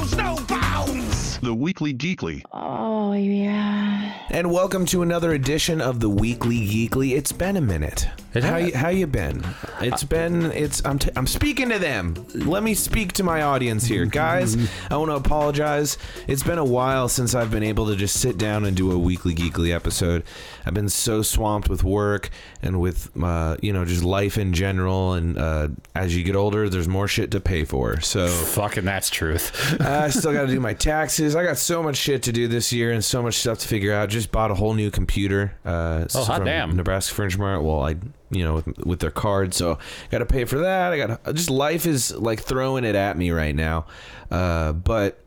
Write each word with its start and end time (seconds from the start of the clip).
knows 0.00 0.16
no 0.16 0.36
bounds. 0.48 1.38
The 1.40 1.52
Weekly 1.54 1.92
Geekly. 1.92 2.42
Oh, 2.52 3.12
yeah. 3.12 4.14
And 4.30 4.50
welcome 4.50 4.86
to 4.86 5.02
another 5.02 5.32
edition 5.32 5.80
of 5.80 6.00
the 6.00 6.08
Weekly 6.08 6.56
Geekly. 6.56 7.16
It's 7.16 7.32
been 7.32 7.56
a 7.58 7.60
minute. 7.60 8.08
It 8.32 8.44
how 8.44 8.56
you, 8.58 8.76
how 8.76 8.88
you 8.90 9.06
been? 9.06 9.42
It's 9.80 10.04
been 10.04 10.46
it's 10.52 10.84
I'm 10.84 10.98
t- 11.00 11.10
I'm 11.16 11.26
speaking 11.26 11.68
to 11.70 11.78
them. 11.78 12.14
Let 12.34 12.62
me 12.62 12.74
speak 12.74 13.12
to 13.14 13.24
my 13.24 13.42
audience 13.42 13.86
here, 13.86 14.06
guys. 14.06 14.56
I 14.90 14.96
want 14.96 15.10
to 15.10 15.16
apologize. 15.16 15.98
It's 16.28 16.42
been 16.44 16.58
a 16.58 16.64
while 16.64 17.08
since 17.08 17.34
I've 17.34 17.50
been 17.50 17.62
able 17.64 17.86
to 17.88 17.96
just 17.96 18.20
sit 18.20 18.38
down 18.38 18.64
and 18.64 18.76
do 18.76 18.92
a 18.92 18.98
Weekly 18.98 19.34
Geekly 19.34 19.74
episode. 19.74 20.22
I've 20.64 20.74
been 20.74 20.88
so 20.88 21.22
swamped 21.22 21.68
with 21.68 21.82
work 21.82 22.30
and 22.62 22.80
with 22.80 23.10
uh, 23.20 23.56
you 23.62 23.72
know 23.72 23.84
just 23.84 24.04
life 24.04 24.38
in 24.38 24.52
general. 24.52 25.14
And 25.14 25.36
uh, 25.36 25.68
as 25.96 26.16
you 26.16 26.22
get 26.22 26.36
older, 26.36 26.68
there's 26.68 26.88
more 26.88 27.08
shit 27.08 27.32
to 27.32 27.40
pay 27.40 27.64
for. 27.64 28.00
So 28.00 28.28
Fucking 28.28 28.84
that's 28.84 29.10
truth. 29.10 29.80
I 29.80 30.10
still 30.10 30.32
got 30.32 30.42
to 30.42 30.46
do 30.48 30.60
my 30.60 30.74
taxes. 30.74 31.34
I 31.34 31.42
got 31.42 31.58
so 31.58 31.82
much 31.82 31.96
shit 31.96 32.22
to 32.24 32.32
do 32.32 32.46
this 32.46 32.72
year 32.72 32.92
and 32.92 33.04
so 33.04 33.22
much 33.22 33.38
stuff 33.38 33.58
to 33.58 33.66
figure 33.68 33.92
out. 33.92 34.08
Just 34.08 34.30
bought 34.30 34.50
a 34.52 34.54
whole 34.54 34.74
new 34.74 34.90
computer. 34.92 35.54
Uh, 35.64 36.06
Oh, 36.14 36.24
hot 36.24 36.36
from 36.38 36.46
damn. 36.46 36.76
Nebraska 36.76 37.14
Furniture 37.14 37.38
Mart. 37.38 37.62
Well, 37.62 37.82
I, 37.82 37.96
you 38.30 38.44
know, 38.44 38.54
with, 38.54 38.78
with 38.86 39.00
their 39.00 39.10
card, 39.10 39.54
so 39.54 39.78
got 40.10 40.18
to 40.18 40.26
pay 40.26 40.44
for 40.44 40.58
that. 40.58 40.92
I 40.92 40.96
got 40.96 41.34
just 41.34 41.50
life 41.50 41.86
is 41.86 42.14
like 42.14 42.40
throwing 42.40 42.84
it 42.84 42.94
at 42.94 43.16
me 43.16 43.30
right 43.30 43.54
now. 43.54 43.86
Uh, 44.30 44.72
but 44.72 45.20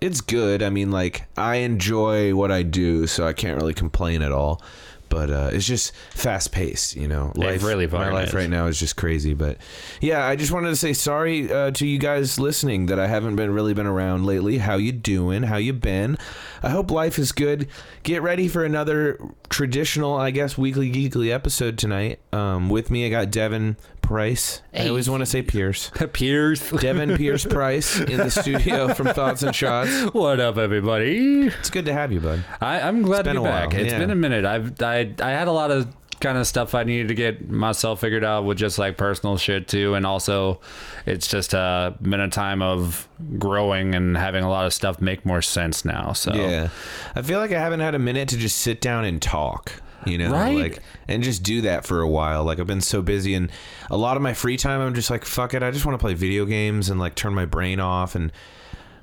it's 0.00 0.20
good. 0.20 0.62
I 0.62 0.70
mean, 0.70 0.90
like 0.90 1.26
I 1.36 1.56
enjoy 1.56 2.34
what 2.34 2.50
I 2.52 2.62
do, 2.62 3.06
so 3.06 3.26
I 3.26 3.32
can't 3.32 3.60
really 3.60 3.74
complain 3.74 4.22
at 4.22 4.32
all. 4.32 4.62
But 5.08 5.30
uh, 5.30 5.50
it's 5.52 5.66
just 5.66 5.94
fast 6.10 6.52
paced, 6.52 6.96
you 6.96 7.08
know. 7.08 7.32
Life, 7.34 7.62
really 7.62 7.86
my 7.86 8.10
life 8.10 8.34
right 8.34 8.50
now 8.50 8.66
is 8.66 8.78
just 8.78 8.96
crazy. 8.96 9.34
But 9.34 9.58
yeah, 10.00 10.26
I 10.26 10.36
just 10.36 10.52
wanted 10.52 10.68
to 10.70 10.76
say 10.76 10.92
sorry 10.92 11.50
uh, 11.52 11.70
to 11.72 11.86
you 11.86 11.98
guys 11.98 12.38
listening 12.38 12.86
that 12.86 12.98
I 12.98 13.06
haven't 13.06 13.36
been 13.36 13.50
really 13.52 13.74
been 13.74 13.86
around 13.86 14.26
lately. 14.26 14.58
How 14.58 14.76
you 14.76 14.92
doing? 14.92 15.44
How 15.44 15.56
you 15.56 15.72
been? 15.72 16.18
I 16.62 16.70
hope 16.70 16.90
life 16.90 17.18
is 17.18 17.32
good. 17.32 17.68
Get 18.02 18.22
ready 18.22 18.48
for 18.48 18.64
another 18.64 19.18
traditional, 19.48 20.16
I 20.16 20.30
guess, 20.30 20.58
weekly 20.58 20.90
geekly 20.90 21.32
episode 21.32 21.78
tonight. 21.78 22.20
Um, 22.32 22.68
with 22.68 22.90
me, 22.90 23.06
I 23.06 23.10
got 23.10 23.30
Devin 23.30 23.76
Price. 24.08 24.62
I 24.72 24.88
always 24.88 25.10
want 25.10 25.20
to 25.20 25.26
say 25.26 25.42
Pierce. 25.42 25.90
Pierce. 26.14 26.70
Devin 26.70 27.18
Pierce 27.18 27.44
Price 27.50 28.00
in 28.00 28.16
the 28.16 28.30
studio 28.30 28.94
from 28.94 29.08
Thoughts 29.08 29.42
and 29.42 29.54
Shots. 29.54 29.90
What 30.14 30.40
up, 30.40 30.56
everybody? 30.56 31.48
It's 31.48 31.68
good 31.68 31.84
to 31.84 31.92
have 31.92 32.10
you, 32.10 32.18
bud. 32.18 32.42
I, 32.58 32.80
I'm 32.80 33.02
glad 33.02 33.26
been 33.26 33.34
to 33.34 33.42
a 33.42 33.44
be 33.44 33.48
back. 33.50 33.70
while, 33.72 33.80
It's 33.82 33.92
yeah. 33.92 33.98
been 33.98 34.10
a 34.10 34.14
minute. 34.14 34.46
I've 34.46 34.82
I 34.82 35.12
I 35.20 35.30
had 35.32 35.46
a 35.46 35.52
lot 35.52 35.70
of 35.70 35.94
kind 36.20 36.38
of 36.38 36.46
stuff 36.46 36.74
I 36.74 36.84
needed 36.84 37.08
to 37.08 37.14
get 37.14 37.50
myself 37.50 38.00
figured 38.00 38.24
out 38.24 38.46
with 38.46 38.56
just 38.56 38.78
like 38.78 38.96
personal 38.96 39.36
shit 39.36 39.68
too, 39.68 39.92
and 39.92 40.06
also 40.06 40.62
it's 41.04 41.28
just 41.28 41.54
uh, 41.54 41.92
been 42.00 42.20
a 42.20 42.30
time 42.30 42.62
of 42.62 43.06
growing 43.38 43.94
and 43.94 44.16
having 44.16 44.42
a 44.42 44.48
lot 44.48 44.64
of 44.64 44.72
stuff 44.72 45.02
make 45.02 45.26
more 45.26 45.42
sense 45.42 45.84
now. 45.84 46.14
So 46.14 46.32
Yeah. 46.34 46.70
I 47.14 47.20
feel 47.20 47.40
like 47.40 47.52
I 47.52 47.60
haven't 47.60 47.80
had 47.80 47.94
a 47.94 47.98
minute 47.98 48.30
to 48.30 48.38
just 48.38 48.56
sit 48.56 48.80
down 48.80 49.04
and 49.04 49.20
talk, 49.20 49.82
you 50.06 50.16
know, 50.18 50.30
Right? 50.32 50.56
like 50.56 50.82
and 51.08 51.22
just 51.22 51.42
do 51.42 51.62
that 51.62 51.84
for 51.86 52.00
a 52.00 52.08
while. 52.08 52.44
Like 52.44 52.58
I've 52.60 52.66
been 52.66 52.80
so 52.80 53.02
busy 53.02 53.34
and 53.34 53.50
a 53.90 53.96
lot 53.96 54.16
of 54.16 54.22
my 54.22 54.32
free 54.34 54.56
time 54.56 54.80
I'm 54.80 54.94
just 54.94 55.10
like 55.10 55.24
fuck 55.24 55.54
it, 55.54 55.62
I 55.62 55.70
just 55.70 55.84
want 55.84 55.98
to 55.98 56.02
play 56.02 56.14
video 56.14 56.44
games 56.44 56.88
and 56.90 56.98
like 57.00 57.14
turn 57.14 57.34
my 57.34 57.44
brain 57.46 57.80
off 57.80 58.14
and 58.14 58.32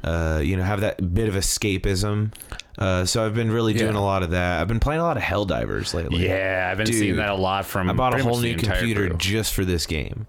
uh, 0.03 0.39
you 0.43 0.55
know, 0.55 0.61
have 0.63 0.81
that 0.81 1.13
bit 1.15 1.27
of 1.27 1.33
escapism. 1.33 2.31
Uh, 2.77 3.05
so 3.05 3.25
I've 3.25 3.33
been 3.33 3.49
really 3.51 3.73
doing 3.73 3.93
Yeah. 3.95 3.99
a 3.99 4.03
lot 4.03 4.21
of 4.21 4.31
that. 4.31 4.61
I've 4.61 4.67
been 4.67 4.79
playing 4.79 5.01
a 5.01 5.03
lot 5.03 5.17
of 5.17 5.23
Helldivers 5.23 5.93
lately. 5.95 6.27
yeah, 6.27 6.67
I've 6.71 6.77
been 6.77 6.85
Dude, 6.85 6.95
seeing 6.95 7.15
that 7.15 7.29
a 7.29 7.35
lot 7.35 7.65
from. 7.65 7.89
I 7.89 7.93
bought 7.93 8.13
a 8.19 8.21
whole 8.21 8.39
new 8.39 8.55
computer 8.55 9.07
crew. 9.07 9.17
just 9.17 9.53
for 9.55 9.65
this 9.65 9.85
game. 9.87 10.27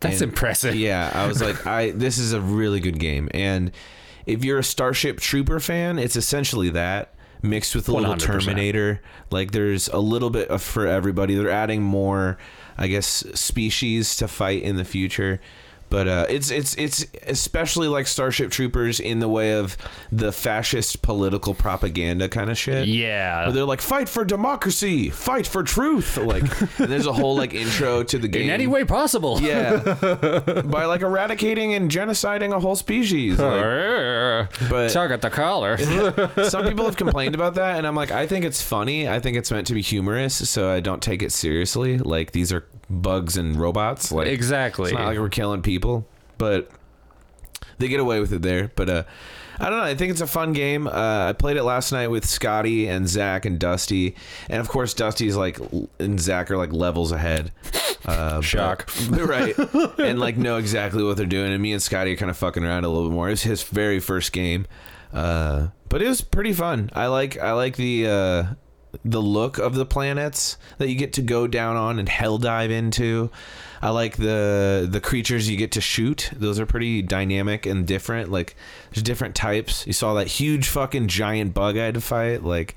That's 0.00 0.22
And- 0.22 0.30
impressive. 0.30 0.74
Yeah, 0.76 1.10
I 1.14 1.26
was 1.26 1.42
like, 1.42 1.66
I 1.66 1.90
this 1.94 2.16
is 2.18 2.32
a 2.32 2.40
really 2.40 2.80
good 2.80 2.98
game, 2.98 3.28
and 3.34 3.70
if 4.26 4.44
you're 4.44 4.58
a 4.58 4.64
Starship 4.64 5.20
Trooper 5.20 5.60
fan, 5.60 5.98
it's 5.98 6.16
essentially 6.16 6.70
that 6.70 7.12
mixed 7.42 7.74
with 7.74 7.88
a 7.88 7.92
little 7.92 8.14
100%. 8.14 8.18
Terminator. 8.18 9.00
Like, 9.30 9.52
there's 9.52 9.88
a 9.88 9.98
little 9.98 10.30
bit 10.30 10.48
of 10.48 10.62
for 10.62 10.86
everybody. 10.86 11.34
They're 11.34 11.50
adding 11.50 11.82
more, 11.82 12.38
I 12.76 12.88
guess, 12.88 13.24
species 13.34 14.16
to 14.16 14.28
fight 14.28 14.62
in 14.62 14.76
the 14.76 14.84
future. 14.84 15.40
But 15.90 16.06
uh, 16.08 16.26
it's 16.28 16.50
it's 16.50 16.74
it's 16.74 17.06
especially 17.26 17.88
like 17.88 18.06
Starship 18.06 18.50
Troopers 18.50 19.00
in 19.00 19.20
the 19.20 19.28
way 19.28 19.54
of 19.54 19.76
the 20.12 20.32
fascist 20.32 21.00
political 21.02 21.54
propaganda 21.54 22.28
kind 22.28 22.50
of 22.50 22.58
shit. 22.58 22.86
Yeah. 22.88 23.44
Where 23.44 23.52
they're 23.52 23.64
like, 23.64 23.80
fight 23.80 24.08
for 24.08 24.24
democracy, 24.24 25.08
fight 25.10 25.46
for 25.46 25.62
truth. 25.62 26.16
Like, 26.18 26.44
there's 26.76 27.06
a 27.06 27.12
whole 27.12 27.36
like 27.36 27.54
intro 27.54 28.02
to 28.04 28.18
the 28.18 28.28
game. 28.34 28.42
in 28.42 28.50
any 28.50 28.66
way 28.66 28.84
possible. 28.84 29.40
Yeah, 29.40 29.78
by 30.66 30.84
like 30.84 31.00
eradicating 31.02 31.74
and 31.74 31.90
genociding 31.90 32.52
a 32.54 32.60
whole 32.60 32.76
species. 32.76 33.38
Like, 33.38 34.50
but- 34.68 34.90
Tug 34.90 35.10
at 35.10 35.22
the 35.22 35.30
collar. 35.30 35.76
some 36.48 36.66
people 36.66 36.84
have 36.84 36.96
complained 36.96 37.34
about 37.34 37.54
that, 37.54 37.78
and 37.78 37.86
I'm 37.86 37.94
like, 37.94 38.10
I 38.10 38.26
think 38.26 38.44
it's 38.44 38.60
funny. 38.62 39.08
I 39.08 39.20
think 39.20 39.36
it's 39.36 39.50
meant 39.50 39.66
to 39.68 39.74
be 39.74 39.82
humorous, 39.82 40.48
so 40.48 40.70
I 40.70 40.80
don't 40.80 41.02
take 41.02 41.22
it 41.22 41.32
seriously. 41.32 41.98
Like 41.98 42.32
these 42.32 42.52
are 42.52 42.64
bugs 42.90 43.36
and 43.36 43.56
robots. 43.56 44.10
Like 44.12 44.28
Exactly. 44.28 44.90
it's 44.90 44.98
not 44.98 45.06
like 45.08 45.18
we're 45.18 45.28
killing 45.28 45.62
people, 45.62 46.06
but 46.38 46.70
they 47.78 47.88
get 47.88 48.00
away 48.00 48.20
with 48.20 48.32
it 48.32 48.42
there. 48.42 48.70
But 48.74 48.88
uh, 48.90 49.02
I 49.60 49.70
don't 49.70 49.78
know. 49.78 49.84
I 49.84 49.94
think 49.94 50.10
it's 50.12 50.20
a 50.20 50.26
fun 50.26 50.52
game. 50.52 50.86
Uh, 50.86 51.26
I 51.28 51.32
played 51.32 51.56
it 51.56 51.64
last 51.64 51.90
night 51.92 52.08
with 52.08 52.24
Scotty 52.24 52.86
and 52.88 53.08
Zach 53.08 53.44
and 53.44 53.58
Dusty, 53.58 54.14
and 54.48 54.60
of 54.60 54.68
course 54.68 54.94
Dusty's 54.94 55.36
like 55.36 55.58
and 55.98 56.20
Zach 56.20 56.50
are 56.50 56.56
like 56.56 56.72
levels 56.72 57.10
ahead. 57.12 57.50
Uh, 58.04 58.36
but- 58.36 58.42
Shock. 58.44 58.90
right? 59.10 59.56
And 59.98 60.18
like 60.20 60.36
know 60.36 60.56
exactly 60.58 61.02
what 61.02 61.16
they're 61.16 61.26
doing. 61.26 61.52
And 61.52 61.60
me 61.62 61.72
and 61.72 61.82
Scotty 61.82 62.12
are 62.12 62.16
kind 62.16 62.30
of 62.30 62.36
fucking 62.36 62.64
around 62.64 62.84
a 62.84 62.88
little 62.88 63.08
bit 63.08 63.14
more. 63.14 63.26
It 63.28 63.32
was 63.32 63.42
his 63.42 63.62
very 63.64 63.98
first 64.00 64.32
game, 64.32 64.66
uh, 65.12 65.68
but 65.88 66.02
it 66.02 66.08
was 66.08 66.20
pretty 66.20 66.52
fun. 66.52 66.90
I 66.94 67.06
like 67.06 67.36
I 67.38 67.52
like 67.52 67.76
the. 67.76 68.06
The 69.04 69.20
look 69.20 69.58
of 69.58 69.74
the 69.74 69.86
planets 69.86 70.56
that 70.78 70.88
you 70.88 70.94
get 70.94 71.12
to 71.14 71.22
go 71.22 71.46
down 71.46 71.76
on 71.76 71.98
and 71.98 72.08
hell 72.08 72.38
dive 72.38 72.70
into. 72.70 73.30
I 73.80 73.90
like 73.90 74.16
the 74.16 74.88
the 74.90 75.00
creatures 75.00 75.48
you 75.48 75.56
get 75.56 75.72
to 75.72 75.80
shoot. 75.80 76.30
Those 76.34 76.58
are 76.58 76.66
pretty 76.66 77.02
dynamic 77.02 77.66
and 77.66 77.86
different. 77.86 78.30
Like 78.30 78.56
there's 78.90 79.02
different 79.02 79.34
types. 79.34 79.86
You 79.86 79.92
saw 79.92 80.14
that 80.14 80.26
huge 80.26 80.68
fucking 80.68 81.08
giant 81.08 81.54
bug 81.54 81.76
I 81.76 81.84
had 81.86 81.94
to 81.94 82.00
fight. 82.00 82.42
Like 82.42 82.74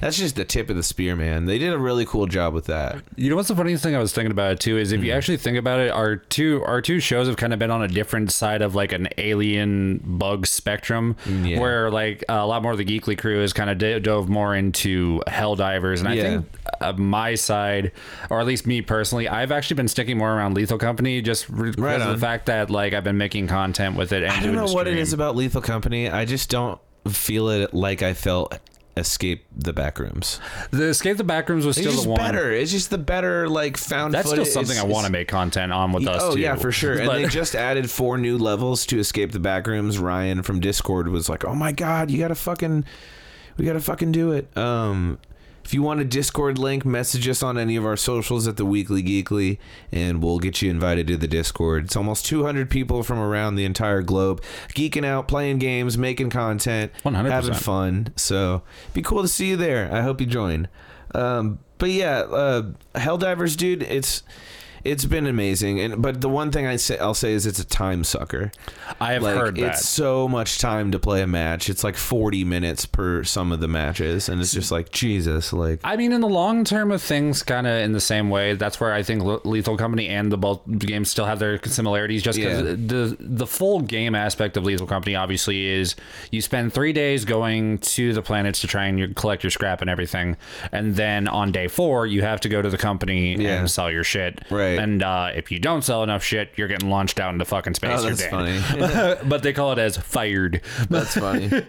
that's 0.00 0.16
just 0.18 0.36
the 0.36 0.44
tip 0.44 0.70
of 0.70 0.76
the 0.76 0.82
spear, 0.82 1.14
man. 1.16 1.44
They 1.46 1.58
did 1.58 1.72
a 1.72 1.78
really 1.78 2.04
cool 2.06 2.26
job 2.26 2.54
with 2.54 2.66
that. 2.66 3.02
You 3.16 3.30
know 3.30 3.36
what's 3.36 3.48
the 3.48 3.56
funniest 3.56 3.82
thing 3.82 3.94
I 3.94 3.98
was 3.98 4.12
thinking 4.12 4.30
about 4.32 4.52
it 4.52 4.60
too 4.60 4.78
is 4.78 4.92
if 4.92 5.00
Hmm. 5.00 5.06
you 5.06 5.12
actually 5.12 5.36
think 5.36 5.56
about 5.58 5.80
it, 5.80 5.90
our 5.90 6.16
two 6.16 6.62
our 6.64 6.80
two 6.80 7.00
shows 7.00 7.26
have 7.26 7.36
kind 7.36 7.52
of 7.52 7.58
been 7.58 7.70
on 7.70 7.82
a 7.82 7.88
different 7.88 8.30
side 8.32 8.62
of 8.62 8.74
like 8.74 8.92
an 8.92 9.08
alien 9.18 10.00
bug 10.04 10.46
spectrum, 10.46 11.16
Yeah. 11.26 11.60
where 11.60 11.90
like 11.90 12.24
a 12.28 12.46
lot 12.46 12.62
more 12.62 12.72
of 12.72 12.78
the 12.78 12.84
geekly 12.84 13.16
crew 13.18 13.40
has 13.40 13.52
kind 13.52 13.70
of 13.70 13.78
d- 13.78 13.98
dove 14.00 14.28
more 14.28 14.54
into 14.54 15.22
Helldivers, 15.28 16.00
and 16.00 16.08
I 16.08 16.14
Yeah. 16.14 16.22
think 16.22 16.46
uh, 16.80 16.92
my 16.94 17.34
side, 17.34 17.92
or 18.30 18.40
at 18.40 18.46
least 18.46 18.66
me 18.66 18.80
personally, 18.80 19.28
I've 19.28 19.52
actually 19.52 19.74
been 19.76 19.88
sticking 19.88 20.16
more 20.16 20.32
around 20.34 20.54
Lethal 20.54 20.78
Company 20.78 21.20
just 21.20 21.46
because 21.54 21.76
Right 21.76 22.00
of 22.00 22.08
the 22.08 22.18
fact 22.18 22.46
that 22.46 22.70
like 22.70 22.94
I've 22.94 23.04
been 23.04 23.18
making 23.18 23.48
content 23.48 23.96
with 23.96 24.12
it. 24.12 24.22
And 24.22 24.32
I 24.32 24.40
don't 24.42 24.54
know 24.54 24.72
what 24.72 24.86
it 24.86 24.96
is 24.96 25.12
about 25.12 25.36
Lethal 25.36 25.60
Company. 25.60 26.08
I 26.08 26.24
just 26.24 26.48
don't 26.48 26.80
feel 27.08 27.48
it 27.48 27.74
like 27.74 28.02
I 28.02 28.14
felt 28.14 28.58
Escape 28.96 29.46
the 29.56 29.72
Backrooms. 29.72 30.40
The 30.70 30.84
Escape 30.88 31.16
the 31.16 31.24
Backrooms 31.24 31.64
was 31.64 31.78
It's 31.78 31.88
still 31.88 32.02
the 32.02 32.08
one. 32.10 32.18
better. 32.18 32.50
It's 32.52 32.70
just 32.72 32.90
the 32.90 32.98
better 32.98 33.48
like 33.48 33.76
found. 33.76 34.12
That's 34.14 34.28
still 34.28 34.44
footage. 34.44 34.52
something 34.52 34.78
I 34.78 34.82
want 34.84 35.06
to 35.06 35.12
make 35.12 35.28
content 35.28 35.72
on 35.72 35.92
with 35.92 36.06
us 36.08 36.20
Oh 36.22 36.34
too. 36.34 36.40
yeah, 36.40 36.56
for 36.56 36.72
sure. 36.72 36.98
And 36.98 37.08
they 37.08 37.26
just 37.28 37.54
added 37.54 37.88
four 37.90 38.18
new 38.18 38.36
levels 38.36 38.84
to 38.86 38.98
escape 38.98 39.32
the 39.32 39.38
backrooms. 39.38 40.00
Ryan 40.00 40.42
from 40.42 40.60
Discord 40.60 41.08
was 41.08 41.28
like, 41.28 41.44
"Oh 41.44 41.54
my 41.54 41.72
god, 41.72 42.10
you 42.10 42.18
gotta 42.18 42.34
fucking, 42.34 42.84
we 43.56 43.64
gotta 43.64 43.80
fucking 43.80 44.12
do 44.12 44.32
it." 44.32 44.54
Um, 44.58 45.18
if 45.64 45.74
you 45.74 45.82
want 45.82 46.00
a 46.00 46.04
Discord 46.04 46.58
link, 46.58 46.84
message 46.84 47.28
us 47.28 47.42
on 47.42 47.58
any 47.58 47.76
of 47.76 47.84
our 47.84 47.96
socials 47.96 48.48
at 48.48 48.56
the 48.56 48.64
Weekly 48.64 49.02
Geekly, 49.02 49.58
and 49.92 50.22
we'll 50.22 50.38
get 50.38 50.62
you 50.62 50.70
invited 50.70 51.06
to 51.08 51.16
the 51.16 51.28
Discord. 51.28 51.84
It's 51.84 51.96
almost 51.96 52.26
200 52.26 52.68
people 52.70 53.02
from 53.02 53.18
around 53.18 53.54
the 53.54 53.64
entire 53.64 54.02
globe, 54.02 54.42
geeking 54.74 55.04
out, 55.04 55.28
playing 55.28 55.58
games, 55.58 55.96
making 55.96 56.30
content, 56.30 56.92
100%. 57.04 57.30
having 57.30 57.54
fun. 57.54 58.08
So, 58.16 58.62
be 58.94 59.02
cool 59.02 59.22
to 59.22 59.28
see 59.28 59.50
you 59.50 59.56
there. 59.56 59.92
I 59.92 60.02
hope 60.02 60.20
you 60.20 60.26
join. 60.26 60.68
Um, 61.14 61.58
but 61.78 61.90
yeah, 61.90 62.20
uh, 62.20 62.72
Helldivers, 62.94 63.56
dude, 63.56 63.82
it's 63.82 64.22
it's 64.84 65.04
been 65.04 65.26
amazing. 65.26 65.80
And 65.80 66.00
but 66.02 66.20
the 66.20 66.28
one 66.28 66.50
thing 66.50 66.66
I 66.66 66.76
say 66.76 66.98
I'll 66.98 67.14
say 67.14 67.32
is 67.32 67.46
it's 67.46 67.58
a 67.58 67.66
time 67.66 68.04
sucker. 68.04 68.52
I 69.00 69.12
have 69.14 69.22
like 69.22 69.36
heard 69.36 69.56
that. 69.56 69.74
it's 69.74 69.88
so 69.88 70.28
much 70.28 70.58
time 70.58 70.90
to 70.92 70.98
play 70.98 71.22
a 71.22 71.26
match. 71.26 71.68
It's 71.70 71.84
like 71.84 71.96
40 71.96 72.44
minutes 72.44 72.86
per 72.86 73.24
some 73.24 73.52
of 73.52 73.60
the 73.60 73.68
matches, 73.68 74.28
and 74.28 74.40
it's 74.40 74.52
just 74.52 74.70
like 74.70 74.90
Jesus, 74.90 75.52
like 75.52 75.80
I 75.84 75.96
mean, 75.96 76.12
in 76.12 76.20
the 76.20 76.28
long 76.28 76.64
term 76.64 76.90
of 76.90 77.02
things, 77.02 77.42
kind 77.42 77.66
of 77.66 77.74
in 77.82 77.92
the 77.92 78.00
same 78.00 78.30
way. 78.30 78.54
That's 78.54 78.80
where 78.80 78.92
I 78.92 79.02
think 79.02 79.22
Le- 79.22 79.40
Lethal 79.44 79.76
Company 79.76 80.08
and 80.08 80.30
the 80.30 80.38
both 80.38 80.60
games 80.78 81.10
still 81.10 81.24
have 81.26 81.38
their 81.38 81.60
similarities. 81.64 82.22
Just 82.22 82.38
because 82.38 82.62
Yeah. 82.62 82.74
the 82.76 83.16
the 83.20 83.46
full 83.46 83.80
game 83.80 84.14
aspect 84.14 84.56
of 84.56 84.64
Lethal 84.64 84.86
Company 84.86 85.14
obviously 85.14 85.66
is 85.66 85.94
you 86.30 86.40
spend 86.42 86.72
three 86.72 86.92
days 86.92 87.24
going 87.24 87.78
to 87.78 88.12
the 88.12 88.22
planets 88.22 88.60
to 88.60 88.66
try 88.66 88.86
and 88.86 89.14
collect 89.16 89.42
your 89.44 89.50
scrap 89.50 89.80
and 89.80 89.90
everything, 89.90 90.36
and 90.72 90.96
then 90.96 91.28
on 91.28 91.52
day 91.52 91.68
four 91.68 92.06
you 92.06 92.22
have 92.22 92.40
to 92.40 92.48
go 92.48 92.60
to 92.62 92.68
the 92.70 92.78
company 92.78 93.36
Yeah. 93.36 93.58
and 93.60 93.70
sell 93.70 93.90
your 93.90 94.04
shit. 94.04 94.40
Right. 94.50 94.69
Right. 94.70 94.82
And 94.82 95.02
uh, 95.02 95.30
if 95.34 95.50
you 95.50 95.58
don't 95.58 95.82
sell 95.82 96.02
enough 96.02 96.22
shit, 96.22 96.50
you're 96.56 96.68
getting 96.68 96.90
launched 96.90 97.20
out 97.20 97.32
into 97.32 97.44
fucking 97.44 97.74
space. 97.74 98.00
Oh, 98.00 98.08
that's 98.10 98.26
funny. 98.26 99.18
but 99.28 99.42
they 99.42 99.52
call 99.52 99.72
it 99.72 99.78
as 99.78 99.96
fired. 99.96 100.62
that's 100.88 101.14
funny. 101.16 101.50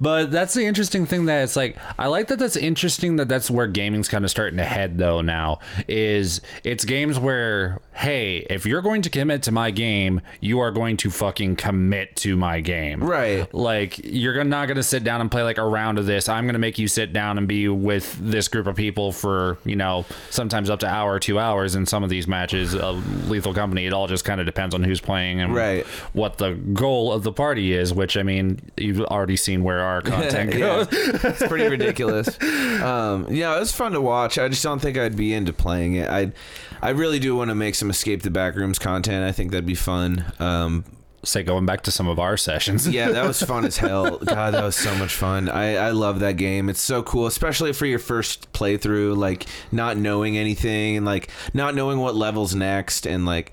But 0.00 0.30
that's 0.30 0.54
the 0.54 0.64
interesting 0.64 1.06
thing 1.06 1.26
that 1.26 1.42
it's 1.42 1.56
like 1.56 1.76
I 1.98 2.06
like 2.06 2.28
that 2.28 2.38
that's 2.38 2.56
interesting 2.56 3.16
that 3.16 3.28
that's 3.28 3.50
where 3.50 3.66
gaming's 3.66 4.08
kind 4.08 4.24
of 4.24 4.30
starting 4.30 4.56
to 4.58 4.64
head 4.64 4.98
though 4.98 5.20
now 5.20 5.58
is 5.88 6.40
it's 6.64 6.84
games 6.84 7.18
where 7.18 7.80
hey, 7.92 8.38
if 8.48 8.64
you're 8.66 8.80
going 8.82 9.02
to 9.02 9.10
commit 9.10 9.42
to 9.42 9.52
my 9.52 9.70
game, 9.70 10.20
you 10.40 10.60
are 10.60 10.70
going 10.70 10.96
to 10.98 11.10
fucking 11.10 11.56
commit 11.56 12.16
to 12.16 12.36
my 12.36 12.60
game. 12.60 13.02
Right. 13.02 13.52
Like 13.52 13.98
you're 14.02 14.34
gonna- 14.34 14.50
not 14.50 14.66
going 14.66 14.76
to 14.76 14.82
sit 14.82 15.04
down 15.04 15.20
and 15.20 15.30
play 15.30 15.42
like 15.42 15.58
a 15.58 15.64
round 15.64 15.98
of 15.98 16.06
this. 16.06 16.28
I'm 16.28 16.44
going 16.44 16.54
to 16.54 16.58
make 16.58 16.78
you 16.78 16.88
sit 16.88 17.12
down 17.12 17.38
and 17.38 17.46
be 17.46 17.68
with 17.68 18.18
this 18.20 18.48
group 18.48 18.66
of 18.66 18.74
people 18.76 19.12
for, 19.12 19.58
you 19.64 19.76
know, 19.76 20.04
sometimes 20.30 20.68
up 20.70 20.80
to 20.80 20.86
hour, 20.88 21.18
2 21.18 21.38
hours 21.38 21.74
in 21.74 21.86
some 21.86 22.02
of 22.02 22.10
these 22.10 22.26
matches 22.26 22.49
of 22.54 23.28
Lethal 23.30 23.54
Company. 23.54 23.86
It 23.86 23.92
all 23.92 24.06
just 24.06 24.24
kind 24.24 24.40
of 24.40 24.46
depends 24.46 24.74
on 24.74 24.82
who's 24.82 25.00
playing 25.00 25.40
and 25.40 25.54
Right. 25.54 25.86
what 26.12 26.38
the 26.38 26.52
goal 26.54 27.12
of 27.12 27.22
the 27.22 27.32
party 27.32 27.72
is, 27.72 27.92
which 27.94 28.16
I 28.16 28.22
mean, 28.22 28.60
you've 28.76 29.00
already 29.00 29.36
seen 29.36 29.62
where 29.64 29.80
our 29.80 30.00
content 30.02 30.52
goes. 30.52 30.88
it's 30.90 31.46
pretty 31.46 31.68
ridiculous. 31.68 32.36
Um, 32.80 33.26
yeah, 33.28 33.54
it 33.56 33.60
was 33.60 33.72
fun 33.72 33.92
to 33.92 34.00
watch. 34.00 34.38
I 34.38 34.48
just 34.48 34.62
don't 34.62 34.78
think 34.80 34.96
I'd 34.96 35.14
be 35.16 35.34
into 35.34 35.52
playing 35.52 35.94
it. 35.96 36.08
I, 36.08 36.32
I 36.80 36.90
really 36.90 37.18
do 37.18 37.36
want 37.36 37.50
to 37.50 37.54
make 37.54 37.74
some 37.74 37.90
escape 37.90 38.22
the 38.22 38.30
backrooms 38.30 38.80
content. 38.80 39.22
I 39.24 39.32
think 39.32 39.50
that'd 39.50 39.66
be 39.66 39.74
fun. 39.74 40.24
Um, 40.38 40.84
Say 41.22 41.42
going 41.42 41.66
back 41.66 41.82
to 41.82 41.90
some 41.90 42.08
of 42.08 42.18
our 42.18 42.36
sessions. 42.36 42.88
yeah, 42.88 43.10
that 43.10 43.26
was 43.26 43.42
fun 43.42 43.66
as 43.66 43.76
hell. 43.76 44.18
God, 44.24 44.54
that 44.54 44.64
was 44.64 44.76
so 44.76 44.94
much 44.94 45.14
fun. 45.14 45.48
I, 45.50 45.76
I 45.76 45.90
love 45.90 46.20
that 46.20 46.38
game. 46.38 46.70
It's 46.70 46.80
so 46.80 47.02
cool, 47.02 47.26
especially 47.26 47.74
for 47.74 47.84
your 47.84 47.98
first 47.98 48.50
playthrough, 48.52 49.16
like 49.16 49.46
not 49.70 49.98
knowing 49.98 50.38
anything 50.38 50.96
and 50.96 51.04
like 51.04 51.30
not 51.52 51.74
knowing 51.74 51.98
what 51.98 52.14
levels 52.14 52.54
next 52.54 53.06
and 53.06 53.26
like 53.26 53.52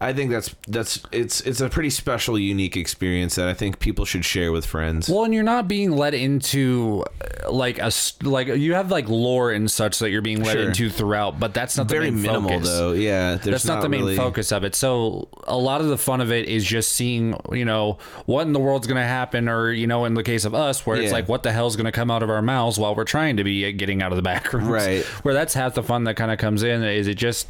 I 0.00 0.12
think 0.12 0.30
that's 0.30 0.54
that's 0.68 1.00
it's 1.12 1.40
it's 1.42 1.60
a 1.60 1.68
pretty 1.68 1.90
special, 1.90 2.38
unique 2.38 2.76
experience 2.76 3.36
that 3.36 3.48
I 3.48 3.54
think 3.54 3.78
people 3.78 4.04
should 4.04 4.24
share 4.24 4.52
with 4.52 4.66
friends. 4.66 5.08
Well, 5.08 5.24
and 5.24 5.32
you're 5.32 5.42
not 5.42 5.68
being 5.68 5.92
led 5.92 6.14
into 6.14 7.04
uh, 7.44 7.50
like 7.52 7.78
a 7.78 7.90
like 8.22 8.48
you 8.48 8.74
have 8.74 8.90
like 8.90 9.08
lore 9.08 9.52
and 9.52 9.70
such 9.70 9.98
that 10.00 10.10
you're 10.10 10.22
being 10.22 10.42
led 10.42 10.52
Sure. 10.54 10.62
into 10.68 10.90
throughout, 10.90 11.38
but 11.40 11.54
that's 11.54 11.76
not 11.76 11.88
the 11.88 11.94
Very 11.94 12.10
main 12.10 12.22
minimal 12.22 12.50
focus. 12.50 12.68
though. 12.68 12.92
Yeah, 12.92 13.36
there's 13.36 13.44
That's 13.44 13.64
not, 13.66 13.82
the 13.82 13.88
main 13.88 14.00
really- 14.00 14.16
focus 14.16 14.52
of 14.52 14.64
it. 14.64 14.74
So 14.74 15.28
a 15.44 15.56
lot 15.56 15.80
of 15.80 15.88
the 15.88 15.98
fun 15.98 16.20
of 16.20 16.30
it 16.32 16.48
is 16.48 16.64
just 16.64 16.92
seeing, 16.92 17.38
you 17.52 17.64
know, 17.64 17.98
what 18.26 18.42
in 18.46 18.52
the 18.52 18.60
world's 18.60 18.86
going 18.86 19.00
to 19.00 19.06
happen, 19.06 19.48
or 19.48 19.70
you 19.72 19.86
know, 19.86 20.04
in 20.04 20.14
the 20.14 20.22
case 20.22 20.44
of 20.44 20.54
us, 20.54 20.84
where 20.86 20.96
it's 20.96 21.12
like, 21.12 21.28
what 21.28 21.42
the 21.42 21.52
hell's 21.52 21.76
going 21.76 21.86
to 21.86 21.92
come 21.92 22.10
out 22.10 22.22
of 22.22 22.30
our 22.30 22.42
mouths 22.42 22.78
while 22.78 22.94
we're 22.94 23.04
trying 23.04 23.36
to 23.36 23.44
be 23.44 23.72
getting 23.72 24.02
out 24.02 24.12
of 24.12 24.16
the 24.16 24.22
back 24.22 24.52
rooms. 24.52 24.68
Right. 24.68 25.04
Where 25.22 25.34
that's 25.34 25.54
half 25.54 25.74
the 25.74 25.82
fun 25.82 26.04
that 26.04 26.14
kind 26.16 26.30
of 26.30 26.38
comes 26.38 26.62
in 26.62 26.82
is 26.82 27.06
it 27.06 27.14
just 27.14 27.46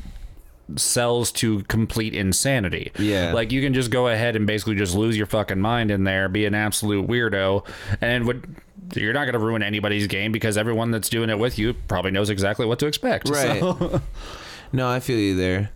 sells 0.77 1.31
to 1.33 1.63
complete 1.65 2.15
insanity. 2.15 2.91
Yeah. 2.99 3.33
Like 3.33 3.53
you 3.53 3.61
can 3.63 3.75
just 3.75 3.91
go 3.91 4.09
ahead 4.09 4.37
and 4.37 4.47
basically 4.47 4.75
just 4.77 4.95
lose 4.95 5.17
your 5.17 5.27
fucking 5.27 5.61
mind 5.61 5.91
in 5.91 6.05
there, 6.05 6.29
be 6.29 6.47
an 6.47 6.55
absolute 6.55 7.07
weirdo, 7.09 7.67
and 8.01 8.27
would 8.27 8.57
you're 8.95 9.13
not 9.15 9.25
going 9.25 9.33
to 9.33 9.39
ruin 9.39 9.63
anybody's 9.63 10.07
game 10.07 10.31
because 10.31 10.57
everyone 10.59 10.91
that's 10.91 11.09
doing 11.09 11.31
it 11.31 11.39
with 11.39 11.59
you 11.59 11.73
probably 11.89 12.11
knows 12.11 12.29
exactly 12.31 12.67
what 12.67 12.79
to 12.79 12.87
expect. 12.87 13.29
Right. 13.29 13.61
So- 13.61 14.01
No, 14.73 14.89
I 14.89 14.99
feel 15.01 15.19
you 15.19 15.37
there. 15.37 15.71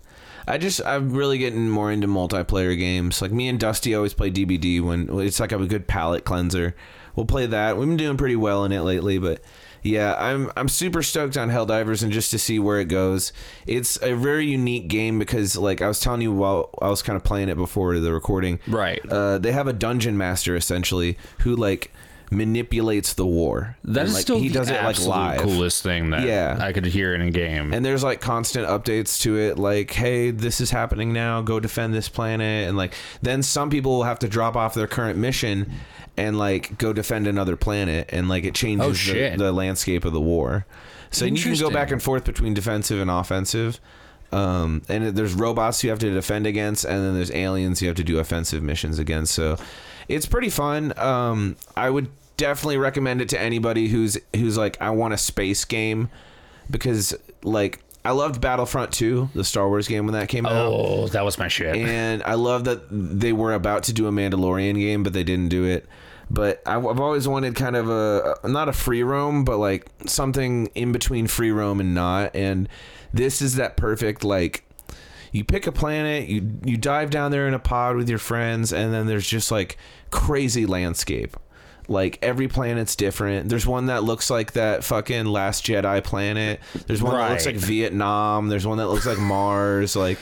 I 0.48 0.58
just 0.58 0.80
I'm 0.84 1.12
really 1.12 1.38
getting 1.38 1.68
more 1.70 1.92
into 1.92 2.06
multiplayer 2.08 2.76
games. 2.76 3.22
Like 3.22 3.30
me 3.30 3.48
and 3.48 3.60
Dusty 3.60 3.94
always 3.94 4.12
play 4.14 4.30
DBD 4.30 4.80
when 4.82 5.08
it's 5.20 5.38
like 5.38 5.52
a 5.52 5.58
good 5.66 5.86
palate 5.86 6.24
cleanser. 6.24 6.74
We'll 7.14 7.26
play 7.26 7.46
that. 7.46 7.76
We've 7.76 7.86
been 7.86 7.96
doing 7.96 8.16
pretty 8.16 8.34
well 8.36 8.64
in 8.64 8.72
it 8.72 8.80
lately, 8.80 9.18
but 9.18 9.40
yeah, 9.82 10.14
I'm 10.18 10.50
I'm 10.56 10.68
super 10.68 11.02
stoked 11.02 11.36
on 11.36 11.50
Helldivers 11.50 12.02
and 12.02 12.12
just 12.12 12.30
to 12.32 12.38
see 12.38 12.58
where 12.58 12.80
it 12.80 12.86
goes. 12.86 13.32
It's 13.66 14.00
a 14.02 14.14
very 14.14 14.46
unique 14.46 14.88
game 14.88 15.18
because 15.18 15.56
like 15.56 15.80
I 15.82 15.88
was 15.88 16.00
telling 16.00 16.20
you 16.20 16.32
while 16.32 16.70
I 16.80 16.88
was 16.88 17.02
kind 17.02 17.16
of 17.16 17.24
playing 17.24 17.48
it 17.48 17.56
before 17.56 17.98
the 17.98 18.12
recording. 18.12 18.60
Right. 18.66 19.00
Uh, 19.08 19.38
they 19.38 19.52
have 19.52 19.66
a 19.66 19.72
dungeon 19.72 20.16
master 20.16 20.56
essentially 20.56 21.16
who 21.40 21.56
like 21.56 21.92
manipulates 22.30 23.14
the 23.14 23.26
war. 23.26 23.76
That 23.84 24.00
And, 24.00 24.08
is 24.08 24.14
like, 24.14 24.22
still 24.22 24.38
he 24.38 24.48
the 24.48 24.54
does 24.54 24.70
it 24.70 24.82
like 24.82 25.00
live. 25.00 25.40
coolest 25.40 25.82
thing 25.82 26.10
that 26.10 26.22
Yeah. 26.26 26.58
I 26.60 26.72
could 26.72 26.84
hear 26.86 27.14
in 27.14 27.22
a 27.22 27.30
game. 27.30 27.72
and 27.72 27.84
there's 27.84 28.04
like 28.04 28.20
constant 28.20 28.66
updates 28.66 29.20
to 29.22 29.36
it 29.38 29.58
like 29.58 29.90
hey 29.92 30.30
this 30.30 30.60
is 30.60 30.70
happening 30.70 31.12
now 31.12 31.40
go 31.40 31.58
defend 31.60 31.94
this 31.94 32.08
planet 32.08 32.68
and 32.68 32.76
like 32.76 32.94
then 33.22 33.42
some 33.42 33.70
people 33.70 33.92
will 33.96 34.04
have 34.04 34.18
to 34.20 34.28
drop 34.28 34.56
off 34.56 34.74
their 34.74 34.86
current 34.86 35.18
mission 35.18 35.70
and 36.16 36.38
like 36.38 36.76
go 36.78 36.92
defend 36.92 37.26
another 37.26 37.56
planet 37.56 38.08
and 38.12 38.28
like 38.28 38.44
it 38.44 38.54
changes 38.54 39.08
Oh, 39.08 39.12
the, 39.12 39.36
the 39.36 39.52
landscape 39.52 40.04
of 40.04 40.12
the 40.12 40.20
war 40.20 40.66
so 41.10 41.24
you 41.24 41.40
can 41.42 41.54
go 41.58 41.70
back 41.70 41.90
and 41.90 42.02
forth 42.02 42.24
between 42.24 42.52
defensive 42.54 43.00
and 43.00 43.10
offensive 43.10 43.80
um, 44.30 44.82
and 44.90 45.16
there's 45.16 45.32
robots 45.32 45.82
you 45.82 45.88
have 45.88 45.98
to 46.00 46.12
defend 46.12 46.46
against 46.46 46.84
and 46.84 47.02
then 47.02 47.14
there's 47.14 47.30
aliens 47.30 47.80
you 47.80 47.88
have 47.88 47.96
to 47.96 48.04
do 48.04 48.18
offensive 48.18 48.62
missions 48.62 48.98
against 48.98 49.32
so 49.34 49.56
it's 50.08 50.26
pretty 50.26 50.50
fun 50.50 50.96
um, 50.98 51.56
i 51.76 51.88
would 51.88 52.08
definitely 52.36 52.76
recommend 52.78 53.20
it 53.20 53.28
to 53.28 53.40
anybody 53.40 53.88
who's 53.88 54.16
who's 54.34 54.56
like 54.56 54.80
i 54.80 54.90
want 54.90 55.12
a 55.14 55.18
space 55.18 55.64
game 55.64 56.08
because 56.70 57.14
like 57.42 57.80
I 58.04 58.12
loved 58.12 58.40
Battlefront 58.40 58.92
2, 58.92 59.30
the 59.34 59.44
Star 59.44 59.68
Wars 59.68 59.86
game 59.86 60.06
when 60.06 60.14
that 60.14 60.28
came 60.28 60.46
out. 60.46 60.52
oh, 60.52 61.08
that 61.08 61.24
was 61.26 61.36
my 61.36 61.48
shit. 61.48 61.76
And 61.76 62.22
I 62.22 62.34
love 62.34 62.64
that 62.64 62.86
they 62.90 63.32
were 63.34 63.52
about 63.52 63.82
to 63.82 63.92
do 63.92 64.06
a 64.06 64.10
Mandalorian 64.10 64.76
game, 64.76 65.02
but 65.02 65.12
they 65.12 65.24
didn't 65.24 65.48
do 65.48 65.64
it. 65.64 65.84
But 66.30 66.62
I- 66.64 66.76
I've 66.76 67.00
always 67.00 67.28
wanted 67.28 67.54
kind 67.54 67.76
of 67.76 67.90
a 67.90 68.36
not 68.48 68.68
a 68.68 68.72
free 68.72 69.02
roam, 69.02 69.44
but 69.44 69.58
like 69.58 69.90
something 70.06 70.68
in 70.74 70.92
between 70.92 71.26
free 71.26 71.50
roam 71.50 71.80
and 71.80 71.94
not. 71.94 72.34
And 72.34 72.68
this 73.12 73.42
is 73.42 73.56
that 73.56 73.76
perfect 73.76 74.24
like 74.24 74.64
you 75.32 75.44
pick 75.44 75.66
a 75.66 75.72
planet, 75.72 76.28
you 76.30 76.50
you 76.64 76.78
dive 76.78 77.10
down 77.10 77.30
there 77.30 77.46
in 77.46 77.52
a 77.52 77.58
pod 77.58 77.96
with 77.96 78.08
your 78.08 78.18
friends, 78.20 78.72
and 78.72 78.90
then 78.94 79.06
there's 79.06 79.26
just 79.28 79.50
like 79.50 79.76
crazy 80.10 80.66
landscape. 80.66 81.36
Like 81.90 82.18
every 82.20 82.48
planet's 82.48 82.94
different. 82.96 83.48
There's 83.48 83.66
one 83.66 83.86
that 83.86 84.04
looks 84.04 84.28
like 84.28 84.52
that 84.52 84.84
fucking 84.84 85.24
Last 85.24 85.64
Jedi 85.64 86.04
planet. 86.04 86.60
There's 86.86 87.02
one 87.02 87.14
that 87.14 87.30
looks 87.30 87.46
Right. 87.46 87.54
like 87.54 87.64
Vietnam. 87.64 88.48
There's 88.48 88.66
one 88.66 88.76
that 88.78 88.88
looks 88.88 89.06
like 89.06 89.18
Mars. 89.18 89.96
Like 89.96 90.18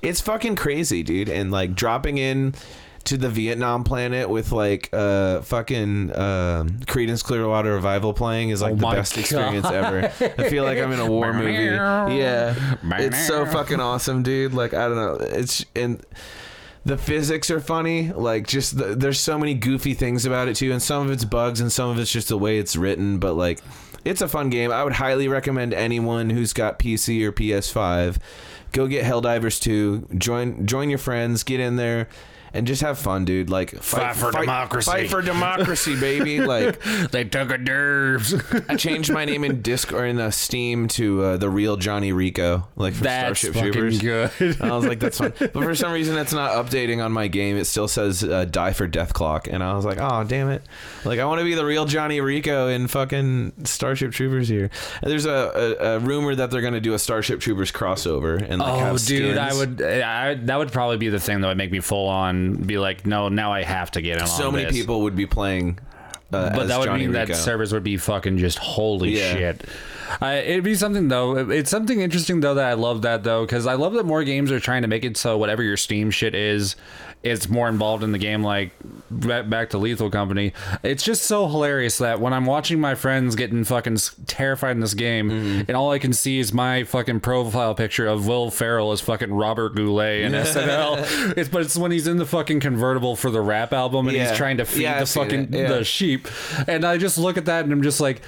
it's 0.00 0.20
fucking 0.20 0.54
crazy, 0.54 1.02
dude. 1.02 1.28
And 1.28 1.50
like 1.50 1.74
dropping 1.74 2.18
in 2.18 2.54
to 3.04 3.16
the 3.16 3.28
Vietnam 3.28 3.82
planet 3.82 4.28
with 4.28 4.52
like 4.52 4.90
uh 4.92 5.40
fucking 5.40 6.12
uh, 6.12 6.64
Creedence 6.86 7.24
Clearwater 7.24 7.72
Revival 7.74 8.12
playing 8.12 8.50
is 8.50 8.62
like 8.62 8.74
Oh 8.74 8.76
the 8.76 8.82
my 8.82 8.94
best 8.94 9.14
God. 9.14 9.20
experience 9.20 9.66
ever. 9.66 10.04
I 10.38 10.48
feel 10.48 10.62
like 10.62 10.78
I'm 10.78 10.92
in 10.92 11.00
a 11.00 11.06
war 11.10 11.32
movie. 11.32 11.52
Yeah, 11.54 12.76
it's 12.98 13.26
so 13.26 13.44
fucking 13.44 13.80
awesome, 13.80 14.22
dude. 14.22 14.54
Like 14.54 14.72
I 14.72 14.86
don't 14.86 14.96
know, 14.96 15.14
it's 15.20 15.64
and 15.74 16.00
the 16.88 16.98
physics 16.98 17.50
are 17.50 17.60
funny. 17.60 18.10
Like 18.12 18.46
just 18.46 18.78
the, 18.78 18.96
there's 18.96 19.20
so 19.20 19.38
many 19.38 19.54
goofy 19.54 19.94
things 19.94 20.24
about 20.24 20.48
it 20.48 20.56
too, 20.56 20.72
and 20.72 20.82
some 20.82 21.06
of 21.06 21.12
it's 21.12 21.24
bugs 21.24 21.60
and 21.60 21.70
some 21.70 21.90
of 21.90 21.98
it's 21.98 22.10
just 22.10 22.28
the 22.28 22.38
way 22.38 22.58
it's 22.58 22.76
written. 22.76 23.18
But 23.18 23.34
like, 23.34 23.60
it's 24.04 24.22
a 24.22 24.28
fun 24.28 24.50
game. 24.50 24.72
I 24.72 24.82
would 24.82 24.94
highly 24.94 25.28
recommend 25.28 25.74
anyone 25.74 26.30
who's 26.30 26.52
got 26.52 26.78
PC 26.78 27.22
or 27.22 27.32
PS5 27.32 28.18
go 28.72 28.86
get 28.86 29.04
Helldivers 29.04 29.60
2. 29.60 30.08
Join 30.18 30.66
join 30.66 30.88
your 30.88 30.98
friends. 30.98 31.42
Get 31.42 31.60
in 31.60 31.76
there. 31.76 32.08
And 32.52 32.66
just 32.66 32.82
have 32.82 32.98
fun, 32.98 33.24
dude. 33.24 33.50
Like 33.50 33.70
Fight 33.82 34.16
for 34.16 34.30
democracy. 34.32 34.90
Fight 34.90 35.10
for 35.10 35.22
democracy, 35.22 35.98
baby. 35.98 36.40
Like 36.40 36.80
they 37.10 37.24
took 37.24 37.50
a 37.50 37.58
nerves. 37.58 38.34
I 38.68 38.76
changed 38.76 39.12
my 39.12 39.24
name 39.24 39.44
in 39.44 39.62
disc 39.62 39.92
or 39.92 40.04
in 40.06 40.18
uh, 40.18 40.30
Steam 40.30 40.88
to 40.88 41.22
uh, 41.22 41.36
the 41.36 41.48
real 41.50 41.76
Johnny 41.76 42.12
Rico, 42.12 42.66
like 42.76 42.94
from 42.94 43.04
That's 43.04 43.40
Starship 43.40 43.54
fucking 43.54 43.72
Troopers. 43.72 44.00
good. 44.00 44.60
I 44.62 44.74
was 44.74 44.86
like, 44.86 44.98
that's 45.00 45.18
fun. 45.18 45.32
But 45.38 45.52
for 45.52 45.74
some 45.74 45.92
reason, 45.92 46.16
it's 46.16 46.32
not 46.32 46.52
updating 46.52 47.04
on 47.04 47.12
my 47.12 47.28
game. 47.28 47.56
It 47.56 47.66
still 47.66 47.88
says 47.88 48.24
uh, 48.24 48.44
die 48.44 48.72
for 48.72 48.88
Dethklok. 48.88 49.48
And 49.52 49.62
I 49.62 49.74
was 49.74 49.84
like, 49.84 49.98
oh, 50.00 50.24
damn 50.24 50.48
it. 50.48 50.62
Like, 51.04 51.18
I 51.18 51.24
want 51.26 51.40
to 51.40 51.44
be 51.44 51.54
the 51.54 51.64
real 51.64 51.84
Johnny 51.84 52.20
Rico 52.20 52.68
in 52.68 52.88
fucking 52.88 53.52
Starship 53.64 54.12
Troopers 54.12 54.48
here. 54.48 54.70
And 55.02 55.10
there's 55.10 55.26
a, 55.26 55.76
a, 55.80 55.96
a 55.96 55.98
rumor 55.98 56.34
that 56.34 56.50
they're 56.50 56.60
going 56.62 56.74
to 56.74 56.80
do 56.80 56.94
a 56.94 56.98
Starship 56.98 57.40
Troopers 57.40 57.70
crossover. 57.72 58.40
And 58.40 58.60
like, 58.60 58.82
Oh, 58.82 58.96
dude, 58.98 59.36
I 59.38 59.54
would. 59.54 59.82
I, 59.82 60.34
that 60.34 60.56
would 60.58 60.72
probably 60.72 60.96
be 60.96 61.08
the 61.08 61.20
thing 61.20 61.40
that 61.40 61.48
would 61.48 61.56
make 61.58 61.70
me 61.72 61.80
full 61.80 62.08
on 62.08 62.37
be 62.66 62.78
like, 62.78 63.06
no, 63.06 63.28
now 63.28 63.52
I 63.52 63.62
have 63.62 63.90
to 63.92 64.00
get 64.02 64.20
in. 64.20 64.26
So 64.26 64.48
on 64.48 64.54
many 64.54 64.66
this. 64.66 64.74
people 64.76 65.02
would 65.02 65.16
be 65.16 65.26
playing. 65.26 65.78
Uh, 66.30 66.50
but 66.54 66.68
that 66.68 66.78
would 66.78 66.84
Johnny 66.86 67.06
mean 67.06 67.12
Rico. 67.16 67.26
that 67.26 67.36
servers 67.36 67.72
would 67.72 67.82
be 67.84 67.96
fucking 67.96 68.36
just 68.36 68.58
holy 68.58 69.16
Yeah. 69.18 69.32
shit. 69.32 69.64
I, 70.20 70.34
it'd 70.36 70.64
be 70.64 70.74
something 70.74 71.08
though. 71.08 71.50
It's 71.50 71.70
something 71.70 72.00
interesting 72.00 72.40
though 72.40 72.54
that 72.54 72.66
I 72.66 72.74
love 72.74 73.02
that 73.02 73.24
though 73.24 73.44
because 73.46 73.66
I 73.66 73.74
love 73.74 73.94
that 73.94 74.04
more 74.04 74.24
games 74.24 74.52
are 74.52 74.60
trying 74.60 74.82
to 74.82 74.88
make 74.88 75.04
it 75.06 75.16
so 75.16 75.38
whatever 75.38 75.62
your 75.62 75.76
Steam 75.78 76.10
shit 76.10 76.34
is, 76.34 76.76
it's 77.22 77.48
more 77.48 77.68
involved 77.68 78.02
in 78.04 78.12
the 78.12 78.18
game. 78.18 78.42
Like 78.42 78.70
back 79.10 79.70
to 79.70 79.78
Lethal 79.78 80.10
Company, 80.10 80.52
it's 80.82 81.02
just 81.02 81.22
so 81.24 81.48
hilarious 81.48 81.98
that 81.98 82.20
when 82.20 82.32
I'm 82.32 82.46
watching 82.46 82.80
my 82.80 82.94
friends 82.94 83.34
getting 83.36 83.64
fucking 83.64 83.96
terrified 84.26 84.72
in 84.72 84.80
this 84.80 84.94
game, 84.94 85.30
Mm-hmm. 85.30 85.60
and 85.68 85.70
all 85.70 85.90
I 85.90 85.98
can 85.98 86.12
see 86.12 86.38
is 86.38 86.52
my 86.52 86.84
fucking 86.84 87.20
profile 87.20 87.74
picture 87.74 88.06
of 88.06 88.26
Will 88.26 88.50
Ferrell 88.50 88.92
as 88.92 89.00
fucking 89.00 89.32
Robert 89.32 89.74
Goulet 89.74 90.22
in 90.22 90.32
SNL. 90.32 91.34
It's 91.36 91.48
but 91.48 91.62
it's 91.62 91.76
when 91.76 91.90
he's 91.90 92.06
in 92.06 92.16
the 92.18 92.26
fucking 92.26 92.60
convertible 92.60 93.16
for 93.16 93.30
the 93.30 93.40
rap 93.40 93.72
album 93.72 94.08
and 94.08 94.16
Yeah. 94.16 94.28
he's 94.28 94.36
trying 94.36 94.58
to 94.58 94.64
feed 94.64 94.82
Yeah, 94.82 94.94
the 94.96 95.00
I've 95.02 95.08
fucking. 95.10 95.52
Yeah. 95.52 95.68
the 95.68 95.84
sheep. 95.84 96.28
And 96.66 96.84
I 96.84 96.98
just 96.98 97.18
look 97.18 97.36
at 97.36 97.44
that 97.46 97.64
and 97.64 97.72
I'm 97.72 97.82
just 97.82 98.00
like, 98.00 98.22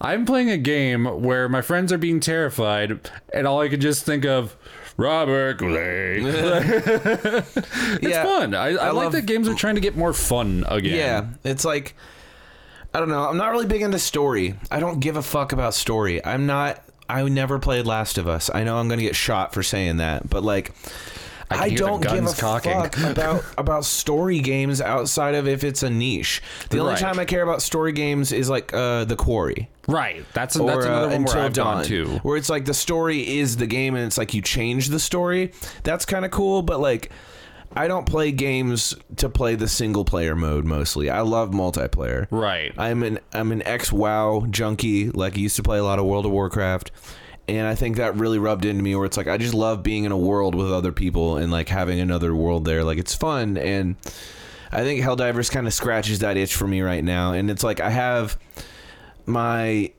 I'm 0.00 0.26
playing 0.26 0.50
a 0.50 0.58
game 0.58 1.04
where 1.22 1.48
my 1.48 1.62
friends 1.62 1.92
are 1.92 1.98
being 1.98 2.20
terrified, 2.20 3.10
and 3.32 3.46
all 3.46 3.60
I 3.60 3.68
can 3.68 3.80
just 3.80 4.04
think 4.04 4.24
of, 4.26 4.54
Robert 4.96 5.58
Goulet. 5.58 6.22
it's 6.24 8.02
Yeah. 8.02 8.24
fun. 8.24 8.54
I, 8.54 8.66
I, 8.68 8.70
I 8.70 8.90
like 8.90 8.94
love- 8.94 9.12
that 9.12 9.26
games 9.26 9.48
are 9.48 9.54
trying 9.54 9.74
to 9.74 9.80
get 9.80 9.96
more 9.96 10.12
fun 10.12 10.64
again. 10.68 10.96
Yeah, 10.96 11.26
it's 11.50 11.64
like 11.64 11.94
I 12.92 13.00
don't 13.00 13.08
know. 13.08 13.28
I'm 13.28 13.36
not 13.36 13.50
really 13.50 13.66
big 13.66 13.82
into 13.82 13.98
story. 13.98 14.54
I 14.70 14.78
don't 14.80 15.00
give 15.00 15.16
a 15.16 15.22
fuck 15.22 15.52
about 15.52 15.74
story. 15.74 16.24
I'm 16.24 16.46
not. 16.46 16.80
I 17.08 17.22
never 17.28 17.58
played 17.58 17.86
Last 17.86 18.18
of 18.18 18.28
Us. 18.28 18.50
I 18.54 18.62
know 18.64 18.76
I'm 18.78 18.88
gonna 18.88 19.02
get 19.02 19.16
shot 19.16 19.52
for 19.52 19.62
saying 19.62 19.96
that, 19.98 20.28
but 20.30 20.42
like. 20.44 20.72
I 21.50 21.64
I, 21.64 21.70
don't 21.70 22.00
give 22.02 22.26
a 22.26 22.32
cocking. 22.32 22.72
fuck 22.72 22.96
about 22.98 23.44
about 23.58 23.84
story 23.84 24.40
games 24.40 24.80
outside 24.80 25.34
of 25.34 25.46
if 25.46 25.62
it's 25.64 25.82
a 25.82 25.90
niche. 25.90 26.42
The 26.70 26.78
only 26.78 26.92
Right. 26.92 27.00
time 27.00 27.18
I 27.18 27.24
care 27.24 27.42
about 27.42 27.62
story 27.62 27.92
games 27.92 28.32
is 28.32 28.48
like 28.48 28.72
uh, 28.74 29.04
the 29.04 29.16
Quarry 29.16 29.68
Right. 29.86 30.24
That's, 30.32 30.56
or 30.56 30.66
that's 30.66 30.86
another 30.86 31.06
uh, 31.06 31.08
one 31.08 31.16
Until 31.16 31.34
where 31.36 31.44
I've 31.44 31.52
Dawn, 31.52 31.74
gone 31.76 31.84
to. 31.84 32.06
where 32.22 32.36
it's 32.38 32.48
like 32.48 32.64
the 32.64 32.72
story 32.74 33.38
is 33.38 33.58
the 33.58 33.66
game 33.66 33.94
and 33.94 34.06
it's 34.06 34.16
like 34.16 34.32
you 34.32 34.40
change 34.40 34.88
the 34.88 34.98
story. 34.98 35.52
That's 35.82 36.06
kind 36.06 36.24
of 36.24 36.30
cool, 36.30 36.62
but 36.62 36.80
like 36.80 37.10
I 37.76 37.88
don't 37.88 38.06
play 38.06 38.30
games 38.32 38.94
to 39.16 39.28
play 39.28 39.56
the 39.56 39.68
single 39.68 40.04
player 40.04 40.34
mode 40.36 40.64
mostly. 40.64 41.10
I 41.10 41.20
love 41.20 41.50
multiplayer. 41.50 42.26
Right. 42.30 42.72
I'm 42.78 43.02
an 43.02 43.18
I'm 43.34 43.52
an 43.52 43.62
ex 43.66 43.92
WoW 43.92 44.46
junkie. 44.48 45.10
Like 45.10 45.34
I 45.36 45.40
used 45.40 45.56
to 45.56 45.62
play 45.62 45.78
a 45.78 45.84
lot 45.84 45.98
of 45.98 46.04
World 46.06 46.24
of 46.24 46.32
Warcraft, 46.32 46.90
and 47.48 47.66
I 47.66 47.74
think 47.74 47.96
that 47.96 48.16
really 48.16 48.38
rubbed 48.38 48.64
into 48.64 48.82
me. 48.82 48.94
Where 48.94 49.04
it's 49.06 49.16
like 49.16 49.28
I 49.28 49.36
just 49.36 49.54
love 49.54 49.82
being 49.82 50.04
in 50.04 50.12
a 50.12 50.16
world 50.18 50.54
with 50.54 50.72
other 50.72 50.92
people 50.92 51.36
and 51.36 51.50
like 51.52 51.68
having 51.68 52.00
another 52.00 52.34
world 52.34 52.64
there. 52.64 52.84
Like 52.84 52.98
it's 52.98 53.14
fun, 53.14 53.56
and 53.56 53.96
I 54.72 54.82
think 54.82 55.02
Helldivers 55.02 55.50
kind 55.50 55.66
of 55.66 55.74
scratches 55.74 56.20
that 56.20 56.36
itch 56.36 56.54
for 56.54 56.66
me 56.66 56.80
right 56.80 57.04
now. 57.04 57.32
And 57.32 57.50
it's 57.50 57.62
like 57.64 57.80
I 57.80 57.90
have 57.90 58.38
my 59.26 59.92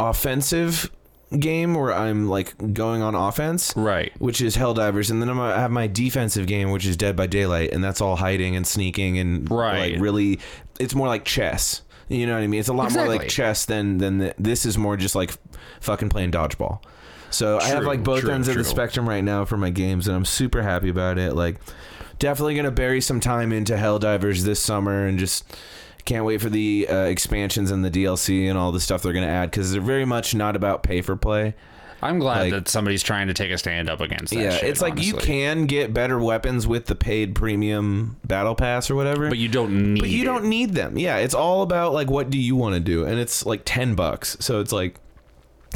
offensive 0.00 0.90
game 1.38 1.74
where 1.74 1.92
I'm 1.92 2.28
like 2.28 2.74
going 2.74 3.02
on 3.02 3.14
offense, 3.14 3.72
Right. 3.76 4.12
which 4.18 4.40
is 4.40 4.56
Helldivers, 4.56 5.10
and 5.10 5.20
then 5.20 5.28
I'm, 5.28 5.40
I 5.40 5.58
have 5.58 5.70
my 5.70 5.86
defensive 5.86 6.46
game, 6.46 6.70
which 6.70 6.86
is 6.86 6.96
Dead 6.96 7.16
by 7.16 7.26
Daylight, 7.26 7.72
and 7.72 7.82
that's 7.82 8.00
all 8.00 8.16
hiding 8.16 8.54
and 8.56 8.66
sneaking 8.66 9.18
and 9.18 9.50
Right. 9.50 9.92
like 9.94 10.00
really, 10.02 10.38
it's 10.78 10.94
more 10.94 11.08
like 11.08 11.24
chess. 11.24 11.82
You 12.08 12.26
know 12.26 12.34
what 12.34 12.42
I 12.42 12.46
mean? 12.46 12.60
It's 12.60 12.68
a 12.68 12.74
lot 12.74 12.92
more 12.92 13.08
like 13.08 13.28
chess 13.28 13.64
than 13.64 13.98
than 13.98 14.18
the, 14.18 14.34
this 14.38 14.66
is 14.66 14.76
more 14.76 14.96
just 14.96 15.14
like 15.14 15.32
fucking 15.80 16.10
playing 16.10 16.30
dodgeball. 16.30 16.82
So 17.30 17.58
I 17.58 17.68
have 17.68 17.84
like 17.84 18.04
both 18.04 18.20
true, 18.20 18.30
ends 18.30 18.46
of 18.48 18.54
the 18.54 18.64
spectrum 18.64 19.08
right 19.08 19.24
now 19.24 19.44
for 19.44 19.56
my 19.56 19.70
games, 19.70 20.06
and 20.06 20.16
I'm 20.16 20.24
super 20.24 20.62
happy 20.62 20.88
about 20.88 21.18
it. 21.18 21.34
Like, 21.34 21.56
definitely 22.18 22.54
gonna 22.54 22.70
bury 22.70 23.00
some 23.00 23.18
time 23.20 23.52
into 23.52 23.74
Helldivers 23.74 24.42
this 24.42 24.60
summer, 24.60 25.06
and 25.06 25.18
just 25.18 25.44
can't 26.04 26.24
wait 26.24 26.40
for 26.40 26.50
the 26.50 26.86
uh, 26.88 27.04
expansions 27.04 27.70
and 27.70 27.84
the 27.84 27.90
DLC 27.90 28.48
and 28.48 28.58
all 28.58 28.70
the 28.70 28.80
stuff 28.80 29.02
they're 29.02 29.12
gonna 29.12 29.26
add 29.26 29.50
because 29.50 29.72
they're 29.72 29.80
very 29.80 30.04
much 30.04 30.34
not 30.34 30.54
about 30.54 30.82
pay 30.82 31.00
for 31.00 31.16
play. 31.16 31.54
I'm 32.04 32.18
glad 32.18 32.42
Like- 32.42 32.52
that 32.52 32.68
somebody's 32.68 33.02
trying 33.02 33.26
to 33.28 33.34
take 33.34 33.50
a 33.50 33.58
stand 33.58 33.88
up 33.90 34.00
against 34.00 34.32
that 34.34 34.40
yeah, 34.40 34.50
shit, 34.56 34.68
it's 34.68 34.80
like 34.82 35.00
you 35.02 35.14
can 35.14 35.66
get 35.66 35.92
better 35.94 36.18
weapons 36.18 36.66
with 36.66 36.86
the 36.86 36.94
paid 36.94 37.34
premium 37.34 38.16
battle 38.24 38.54
pass 38.54 38.90
or 38.90 38.94
whatever. 38.94 39.28
But 39.28 39.38
you 39.38 39.48
don't 39.48 39.94
need 39.94 40.00
But 40.00 40.10
you 40.10 40.22
it. 40.22 40.26
don't 40.26 40.44
need 40.44 40.74
them. 40.74 40.98
Yeah, 40.98 41.16
it's 41.16 41.34
all 41.34 41.62
about 41.62 41.92
like 41.92 42.10
what 42.10 42.30
do 42.30 42.38
you 42.38 42.56
want 42.56 42.74
to 42.74 42.80
do, 42.80 43.04
and 43.04 43.18
it's 43.18 43.44
like 43.46 43.62
ten 43.64 43.94
bucks. 43.94 44.36
So 44.40 44.60
it's 44.60 44.72
like 44.72 44.96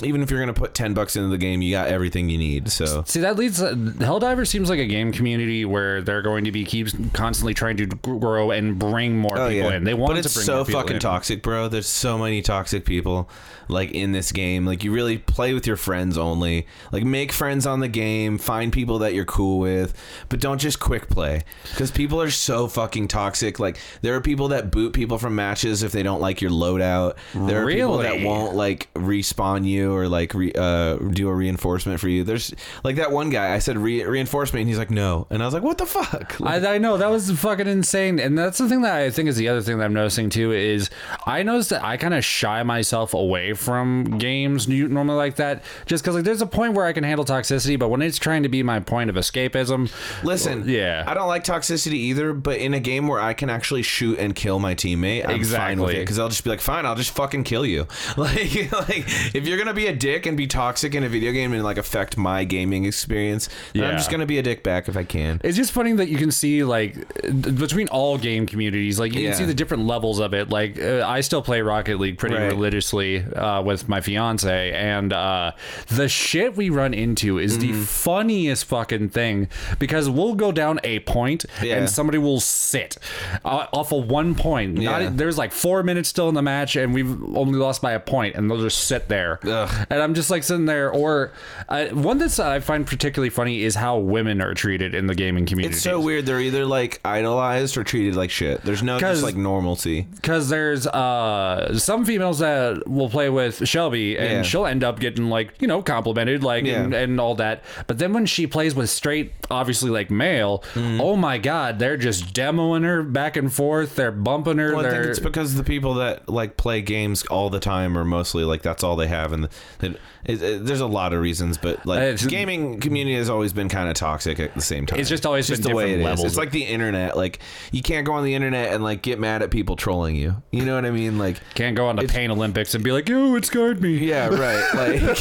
even 0.05 0.23
if 0.23 0.31
you're 0.31 0.39
gonna 0.39 0.53
put 0.53 0.75
ten 0.75 0.95
bucks 0.95 1.17
into 1.17 1.29
the 1.29 1.39
game, 1.39 1.61
you 1.61 1.73
got 1.73 1.89
everything 1.89 2.29
you 2.29 2.39
need. 2.39 2.71
So 2.71 3.03
See, 3.05 3.19
that 3.21 3.37
leads. 3.37 3.61
Uh, 3.61 3.73
Helldiver 3.75 4.47
seems 4.47 4.71
like 4.71 4.79
a 4.79 4.87
game 4.87 5.11
community 5.11 5.65
where 5.65 6.03
they're 6.03 6.23
going 6.23 6.45
to 6.45 6.53
be 6.53 6.65
keeps 6.65 6.95
constantly 7.15 7.53
trying 7.53 7.77
to 7.79 7.87
grow 7.87 8.53
and 8.53 8.79
bring 8.79 9.17
more 9.19 9.37
Oh, 9.37 9.49
people 9.49 9.71
in. 9.71 9.83
They 9.83 9.95
want 9.95 10.13
but 10.15 10.19
it's 10.25 10.33
to 10.35 10.39
bring 10.39 10.47
so 10.47 10.57
more 10.59 10.65
fucking 10.67 10.97
in. 10.97 11.01
toxic, 11.01 11.43
bro. 11.43 11.67
There's 11.67 11.89
so 11.89 12.17
many 12.17 12.43
toxic 12.43 12.85
people 12.85 13.29
like 13.69 13.93
in 13.93 14.13
this 14.13 14.33
game. 14.33 14.67
Like 14.67 14.85
you 14.85 14.93
really 14.93 15.19
play 15.19 15.55
with 15.55 15.67
your 15.67 15.77
friends 15.77 16.19
only. 16.19 16.67
Like 16.93 17.05
make 17.05 17.33
friends 17.33 17.67
on 17.67 17.81
the 17.81 17.89
game, 17.89 18.39
find 18.39 18.73
people 18.73 18.99
that 19.01 19.15
you're 19.15 19.25
cool 19.25 19.59
with, 19.59 19.95
but 20.29 20.41
don't 20.41 20.59
just 20.59 20.81
quick 20.81 21.09
play 21.09 21.43
because 21.71 21.91
people 21.91 22.21
are 22.21 22.31
so 22.31 22.69
fucking 22.69 23.09
toxic. 23.09 23.59
Like 23.59 23.79
there 24.03 24.15
are 24.15 24.21
people 24.21 24.49
that 24.49 24.71
boot 24.71 24.93
people 24.93 25.19
from 25.19 25.35
matches 25.35 25.83
if 25.83 25.93
they 25.93 26.03
don't 26.03 26.21
like 26.21 26.41
your 26.41 26.51
loadout. 26.51 27.17
There 27.35 27.63
are 27.63 27.71
people 27.71 27.99
that 27.99 28.21
won't 28.23 28.55
like 28.55 28.93
respawn 28.95 29.67
you 29.67 29.95
or 29.95 30.09
like 30.09 30.35
re, 30.35 30.53
uh, 30.55 30.97
do 30.97 31.29
a 31.29 31.35
reinforcement 31.35 32.01
for 32.01 32.09
you. 32.09 32.25
There's 32.25 32.55
like 32.85 32.97
that 32.97 33.13
one 33.13 33.31
guy. 33.31 33.55
I 33.55 33.59
said 33.59 33.79
re- 33.79 34.05
reinforcement, 34.05 34.63
and 34.63 34.69
he's 34.69 34.79
like 34.79 34.91
no, 34.91 35.27
and 35.31 35.43
I 35.43 35.45
was 35.45 35.55
like, 35.55 35.63
what 35.63 35.79
the 35.79 35.87
fuck? 35.87 36.41
Like, 36.41 36.65
I, 36.65 36.75
I 36.75 36.79
know 36.79 36.97
that 36.97 37.11
was 37.11 37.31
fucking 37.31 37.67
insane, 37.67 38.19
and 38.19 38.39
that's 38.39 38.59
the 38.59 38.69
thing 38.69 38.83
that 38.83 38.95
I 38.95 39.11
think 39.11 39.29
is 39.29 39.37
the 39.37 39.49
other 39.49 39.61
thing 39.61 39.79
that 39.79 39.85
I'm 39.85 39.93
noticing 39.93 40.31
too 40.31 40.53
is 40.53 40.91
I 41.27 41.43
noticed 41.43 41.71
that 41.71 41.83
I 41.85 41.97
kind 41.97 42.15
of 42.15 42.25
shy 42.25 42.63
myself 42.63 43.15
away 43.15 43.53
from 43.59 44.19
games 44.19 44.69
nu- 44.69 44.89
normally 44.89 45.17
like 45.17 45.37
that, 45.37 45.63
just 45.87 46.03
because 46.03 46.15
like 46.17 46.25
there's 46.25 46.41
a 46.43 46.47
point 46.47 46.75
where 46.75 46.87
I 46.87 46.93
can 46.93 47.05
handle 47.05 47.25
toxicity, 47.25 47.79
but 47.79 47.89
when 47.89 48.03
it's 48.03 48.19
trying 48.19 48.43
to 48.45 48.49
be 48.49 48.63
my 48.63 48.81
point 48.81 49.11
of 49.11 49.17
escapism, 49.17 49.91
Listen, 50.25 50.69
yeah. 50.69 51.05
I 51.07 51.15
don't 51.15 51.29
like 51.29 51.45
toxicity 51.45 51.95
either, 51.95 52.33
but 52.33 52.59
in 52.59 52.75
a 52.75 52.81
game 52.81 53.07
where 53.09 53.21
I 53.21 53.35
can 53.35 53.51
actually 53.51 53.83
shoot 53.83 54.19
and 54.19 54.35
kill 54.35 54.59
my 54.59 54.75
teammate, 54.75 55.25
I'm 55.29 55.43
fine 55.45 55.81
with 55.81 55.91
Exactly. 55.91 55.97
it 55.97 56.01
because 56.01 56.19
I'll 56.19 56.29
just 56.29 56.45
be 56.45 56.51
like, 56.51 56.61
fine, 56.61 56.87
I'll 56.87 56.95
just 56.95 57.11
fucking 57.15 57.45
kill 57.45 57.67
you. 57.67 57.87
Like, 58.17 58.73
like 58.89 59.05
if 59.35 59.47
you're 59.47 59.59
gonna 59.59 59.75
be 59.75 59.87
a 59.87 59.95
dick 59.95 60.27
and 60.27 60.37
be 60.37 60.47
toxic 60.47 60.95
in 60.95 61.05
a 61.05 61.09
video 61.09 61.31
game 61.33 61.53
and 61.53 61.63
like 61.63 61.79
affect 61.79 62.17
my 62.17 62.45
gaming 62.45 62.85
experience, 62.85 63.49
then 63.75 63.85
I'm 63.85 63.97
just 63.97 64.11
gonna 64.11 64.27
be 64.27 64.39
a 64.39 64.43
dick 64.43 64.63
back 64.63 64.89
if 64.89 64.97
I 64.97 65.05
can. 65.05 65.41
It's 65.45 65.57
just 65.57 65.73
funny 65.73 65.93
that 65.95 66.09
you 66.09 66.17
can 66.19 66.31
see 66.31 66.65
like 66.65 66.97
between 67.43 67.89
all 67.89 68.19
game 68.19 68.47
communities, 68.47 68.99
like 68.99 69.15
you 69.15 69.21
Yeah. 69.23 69.31
can 69.31 69.39
see 69.39 69.45
the 69.45 69.55
different 69.55 69.85
levels 69.87 70.19
of 70.19 70.35
it. 70.35 70.49
Like 70.51 70.81
uh, 70.81 71.05
I 71.07 71.21
still 71.21 71.43
play 71.43 71.61
Rocket 71.63 71.99
League 72.01 72.19
pretty 72.19 72.35
Right. 72.37 72.47
religiously 72.47 73.25
uh, 73.25 73.41
with 73.65 73.89
my 73.89 74.01
fiance, 74.01 74.73
and 74.73 75.13
uh, 75.13 75.53
the 75.89 76.09
shit 76.09 76.57
we 76.57 76.71
run 76.71 76.95
into 76.95 77.39
is 77.39 77.59
Mm-hmm. 77.59 77.73
the 77.73 77.85
funniest 77.87 78.65
fucking 78.67 79.09
thing 79.09 79.49
because 79.79 80.09
we'll 80.09 80.35
go 80.35 80.53
down 80.53 80.79
a 80.85 81.01
point 81.01 81.45
Yeah. 81.63 81.77
and 81.77 81.91
somebody 81.91 82.19
will 82.19 82.41
sit 82.41 82.97
uh, 83.45 83.67
off 83.73 83.93
of 83.93 84.09
one 84.11 84.35
point. 84.35 84.75
Not- 84.79 85.17
there's 85.17 85.37
like 85.39 85.53
four 85.53 85.83
minutes 85.83 86.09
still 86.09 86.29
in 86.29 86.35
the 86.35 86.43
match, 86.43 86.77
and 86.77 86.95
we've 86.95 87.11
only 87.37 87.59
lost 87.59 87.83
by 87.83 87.93
a 87.93 88.01
point, 88.01 88.37
and 88.37 88.51
they'll 88.51 88.61
just 88.61 88.87
sit 88.87 89.09
there. 89.09 89.41
Ugh. 89.45 89.87
And 89.91 90.01
I'm 90.03 90.15
just 90.15 90.31
like 90.31 90.43
sitting 90.45 90.67
there. 90.67 90.91
Or 90.93 91.33
uh, 91.69 91.87
one 91.87 92.19
that's 92.19 92.39
I 92.39 92.61
find 92.61 92.87
particularly 92.87 93.31
funny 93.31 93.63
is 93.63 93.75
how 93.75 93.99
women 93.99 94.41
are 94.41 94.55
treated 94.55 94.95
in 94.95 95.07
the 95.07 95.15
gaming 95.15 95.47
community. 95.47 95.75
It's 95.75 95.83
so 95.83 96.01
weird. 96.01 96.27
They're 96.27 96.41
either 96.41 96.65
like 96.67 97.01
idolized 97.05 97.77
or 97.77 97.85
treated 97.85 98.15
like 98.17 98.31
shit. 98.31 98.63
There's 98.63 98.83
no 98.83 98.99
just 98.99 99.23
like 99.23 99.37
normalcy. 99.37 100.03
because 100.17 100.49
there's 100.49 100.87
uh 100.87 101.77
some 101.79 102.05
females 102.05 102.39
that 102.41 102.87
will 102.89 103.09
play 103.09 103.29
with 103.31 103.38
Shelby 103.39 104.17
and 104.19 104.31
Yeah. 104.31 104.43
she'll 104.43 104.67
end 104.67 104.85
up 104.85 105.01
getting 105.01 105.29
like 105.31 105.55
you 105.61 105.67
know 105.69 105.83
complimented 105.83 106.43
like 106.43 106.65
and, 106.67 106.93
Yeah. 106.93 106.99
and 107.01 107.21
all 107.21 107.35
that 107.37 107.63
but 107.87 107.99
then 107.99 108.13
when 108.13 108.27
she 108.27 108.47
plays 108.47 108.75
with 108.75 108.91
straight 108.91 109.33
obviously 109.51 109.91
like 109.91 110.11
male 110.11 110.63
Mm-hmm. 110.75 111.01
oh 111.01 111.17
my 111.17 111.39
god 111.39 111.79
they're 111.79 111.97
just 111.97 112.35
demoing 112.35 112.85
her 112.85 113.03
back 113.03 113.37
and 113.37 113.53
forth 113.53 113.97
they're 113.97 114.13
bumping 114.13 114.59
her 114.59 114.75
Well, 114.75 114.85
I 114.87 114.91
think 114.91 115.05
it's 115.07 115.19
because 115.19 115.55
the 115.55 115.65
people 115.65 115.95
that 115.95 116.29
like 116.29 116.57
play 116.57 116.83
games 116.83 117.25
all 117.27 117.51
the 117.51 117.61
time 117.61 117.97
are 117.97 118.05
mostly 118.05 118.45
like 118.45 118.63
that's 118.63 118.83
all 118.85 118.97
they 118.97 119.07
have, 119.09 119.33
and 119.33 119.45
it, 119.81 119.97
it, 120.25 120.43
it- 120.43 120.65
there's 120.67 120.81
a 120.81 120.87
lot 120.87 121.13
of 121.13 121.21
reasons, 121.21 121.57
but 121.59 121.85
like 121.87 122.01
It's- 122.01 122.27
gaming 122.27 122.81
community 122.81 123.17
has 123.17 123.31
always 123.31 123.53
been 123.53 123.69
kind 123.69 123.89
of 123.89 123.95
toxic 123.95 124.41
at 124.41 124.55
the 124.55 124.61
same 124.61 124.85
time. 124.87 124.99
It's 125.01 125.09
just 125.09 125.25
always 125.25 125.49
been 125.49 125.61
the 125.63 125.75
way 125.75 125.95
it 125.95 125.97
different 125.99 126.19
is. 126.19 126.25
It's 126.25 126.37
like 126.37 126.51
the 126.51 126.65
internet. 126.65 127.17
Like 127.17 127.39
you 127.73 127.83
can't 127.83 128.05
go 128.07 128.13
on 128.15 128.25
the 128.25 128.35
internet 128.35 128.73
and 128.73 128.83
like 128.83 129.03
get 129.03 129.19
mad 129.19 129.43
at 129.43 129.51
people 129.51 129.77
trolling 129.77 130.17
you. 130.17 130.37
You 130.51 130.65
know 130.65 130.75
what 130.75 130.85
I 130.85 130.91
mean? 130.91 131.19
Like 131.19 131.41
can't 131.55 131.77
go 131.77 131.87
on 131.89 131.97
the 131.97 132.07
Pain 132.07 132.31
Olympics 132.31 132.75
and 132.75 132.83
be 132.85 132.93
like 132.93 133.09
yo 133.31 133.37
it 133.37 133.45
scarred 133.45 133.81
me 133.83 133.97
yeah, 133.99 134.29
right. 134.29 134.65
Like 134.75 135.21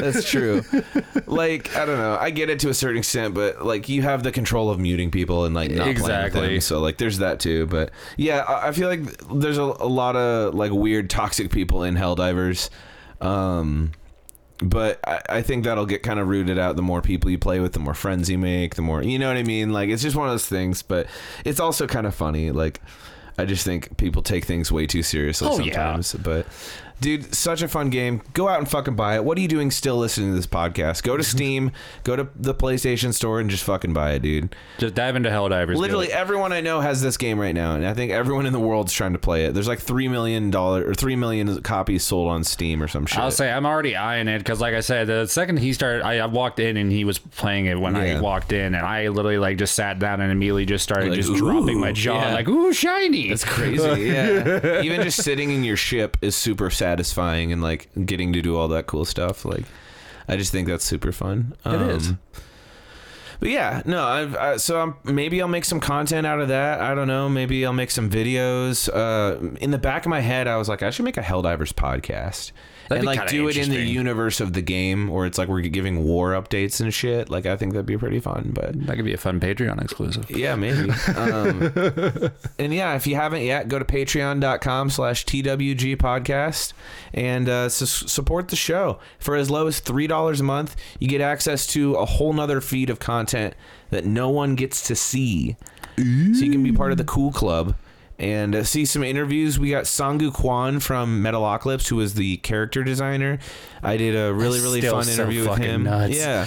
that's 0.00 0.28
true. 0.28 0.62
Like 1.26 1.74
I 1.76 1.84
don't 1.86 1.98
know. 1.98 2.16
I 2.20 2.30
get 2.30 2.50
it 2.50 2.58
to 2.60 2.68
a 2.68 2.74
certain 2.74 2.98
extent, 2.98 3.34
but 3.34 3.64
like 3.64 3.88
you 3.88 4.02
have 4.02 4.22
the 4.22 4.32
control 4.32 4.70
of 4.70 4.78
muting 4.78 5.10
people 5.10 5.44
and 5.44 5.54
like 5.54 5.70
not 5.70 5.76
playing 5.84 5.94
with 5.94 6.02
Exactly. 6.02 6.48
them. 6.54 6.60
So 6.60 6.80
like 6.80 6.98
there's 6.98 7.18
that 7.18 7.40
too. 7.40 7.66
But 7.66 7.90
yeah, 8.16 8.44
I 8.48 8.68
I 8.68 8.72
feel 8.72 8.88
like 8.88 9.02
there's 9.28 9.58
a, 9.58 9.62
a 9.62 9.88
lot 9.88 10.16
of 10.16 10.54
like 10.54 10.72
weird 10.72 11.10
toxic 11.10 11.50
people 11.50 11.82
in 11.84 11.94
Helldivers. 11.96 12.70
Um 13.20 13.92
but 14.58 15.00
I, 15.06 15.20
I 15.28 15.42
think 15.42 15.64
that'll 15.64 15.84
get 15.86 16.02
kind 16.04 16.20
of 16.20 16.28
rooted 16.28 16.58
out 16.58 16.76
the 16.76 16.82
more 16.82 17.02
people 17.02 17.28
you 17.30 17.38
play 17.38 17.58
with, 17.58 17.72
the 17.72 17.80
more 17.80 17.92
friends 17.94 18.30
you 18.30 18.38
make, 18.38 18.76
the 18.76 18.82
more 18.82 19.02
you 19.02 19.18
know 19.18 19.28
what 19.28 19.36
I 19.36 19.42
mean. 19.42 19.72
Like 19.72 19.88
it's 19.90 20.02
just 20.02 20.16
one 20.16 20.28
of 20.28 20.32
those 20.32 20.46
things, 20.46 20.82
but 20.82 21.06
it's 21.44 21.58
also 21.60 21.86
kind 21.86 22.06
of 22.06 22.14
funny. 22.14 22.50
Like 22.52 22.80
I 23.36 23.44
just 23.46 23.64
think 23.64 23.96
people 23.96 24.22
take 24.22 24.44
things 24.44 24.70
way 24.70 24.86
too 24.86 25.02
seriously 25.02 25.48
Oh, 25.50 25.58
yeah. 25.58 25.72
sometimes. 25.72 26.14
But 26.14 26.46
dude, 27.04 27.34
such 27.34 27.60
a 27.60 27.68
fun 27.68 27.90
game. 27.90 28.22
Go 28.32 28.48
out 28.48 28.58
and 28.58 28.68
fucking 28.68 28.96
buy 28.96 29.16
it. 29.16 29.24
What 29.24 29.36
are 29.36 29.40
you 29.42 29.48
doing 29.48 29.70
still 29.70 29.96
listening 29.98 30.30
to 30.30 30.34
this 30.36 30.46
podcast? 30.46 31.02
Go 31.02 31.16
to 31.18 31.22
Steam, 31.34 31.70
go 32.02 32.16
to 32.16 32.28
the 32.34 32.54
PlayStation 32.54 33.12
Store, 33.12 33.40
and 33.40 33.50
just 33.50 33.62
fucking 33.62 33.92
buy 33.92 34.12
it, 34.12 34.22
dude. 34.22 34.56
just 34.78 34.94
dive 34.94 35.14
into 35.14 35.28
Helldivers 35.28 35.76
Literally 35.76 36.06
dude. 36.06 36.16
everyone 36.16 36.52
I 36.52 36.62
know 36.62 36.80
has 36.80 37.02
this 37.02 37.16
game 37.18 37.38
right 37.38 37.54
now, 37.54 37.74
and 37.74 37.86
I 37.86 37.92
think 37.92 38.10
everyone 38.10 38.46
in 38.46 38.52
the 38.54 38.60
world's 38.60 38.92
trying 38.92 39.12
to 39.12 39.18
play 39.18 39.44
it. 39.44 39.52
There's 39.54 39.68
like 39.68 39.80
three 39.80 40.08
million 40.08 40.50
dollar 40.50 40.88
or 40.88 40.94
three 40.94 41.14
million 41.14 41.60
copies 41.62 42.04
sold 42.04 42.28
on 42.28 42.42
Steam 42.42 42.82
or 42.82 42.88
some 42.88 43.04
shit. 43.04 43.18
I'll 43.18 43.30
say 43.30 43.52
I'm 43.52 43.66
already 43.66 43.94
eyeing 43.96 44.28
it 44.28 44.38
because, 44.38 44.60
like 44.60 44.74
I 44.74 44.80
said, 44.80 45.06
the 45.06 45.26
second 45.26 45.58
he 45.58 45.74
started, 45.74 46.02
I, 46.02 46.18
I 46.18 46.26
walked 46.26 46.58
in 46.58 46.76
and 46.78 46.90
he 46.90 47.04
was 47.04 47.18
playing 47.18 47.66
it 47.66 47.78
when 47.78 47.94
I 47.96 48.18
walked 48.18 48.52
in, 48.52 48.74
and 48.74 48.86
I 48.86 49.08
literally 49.08 49.38
like 49.38 49.58
just 49.58 49.74
sat 49.74 49.98
down 49.98 50.22
and 50.22 50.32
immediately 50.32 50.64
just 50.64 50.84
started 50.84 51.10
Like, 51.10 51.16
just 51.18 51.30
ooh, 51.30 51.36
dropping 51.36 51.78
my 51.80 51.92
jaw, 51.92 52.18
yeah. 52.28 52.34
like 52.34 52.48
"Ooh, 52.48 52.72
shiny!" 52.72 53.28
It's 53.28 53.44
crazy. 53.44 53.84
Yeah. 54.04 54.80
Even 54.82 55.02
just 55.02 55.22
sitting 55.22 55.50
in 55.50 55.64
your 55.64 55.76
ship 55.76 56.16
is 56.22 56.34
super 56.34 56.70
satisfying 56.94 57.52
and 57.52 57.60
like 57.60 57.88
getting 58.06 58.32
to 58.32 58.40
do 58.40 58.56
all 58.56 58.68
that 58.68 58.86
cool 58.86 59.04
stuff. 59.04 59.44
Like 59.44 59.64
I 60.28 60.36
just 60.36 60.52
think 60.52 60.68
that's 60.68 60.84
super 60.84 61.12
fun. 61.12 61.56
Um, 61.64 61.90
is. 61.90 62.12
But 63.40 63.48
yeah, 63.50 63.82
no, 63.84 64.04
I've 64.04 64.36
I, 64.36 64.56
so 64.56 64.80
I'm, 64.80 64.94
maybe 65.04 65.42
I'll 65.42 65.48
make 65.48 65.64
some 65.64 65.80
content 65.80 66.26
out 66.26 66.40
of 66.40 66.48
that. 66.48 66.80
I 66.80 66.94
don't 66.94 67.08
know. 67.08 67.28
Maybe 67.28 67.66
I'll 67.66 67.72
make 67.72 67.90
some 67.90 68.08
videos. 68.08 68.88
Uh, 68.88 69.56
in 69.60 69.72
the 69.72 69.78
back 69.78 70.06
of 70.06 70.10
my 70.10 70.20
head, 70.20 70.46
I 70.46 70.56
was 70.56 70.68
like, 70.68 70.82
I 70.82 70.90
should 70.90 71.04
make 71.04 71.16
a 71.16 71.22
Helldivers 71.22 71.72
podcast. 71.74 72.52
And 72.90 73.04
like 73.04 73.28
do 73.28 73.48
it 73.48 73.56
in 73.56 73.70
the 73.70 73.80
universe 73.82 74.40
of 74.40 74.52
the 74.52 74.60
game 74.62 75.08
where 75.08 75.26
it's 75.26 75.38
like 75.38 75.48
we're 75.48 75.62
giving 75.62 76.04
war 76.04 76.32
updates 76.32 76.80
and 76.80 76.92
shit. 76.92 77.30
Like 77.30 77.46
I 77.46 77.56
think 77.56 77.72
that'd 77.72 77.86
be 77.86 77.96
pretty 77.96 78.20
fun. 78.20 78.50
But 78.54 78.86
That 78.86 78.96
could 78.96 79.04
be 79.04 79.14
a 79.14 79.18
fun 79.18 79.40
Patreon 79.40 79.82
exclusive. 79.82 80.30
yeah, 80.30 80.54
maybe. 80.54 80.90
Um, 81.16 81.72
and 82.58 82.74
yeah, 82.74 82.94
if 82.96 83.06
you 83.06 83.14
haven't 83.14 83.42
yet, 83.42 83.68
go 83.68 83.78
to 83.78 83.84
patreon.com 83.84 84.90
slash 84.90 85.24
TWG 85.24 85.96
podcast 85.96 86.72
and 87.12 87.48
uh, 87.48 87.68
su- 87.68 87.86
support 87.86 88.48
the 88.48 88.56
show. 88.56 88.98
For 89.18 89.36
as 89.36 89.50
low 89.50 89.66
as 89.66 89.80
$3 89.80 90.40
a 90.40 90.42
month, 90.42 90.76
you 90.98 91.08
get 91.08 91.20
access 91.20 91.66
to 91.68 91.94
a 91.94 92.04
whole 92.04 92.32
nother 92.32 92.60
feed 92.60 92.90
of 92.90 92.98
content 92.98 93.54
that 93.90 94.04
no 94.04 94.28
one 94.28 94.54
gets 94.54 94.86
to 94.88 94.94
see. 94.96 95.56
So 95.96 96.02
you 96.02 96.50
can 96.50 96.62
be 96.64 96.72
part 96.72 96.90
of 96.90 96.98
the 96.98 97.04
cool 97.04 97.30
club 97.30 97.76
and 98.18 98.54
uh, 98.54 98.64
see 98.64 98.84
some 98.84 99.02
interviews. 99.02 99.58
We 99.58 99.70
got 99.70 99.84
Sangu 99.84 100.32
Kwan 100.32 100.80
from 100.80 101.22
Metalocalypse, 101.22 101.88
who 101.88 101.96
was 101.96 102.14
the 102.14 102.36
character 102.38 102.84
designer. 102.84 103.38
I 103.82 103.96
did 103.96 104.14
a 104.16 104.32
really, 104.32 104.60
really 104.60 104.80
Still 104.80 104.94
fun 104.94 105.04
so 105.04 105.22
interview 105.22 105.48
with 105.48 105.58
him. 105.58 105.82
nuts. 105.84 106.16
Yeah. 106.16 106.46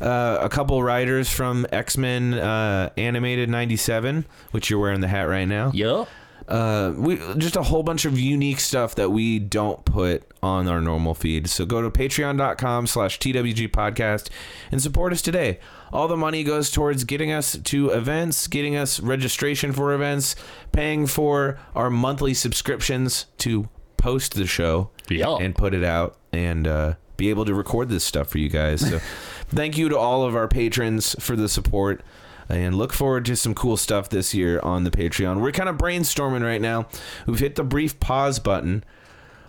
Uh, 0.00 0.38
a 0.40 0.48
couple 0.48 0.82
writers 0.82 1.28
from 1.30 1.66
X 1.72 1.96
Men 1.96 2.34
uh, 2.34 2.90
Animated 2.96 3.48
97, 3.48 4.24
which 4.50 4.70
you're 4.70 4.80
wearing 4.80 5.00
the 5.00 5.08
hat 5.08 5.24
right 5.28 5.46
now. 5.46 5.70
Yup. 5.72 6.08
Uh, 6.48 6.92
we 6.96 7.16
just 7.38 7.56
a 7.56 7.62
whole 7.62 7.82
bunch 7.82 8.04
of 8.04 8.18
unique 8.18 8.60
stuff 8.60 8.94
that 8.96 9.10
we 9.10 9.38
don't 9.38 9.84
put 9.84 10.22
on 10.42 10.68
our 10.68 10.80
normal 10.80 11.14
feed. 11.14 11.48
So 11.48 11.64
go 11.64 11.80
to 11.82 11.90
patreon.com 11.90 12.86
slash 12.86 13.18
TWG 13.18 13.68
podcast 13.70 14.28
and 14.70 14.82
support 14.82 15.12
us 15.12 15.22
today. 15.22 15.58
All 15.92 16.06
the 16.08 16.16
money 16.16 16.44
goes 16.44 16.70
towards 16.70 17.04
getting 17.04 17.32
us 17.32 17.56
to 17.56 17.90
events, 17.90 18.46
getting 18.46 18.76
us 18.76 19.00
registration 19.00 19.72
for 19.72 19.92
events, 19.94 20.36
paying 20.72 21.06
for 21.06 21.58
our 21.74 21.88
monthly 21.88 22.34
subscriptions 22.34 23.26
to 23.38 23.68
post 23.96 24.34
the 24.34 24.46
show 24.46 24.90
Yeah. 25.08 25.36
and 25.36 25.54
put 25.54 25.72
it 25.72 25.84
out 25.84 26.18
and 26.32 26.66
uh, 26.66 26.94
be 27.16 27.30
able 27.30 27.44
to 27.46 27.54
record 27.54 27.88
this 27.88 28.04
stuff 28.04 28.28
for 28.28 28.38
you 28.38 28.50
guys. 28.50 28.80
So 28.82 28.98
thank 29.48 29.78
you 29.78 29.88
to 29.88 29.96
all 29.98 30.24
of 30.24 30.36
our 30.36 30.48
patrons 30.48 31.16
for 31.20 31.36
the 31.36 31.48
support 31.48 32.02
and 32.48 32.76
look 32.76 32.92
forward 32.92 33.24
to 33.26 33.36
some 33.36 33.54
cool 33.54 33.76
stuff 33.76 34.08
this 34.08 34.34
year 34.34 34.60
on 34.60 34.84
the 34.84 34.90
Patreon. 34.90 35.40
We're 35.40 35.52
kind 35.52 35.68
of 35.68 35.76
brainstorming 35.76 36.42
right 36.42 36.60
now. 36.60 36.86
We've 37.26 37.38
hit 37.38 37.56
the 37.56 37.64
brief 37.64 37.98
pause 38.00 38.38
button. 38.38 38.84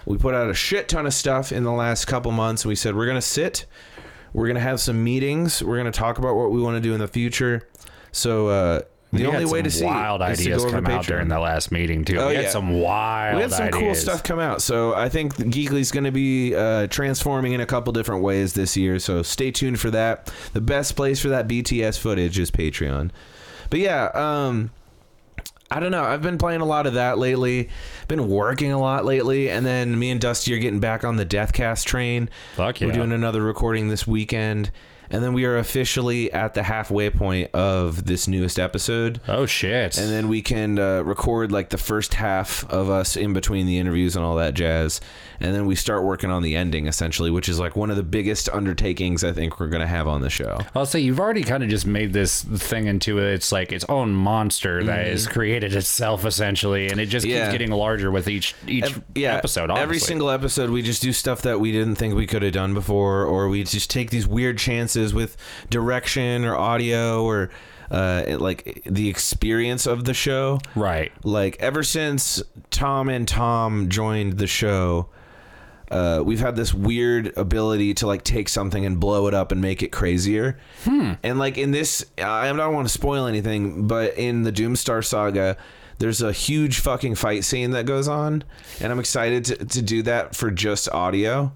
We 0.05 0.17
put 0.17 0.35
out 0.35 0.49
a 0.49 0.53
shit 0.53 0.87
ton 0.87 1.05
of 1.05 1.13
stuff 1.13 1.51
in 1.51 1.63
the 1.63 1.71
last 1.71 2.05
couple 2.05 2.31
months. 2.31 2.65
We 2.65 2.75
said 2.75 2.95
we're 2.95 3.05
going 3.05 3.15
to 3.15 3.21
sit, 3.21 3.65
we're 4.33 4.45
going 4.45 4.55
to 4.55 4.61
have 4.61 4.79
some 4.79 5.03
meetings, 5.03 5.63
we're 5.63 5.77
going 5.77 5.91
to 5.91 5.97
talk 5.97 6.17
about 6.17 6.35
what 6.35 6.51
we 6.51 6.61
want 6.61 6.75
to 6.75 6.81
do 6.81 6.93
in 6.93 6.99
the 6.99 7.07
future. 7.07 7.67
So 8.11 8.47
uh, 8.47 8.81
the 9.15 9.23
We 9.23 9.27
only 9.27 9.45
way 9.45 9.61
to 9.61 9.71
see 9.71 9.85
wild 9.85 10.21
to 10.21 10.25
ideas 10.25 10.63
go 10.63 10.71
come 10.71 10.85
out 10.87 11.05
during 11.05 11.27
the 11.27 11.39
last 11.39 11.71
meeting 11.71 12.05
too. 12.05 12.17
Oh, 12.17 12.27
we 12.27 12.33
yeah. 12.33 12.41
had 12.43 12.51
some 12.51 12.79
wild. 12.79 13.35
We 13.35 13.41
had 13.41 13.51
some 13.51 13.69
cool 13.69 13.81
ideas. 13.81 14.01
stuff 14.01 14.23
come 14.23 14.39
out, 14.39 14.61
so 14.61 14.93
I 14.93 15.09
think 15.09 15.35
Geekly's 15.35 15.91
going 15.91 16.03
to 16.03 16.11
be 16.11 16.55
uh, 16.55 16.87
transforming 16.87 17.53
in 17.53 17.61
a 17.61 17.65
couple 17.65 17.93
different 17.93 18.23
ways 18.23 18.53
this 18.53 18.77
year. 18.77 18.99
So 18.99 19.21
stay 19.23 19.51
tuned 19.51 19.79
for 19.79 19.91
that. 19.91 20.31
The 20.53 20.61
best 20.61 20.95
place 20.95 21.21
for 21.21 21.29
that 21.29 21.47
BTS 21.47 21.99
footage 21.99 22.37
is 22.39 22.51
Patreon. 22.51 23.11
But 23.69 23.79
yeah, 23.79 24.05
um, 24.13 24.71
I 25.71 25.79
don't 25.79 25.91
know. 25.91 26.03
I've 26.03 26.21
been 26.21 26.37
playing 26.37 26.61
a 26.61 26.65
lot 26.65 26.85
of 26.85 26.93
that 26.93 27.17
lately. 27.17 27.69
Been 28.07 28.29
working 28.29 28.71
a 28.71 28.79
lot 28.79 29.03
lately, 29.03 29.49
and 29.49 29.65
then 29.65 29.97
me 29.97 30.11
and 30.11 30.21
Dusty 30.21 30.53
are 30.53 30.59
getting 30.59 30.79
back 30.79 31.03
on 31.03 31.15
the 31.15 31.25
Deathcast 31.25 31.85
train. 31.85 32.29
Fuck 32.55 32.81
yeah! 32.81 32.87
We're 32.87 32.93
doing 32.93 33.11
another 33.11 33.41
recording 33.41 33.89
this 33.89 34.05
weekend, 34.05 34.71
and 35.09 35.23
then 35.23 35.33
we 35.33 35.45
are 35.45 35.57
officially 35.57 36.31
at 36.31 36.53
the 36.53 36.63
halfway 36.63 37.09
point 37.09 37.49
of 37.53 38.05
this 38.05 38.27
newest 38.27 38.59
episode 38.59 39.19
Oh 39.27 39.45
shit. 39.45 39.97
and 39.97 40.09
then 40.11 40.27
we 40.27 40.41
can 40.41 40.79
uh, 40.79 41.01
record 41.03 41.51
like 41.51 41.69
the 41.69 41.77
first 41.77 42.15
half 42.15 42.67
of 42.69 42.89
us 42.89 43.15
in 43.15 43.33
between 43.33 43.65
the 43.65 43.77
interviews 43.77 44.15
and 44.15 44.23
all 44.25 44.35
that 44.37 44.53
jazz 44.53 45.01
and 45.39 45.53
then 45.53 45.65
we 45.65 45.75
start 45.75 46.03
working 46.03 46.31
on 46.31 46.41
the 46.43 46.55
ending 46.55 46.87
essentially 46.87 47.29
which 47.29 47.49
is 47.49 47.59
like 47.59 47.75
one 47.75 47.89
of 47.89 47.97
the 47.97 48.03
biggest 48.03 48.47
undertakings 48.49 49.23
i 49.23 49.31
think 49.31 49.59
we're 49.59 49.67
gonna 49.67 49.85
have 49.87 50.07
on 50.07 50.21
the 50.21 50.29
show 50.29 50.59
I'll 50.73 50.85
say 50.85 50.99
you've 50.99 51.19
already 51.19 51.43
kind 51.43 51.63
of 51.63 51.69
just 51.69 51.85
made 51.85 52.13
this 52.13 52.43
thing 52.43 52.87
into 52.87 53.19
it's 53.19 53.51
like 53.51 53.71
its 53.71 53.85
own 53.89 54.13
monster 54.13 54.83
that 54.85 55.07
has 55.07 55.27
created 55.27 55.73
itself 55.75 56.25
essentially, 56.25 56.87
and 56.87 56.99
it 56.99 57.07
just 57.07 57.25
Mm-hmm. 57.25 57.31
Yeah. 57.35 57.45
keeps 57.45 57.51
getting 57.53 57.71
larger 57.71 58.11
with 58.11 58.27
each 58.27 58.53
each 58.67 58.83
Ev- 58.83 59.01
yeah 59.15 59.35
episode. 59.35 59.71
every 59.71 59.99
single 59.99 60.29
episode 60.29 60.69
we 60.69 60.81
just 60.81 61.01
do 61.01 61.11
stuff 61.11 61.41
that 61.43 61.59
we 61.59 61.71
didn't 61.71 61.95
think 61.95 62.13
we 62.13 62.27
could 62.27 62.43
have 62.43 62.53
done 62.53 62.73
before 62.73 63.23
or 63.23 63.49
we 63.49 63.63
just 63.63 63.89
take 63.89 64.09
these 64.11 64.27
weird 64.27 64.57
chances 64.57 64.94
with 65.13 65.37
direction 65.69 66.45
or 66.45 66.55
audio 66.55 67.23
or 67.23 67.49
uh, 67.91 68.37
like 68.39 68.81
the 68.85 69.09
experience 69.09 69.85
of 69.85 70.05
the 70.05 70.13
show 70.13 70.59
right. 70.75 71.11
like 71.23 71.55
ever 71.59 71.83
since 71.83 72.41
Tom 72.71 73.09
and 73.09 73.27
Tom 73.27 73.89
joined 73.89 74.37
the 74.37 74.47
show, 74.47 75.09
uh, 75.91 76.21
we've 76.25 76.39
had 76.39 76.55
this 76.55 76.73
weird 76.73 77.37
ability 77.37 77.93
to 77.93 78.07
like 78.07 78.23
take 78.23 78.49
something 78.49 78.85
and 78.85 78.99
blow 78.99 79.27
it 79.27 79.33
up 79.33 79.51
and 79.51 79.61
make 79.61 79.83
it 79.83 79.91
crazier. 79.91 80.57
And 81.23 81.37
like 81.37 81.57
in 81.57 81.71
this, 81.71 82.05
I 82.17 82.51
don't 82.51 82.73
want 82.73 82.87
to 82.87 82.93
spoil 82.93 83.27
anything, 83.27 83.87
but 83.87 84.17
in 84.17 84.43
the 84.43 84.51
Doomstar 84.51 85.05
saga, 85.05 85.57
there's 85.99 86.21
a 86.21 86.31
huge 86.31 86.79
fucking 86.79 87.15
fight 87.15 87.43
scene 87.43 87.71
that 87.71 87.85
goes 87.85 88.07
on, 88.07 88.43
and 88.81 88.91
I'm 88.91 88.99
excited 88.99 89.45
to, 89.45 89.55
to 89.55 89.81
do 89.81 90.01
that 90.03 90.35
for 90.35 90.51
just 90.51 90.89
audio. 90.89 91.53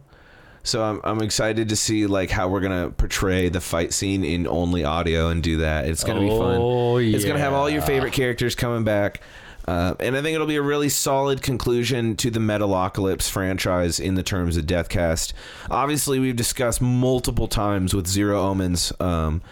So 0.64 0.84
I'm, 0.84 1.02
I'm 1.04 1.22
excited 1.22 1.70
to 1.70 1.76
see 1.76 2.06
like 2.06 2.30
how 2.30 2.48
we're 2.50 2.60
gonna 2.60 2.90
portray 2.92 3.50
the 3.50 3.62
fight 3.62 3.94
scene 3.94 4.24
in 4.24 4.48
only 4.48 4.84
audio 4.84 5.30
and 5.30 5.42
do 5.42 5.58
that. 5.58 5.86
It's 5.86 6.04
gonna 6.04 6.20
be 6.20 6.30
fun. 6.30 6.58
Oh, 6.60 6.98
It's 6.98 7.26
gonna 7.26 7.40
have 7.40 7.54
all 7.54 7.70
your 7.70 7.82
favorite 7.82 8.14
characters 8.14 8.56
coming 8.56 8.84
back. 8.84 9.22
Uh, 9.68 9.94
and 10.00 10.18
I 10.18 10.22
think 10.24 10.34
it'll 10.34 10.48
be 10.48 10.56
a 10.56 10.62
really 10.64 10.90
solid 10.90 11.44
conclusion 11.44 12.16
to 12.18 12.32
the 12.32 12.40
Metalocalypse 12.40 13.30
franchise 13.30 14.00
in 14.00 14.16
the 14.16 14.24
terms 14.24 14.58
of 14.58 14.66
Deathcast. 14.66 15.34
Obviously, 15.70 16.18
we've 16.18 16.36
discussed 16.36 16.82
multiple 16.82 17.48
times 17.48 17.94
with 17.94 18.08
Zero 18.08 18.42
Omens 18.42 18.92
um, 19.00 19.44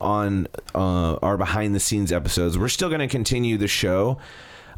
on 0.00 0.48
uh, 0.74 1.16
our 1.16 1.36
behind 1.36 1.74
the 1.74 1.80
scenes 1.80 2.10
episodes. 2.10 2.56
We're 2.56 2.68
still 2.68 2.88
going 2.88 3.00
to 3.00 3.08
continue 3.08 3.58
the 3.58 3.68
show. 3.68 4.16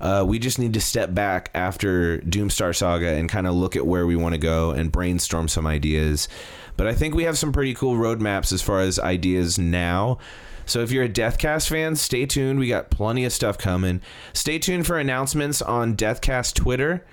Uh, 0.00 0.24
we 0.26 0.38
just 0.38 0.58
need 0.58 0.74
to 0.74 0.80
step 0.80 1.12
back 1.14 1.50
after 1.54 2.18
Doomstar 2.20 2.74
Saga 2.74 3.11
and 3.11 3.28
kind 3.28 3.46
of 3.46 3.54
look 3.54 3.76
at 3.76 3.87
where 3.87 4.06
we 4.06 4.16
want 4.16 4.34
to 4.34 4.38
go 4.38 4.70
and 4.70 4.92
brainstorm 4.92 5.48
some 5.48 5.66
ideas. 5.66 6.28
But 6.76 6.87
I 6.87 6.94
think 6.94 7.14
we 7.14 7.24
have 7.24 7.37
some 7.37 7.52
pretty 7.52 7.74
cool 7.74 7.94
roadmaps 7.94 8.52
as 8.52 8.62
far 8.62 8.80
as 8.80 8.98
ideas 8.98 9.58
now. 9.58 10.18
So 10.64 10.80
if 10.80 10.92
you're 10.92 11.04
a 11.04 11.08
Deathcast 11.08 11.68
fan, 11.68 11.96
stay 11.96 12.26
tuned. 12.26 12.58
We 12.58 12.68
got 12.68 12.90
plenty 12.90 13.24
of 13.24 13.32
stuff 13.32 13.58
coming. 13.58 14.00
Stay 14.32 14.58
tuned 14.58 14.87
for 14.87 14.98
announcements 14.98 15.62
on 15.62 15.96
Deathcast 15.96 16.54
Twitter 16.54 17.04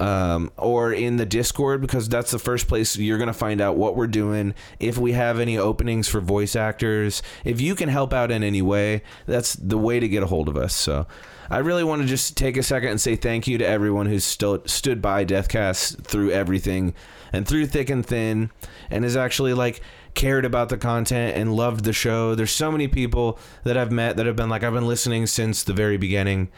um, 0.00 0.50
or 0.56 0.92
in 0.92 1.16
the 1.16 1.26
Discord 1.26 1.80
because 1.80 2.08
that's 2.08 2.30
the 2.30 2.38
first 2.38 2.68
place 2.68 2.96
you're 2.96 3.18
going 3.18 3.28
to 3.28 3.32
find 3.32 3.60
out 3.60 3.76
what 3.76 3.96
we're 3.96 4.06
doing. 4.06 4.54
If 4.80 4.96
we 4.96 5.12
have 5.12 5.38
any 5.38 5.58
openings 5.58 6.08
for 6.08 6.20
voice 6.20 6.56
actors, 6.56 7.22
if 7.44 7.60
you 7.60 7.74
can 7.74 7.88
help 7.88 8.12
out 8.12 8.30
in 8.30 8.42
any 8.42 8.62
way, 8.62 9.02
that's 9.26 9.54
the 9.54 9.78
way 9.78 10.00
to 10.00 10.08
get 10.08 10.22
a 10.22 10.26
hold 10.26 10.48
of 10.48 10.56
us. 10.56 10.74
So 10.74 11.06
I 11.50 11.58
really 11.58 11.84
want 11.84 12.02
to 12.02 12.08
just 12.08 12.36
take 12.36 12.56
a 12.56 12.62
second 12.62 12.90
and 12.90 13.00
say 13.00 13.16
thank 13.16 13.46
you 13.46 13.58
to 13.58 13.66
everyone 13.66 14.06
who's 14.06 14.24
still 14.24 14.62
stood 14.66 15.02
by 15.02 15.24
Deathcast 15.24 16.04
through 16.04 16.30
everything 16.30 16.94
and 17.32 17.46
through 17.46 17.66
thick 17.66 17.90
and 17.90 18.04
thin 18.04 18.50
and 18.90 19.04
has 19.04 19.16
actually 19.16 19.54
like 19.54 19.80
cared 20.14 20.44
about 20.44 20.68
the 20.68 20.76
content 20.78 21.36
and 21.36 21.54
loved 21.54 21.84
the 21.84 21.92
show. 21.92 22.34
There's 22.34 22.50
so 22.52 22.70
many 22.70 22.88
people 22.88 23.38
that 23.64 23.76
I've 23.76 23.92
met 23.92 24.16
that 24.16 24.26
have 24.26 24.36
been 24.36 24.48
like 24.48 24.62
I've 24.62 24.72
been 24.72 24.86
listening 24.86 25.26
since 25.26 25.62
the 25.64 25.72
very 25.72 25.96
beginning 25.96 26.50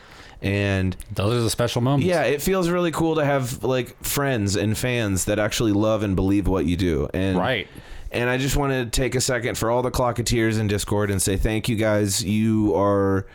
and 0.43 0.95
Those 1.13 1.41
are 1.41 1.43
the 1.43 1.51
special 1.51 1.81
moments. 1.81 2.07
yeah, 2.07 2.23
it 2.25 2.43
feels 2.43 2.69
really 2.69 2.91
cool 2.91 3.15
to 3.17 3.25
have 3.25 3.65
like 3.65 4.03
friends 4.05 4.55
and 4.55 4.77
fans 4.77 5.25
that 5.25 5.39
actually 5.39 5.73
love 5.73 6.03
and 6.03 6.15
believe 6.15 6.47
what 6.47 6.67
you 6.67 6.77
do. 6.77 7.09
And 7.15 7.39
Right. 7.39 7.67
And 8.13 8.31
I 8.31 8.37
just 8.39 8.57
want 8.57 8.73
to 8.73 8.87
take 8.87 9.15
a 9.15 9.21
second 9.21 9.59
for 9.59 9.71
all 9.71 9.83
the 9.83 9.91
Klokateers 9.91 10.61
in 10.61 10.69
Discord 10.69 11.11
and 11.11 11.21
say 11.21 11.37
thank 11.37 11.69
you 11.69 11.77
guys. 11.77 12.23
You 12.23 12.75
are 12.77 13.27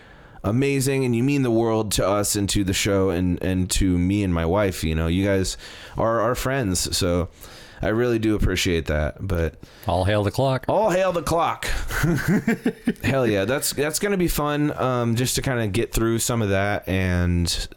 amazing 0.44 1.06
and 1.06 1.16
you 1.16 1.24
mean 1.24 1.44
the 1.44 1.52
world 1.52 1.92
to 1.94 2.08
us 2.08 2.36
and 2.36 2.50
to 2.50 2.64
the 2.64 2.74
show 2.74 3.10
and 3.10 3.42
and 3.44 3.70
to 3.72 3.98
me 3.98 4.24
and 4.24 4.34
my 4.34 4.46
wife, 4.46 4.84
you 4.84 4.96
know. 4.96 5.08
You 5.08 5.26
guys 5.26 5.58
are 5.98 6.20
our 6.22 6.36
friends. 6.36 6.96
So 6.98 7.30
I 7.82 7.88
really 7.90 8.20
do 8.20 8.36
appreciate 8.36 8.86
that. 8.86 9.26
But 9.26 9.56
All 9.88 10.06
hail 10.06 10.24
the 10.24 10.32
clock. 10.32 10.66
all 10.68 10.90
hail 10.92 11.12
the 11.12 11.24
clock. 11.24 11.66
Hell 13.04 13.26
yeah, 13.28 13.46
that's 13.46 13.74
that's 13.74 14.00
gonna 14.00 14.18
be 14.18 14.28
fun. 14.28 14.72
Um, 14.80 15.16
just 15.16 15.36
to 15.36 15.42
kind 15.42 15.60
of 15.62 15.72
get 15.72 15.92
through 15.94 16.20
some 16.20 16.42
of 16.42 16.50
that 16.50 16.88
and. 16.88 17.68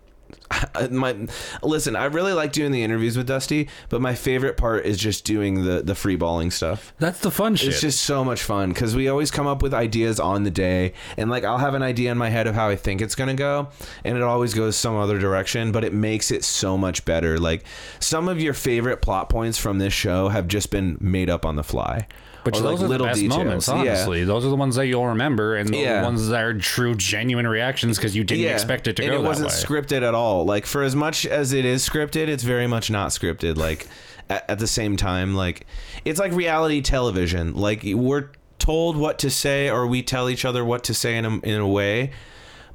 My 0.90 1.16
listen, 1.62 1.96
I 1.96 2.06
really 2.06 2.32
like 2.32 2.52
doing 2.52 2.72
the 2.72 2.82
interviews 2.82 3.16
with 3.16 3.26
Dusty, 3.26 3.68
but 3.88 4.00
my 4.00 4.14
favorite 4.14 4.56
part 4.56 4.84
is 4.84 4.98
just 4.98 5.24
doing 5.24 5.64
the 5.64 5.82
the 5.82 5.94
free 5.94 6.16
balling 6.16 6.50
stuff. 6.50 6.92
That's 6.98 7.20
the 7.20 7.30
fun 7.30 7.56
shit. 7.56 7.68
It's 7.70 7.80
just 7.80 8.02
so 8.02 8.24
much 8.24 8.42
fun 8.42 8.70
because 8.70 8.94
we 8.94 9.08
always 9.08 9.30
come 9.30 9.46
up 9.46 9.62
with 9.62 9.74
ideas 9.74 10.20
on 10.20 10.44
the 10.44 10.50
day, 10.50 10.92
and 11.16 11.30
like 11.30 11.44
I'll 11.44 11.58
have 11.58 11.74
an 11.74 11.82
idea 11.82 12.10
in 12.12 12.18
my 12.18 12.28
head 12.28 12.46
of 12.46 12.54
how 12.54 12.68
I 12.68 12.76
think 12.76 13.00
it's 13.00 13.14
gonna 13.14 13.34
go, 13.34 13.68
and 14.04 14.16
it 14.16 14.22
always 14.22 14.54
goes 14.54 14.76
some 14.76 14.96
other 14.96 15.18
direction, 15.18 15.72
but 15.72 15.84
it 15.84 15.92
makes 15.92 16.30
it 16.30 16.44
so 16.44 16.76
much 16.76 17.04
better. 17.04 17.38
Like 17.38 17.64
some 18.00 18.28
of 18.28 18.40
your 18.40 18.54
favorite 18.54 19.02
plot 19.02 19.28
points 19.28 19.58
from 19.58 19.78
this 19.78 19.92
show 19.92 20.28
have 20.28 20.48
just 20.48 20.70
been 20.70 20.96
made 21.00 21.30
up 21.30 21.44
on 21.46 21.56
the 21.56 21.64
fly, 21.64 22.06
Which 22.44 22.56
those 22.56 22.64
like 22.80 22.84
are 22.84 22.88
little 22.88 23.06
the 23.06 23.10
best 23.10 23.20
details. 23.20 23.38
moments, 23.38 23.68
Yeah. 23.68 23.74
honestly. 23.74 24.24
Those 24.24 24.44
are 24.44 24.48
the 24.48 24.56
ones 24.56 24.76
that 24.76 24.86
you'll 24.86 25.06
remember, 25.06 25.56
and 25.56 25.68
the 25.68 25.78
Yeah. 25.78 26.02
ones 26.02 26.28
that 26.28 26.42
are 26.42 26.54
true, 26.54 26.94
genuine 26.94 27.46
reactions 27.46 27.96
because 27.96 28.14
you 28.14 28.24
didn't 28.24 28.52
expect 28.52 28.86
it 28.88 28.96
to 28.96 29.02
and 29.02 29.12
go 29.12 29.18
it 29.20 29.22
wasn't 29.22 29.50
scripted 29.50 30.02
at 30.06 30.14
all. 30.14 30.44
Like 30.44 30.66
for 30.66 30.82
as 30.82 30.94
much 30.96 31.26
as 31.26 31.52
it 31.52 31.64
is 31.64 31.86
scripted, 31.88 32.28
it's 32.28 32.42
very 32.44 32.66
much 32.66 32.90
not 32.90 33.10
scripted. 33.10 33.56
Like 33.56 33.86
at, 34.30 34.48
at 34.50 34.58
the 34.58 34.66
same 34.66 34.96
time, 34.96 35.34
like 35.34 35.66
it's 36.04 36.18
like 36.20 36.32
reality 36.32 36.80
television. 36.80 37.54
Like 37.54 37.82
we're 37.84 38.30
told 38.58 38.96
what 38.96 39.18
to 39.20 39.30
say, 39.30 39.68
or 39.70 39.86
we 39.86 40.02
tell 40.02 40.30
each 40.30 40.44
other 40.44 40.64
what 40.64 40.84
to 40.84 40.94
say 40.94 41.16
in 41.16 41.24
a, 41.24 41.38
in 41.40 41.60
a 41.60 41.68
way, 41.68 42.10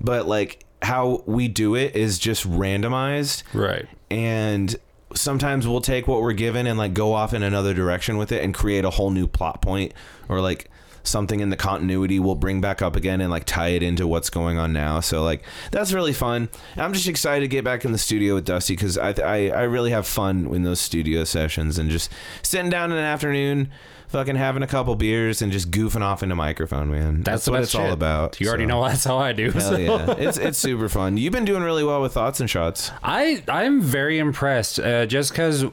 but 0.02 0.28
like 0.28 0.66
how 0.82 1.24
we 1.26 1.48
do 1.48 1.76
it 1.76 1.96
is 1.96 2.20
just 2.20 2.50
randomized 2.50 3.44
right. 3.54 3.86
and 4.10 4.76
sometimes 5.16 5.68
we'll 5.68 5.82
take 5.82 6.08
what 6.08 6.22
we're 6.22 6.34
given 6.34 6.68
and 6.68 6.78
like 6.78 6.94
go 6.94 7.14
off 7.14 7.34
in 7.34 7.44
another 7.44 7.74
direction 7.74 8.18
with 8.18 8.32
it 8.32 8.44
and 8.44 8.54
create 8.54 8.86
a 8.86 8.90
whole 8.90 9.10
new 9.10 9.28
plot 9.28 9.62
point 9.62 9.94
or 10.28 10.42
like 10.42 10.70
something 11.04 11.40
in 11.40 11.50
the 11.50 11.58
continuity 11.58 12.20
we'll 12.20 12.36
bring 12.36 12.62
back 12.62 12.82
up 12.82 12.96
again 12.96 13.22
and 13.22 13.32
like 13.32 13.46
tie 13.46 13.70
it 13.70 13.82
into 13.84 14.08
what's 14.08 14.30
going 14.30 14.58
on 14.58 14.74
now. 14.74 15.00
So 15.00 15.24
like 15.24 15.44
that's 15.72 15.94
really 15.94 16.14
fun. 16.14 16.50
I'm 16.78 16.94
just 16.94 17.08
excited 17.08 17.42
to 17.42 17.48
get 17.48 17.64
back 17.64 17.86
in 17.86 17.92
the 17.92 17.98
studio 17.98 18.36
with 18.36 18.46
dusty 18.46 18.76
because 18.76 18.98
I, 18.98 19.12
I 19.12 19.50
i 19.50 19.64
really 19.64 19.92
have 19.92 20.08
fun 20.08 20.54
in 20.54 20.64
those 20.64 20.80
studio 20.80 21.24
sessions 21.24 21.78
and 21.80 21.90
just 21.90 22.12
sitting 22.42 22.70
down 22.70 22.92
in 22.92 22.98
an 22.98 23.04
afternoon 23.04 23.72
fucking 24.10 24.36
having 24.36 24.64
a 24.64 24.68
couple 24.68 24.96
beers 24.96 25.42
and 25.42 25.52
just 25.52 25.72
goofing 25.72 26.02
off 26.02 26.22
into 26.24 26.36
microphone 26.36 26.92
man 26.92 27.22
That's, 27.22 27.46
that's, 27.46 27.50
what 27.50 27.62
it's 27.62 27.76
all 27.76 27.92
about 27.92 28.40
You 28.42 28.48
already 28.48 28.66
know 28.66 28.84
that's 28.84 29.04
how 29.06 29.18
I 29.18 29.34
do. 29.34 29.52
Hell 29.52 29.62
so. 29.62 29.78
yeah. 29.78 30.16
It's 30.18 30.38
it's 30.38 30.58
super 30.58 30.90
fun. 30.90 31.18
You've 31.18 31.34
been 31.34 31.46
doing 31.46 31.64
really 31.64 31.84
well 31.84 32.02
with 32.02 32.14
thoughts 32.14 32.40
and 32.40 32.50
shots. 32.50 32.92
I 33.04 33.44
I'm 33.48 33.82
very 33.82 34.20
impressed. 34.20 34.80
Uh, 34.80 35.06
just 35.06 35.32
because, 35.32 35.66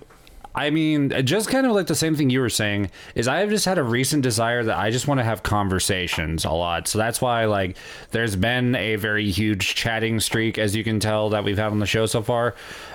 I 0.58 0.70
mean, 0.70 1.12
just 1.26 1.50
kind 1.50 1.66
of 1.66 1.72
like 1.72 1.86
the 1.86 1.94
same 1.94 2.16
thing 2.16 2.30
you 2.30 2.40
were 2.40 2.48
saying 2.48 2.90
is 3.14 3.28
I 3.28 3.40
have 3.40 3.50
just 3.50 3.66
had 3.66 3.76
a 3.76 3.82
recent 3.82 4.22
desire 4.22 4.64
that 4.64 4.78
I 4.78 4.90
just 4.90 5.06
want 5.06 5.20
to 5.20 5.24
have 5.24 5.42
conversations 5.42 6.46
a 6.46 6.50
lot. 6.50 6.88
So 6.88 6.96
that's 6.96 7.20
why 7.20 7.44
like 7.44 7.76
there's 8.12 8.36
been 8.36 8.74
a 8.74 8.96
very 8.96 9.30
huge 9.30 9.74
chatting 9.74 10.18
streak, 10.18 10.56
as 10.56 10.74
you 10.74 10.82
can 10.82 10.98
tell 10.98 11.28
that 11.28 11.44
we've 11.44 11.58
had 11.58 11.72
on 11.72 11.78
the 11.78 11.86
show 11.86 12.06
so 12.06 12.22
far. 12.22 12.54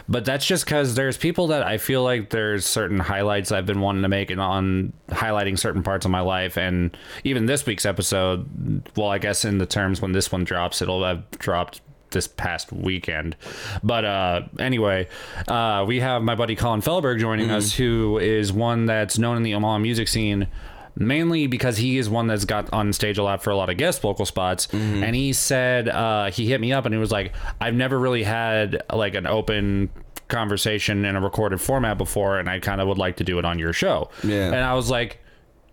But 0.09 0.25
that's 0.25 0.45
just 0.45 0.65
because 0.65 0.95
there's 0.95 1.17
people 1.17 1.47
that 1.47 1.61
I 1.61 1.77
feel 1.77 2.03
like 2.03 2.31
there's 2.31 2.65
certain 2.65 2.99
highlights 2.99 3.51
I've 3.51 3.67
been 3.67 3.79
wanting 3.79 4.01
to 4.01 4.09
make 4.09 4.31
and 4.31 4.41
on 4.41 4.91
highlighting 5.09 5.59
certain 5.59 5.83
parts 5.83 6.03
of 6.03 6.11
my 6.11 6.21
life. 6.21 6.57
And 6.57 6.97
even 7.23 7.45
this 7.45 7.67
week's 7.67 7.85
episode, 7.85 8.89
well, 8.97 9.09
I 9.09 9.19
guess 9.19 9.45
in 9.45 9.59
the 9.59 9.67
terms 9.67 10.01
when 10.01 10.13
this 10.13 10.31
one 10.31 10.45
drops, 10.45 10.81
it'll 10.81 11.03
have 11.03 11.29
dropped 11.37 11.81
this 12.11 12.27
past 12.27 12.71
weekend. 12.71 13.35
But 13.83 14.05
uh, 14.05 14.41
anyway, 14.59 15.07
uh, 15.47 15.85
we 15.87 15.99
have 15.99 16.21
my 16.21 16.35
buddy 16.35 16.55
Colin 16.55 16.81
Fellberg 16.81 17.19
joining 17.19 17.49
us, 17.51 17.73
who 17.73 18.17
is 18.19 18.51
one 18.53 18.85
that's 18.85 19.17
known 19.17 19.37
in 19.37 19.43
the 19.43 19.53
Omaha 19.53 19.79
music 19.79 20.07
scene. 20.07 20.47
Mainly 20.93 21.47
because 21.47 21.77
he 21.77 21.97
is 21.97 22.09
one 22.09 22.27
that's 22.27 22.43
got 22.43 22.71
on 22.73 22.91
stage 22.91 23.17
a 23.17 23.23
lot 23.23 23.41
for 23.41 23.49
a 23.49 23.55
lot 23.55 23.69
of 23.69 23.77
guest 23.77 24.01
vocal 24.01 24.25
spots, 24.25 24.67
and 24.73 25.15
he 25.15 25.31
said 25.31 25.87
uh, 25.87 26.29
he 26.31 26.47
hit 26.49 26.59
me 26.59 26.73
up 26.73 26.83
and 26.85 26.93
he 26.93 26.99
was 26.99 27.13
like, 27.13 27.33
"I've 27.61 27.75
never 27.75 27.97
really 27.97 28.23
had 28.23 28.83
like 28.93 29.15
an 29.15 29.25
open 29.25 29.89
conversation 30.27 31.05
in 31.05 31.15
a 31.15 31.21
recorded 31.21 31.61
format 31.61 31.97
before, 31.97 32.39
and 32.39 32.49
I 32.49 32.59
kind 32.59 32.81
of 32.81 32.89
would 32.89 32.97
like 32.97 33.15
to 33.17 33.23
do 33.23 33.39
it 33.39 33.45
on 33.45 33.57
your 33.57 33.71
show." 33.71 34.09
Yeah. 34.21 34.47
and 34.47 34.55
I 34.57 34.73
was 34.73 34.89
like, 34.89 35.19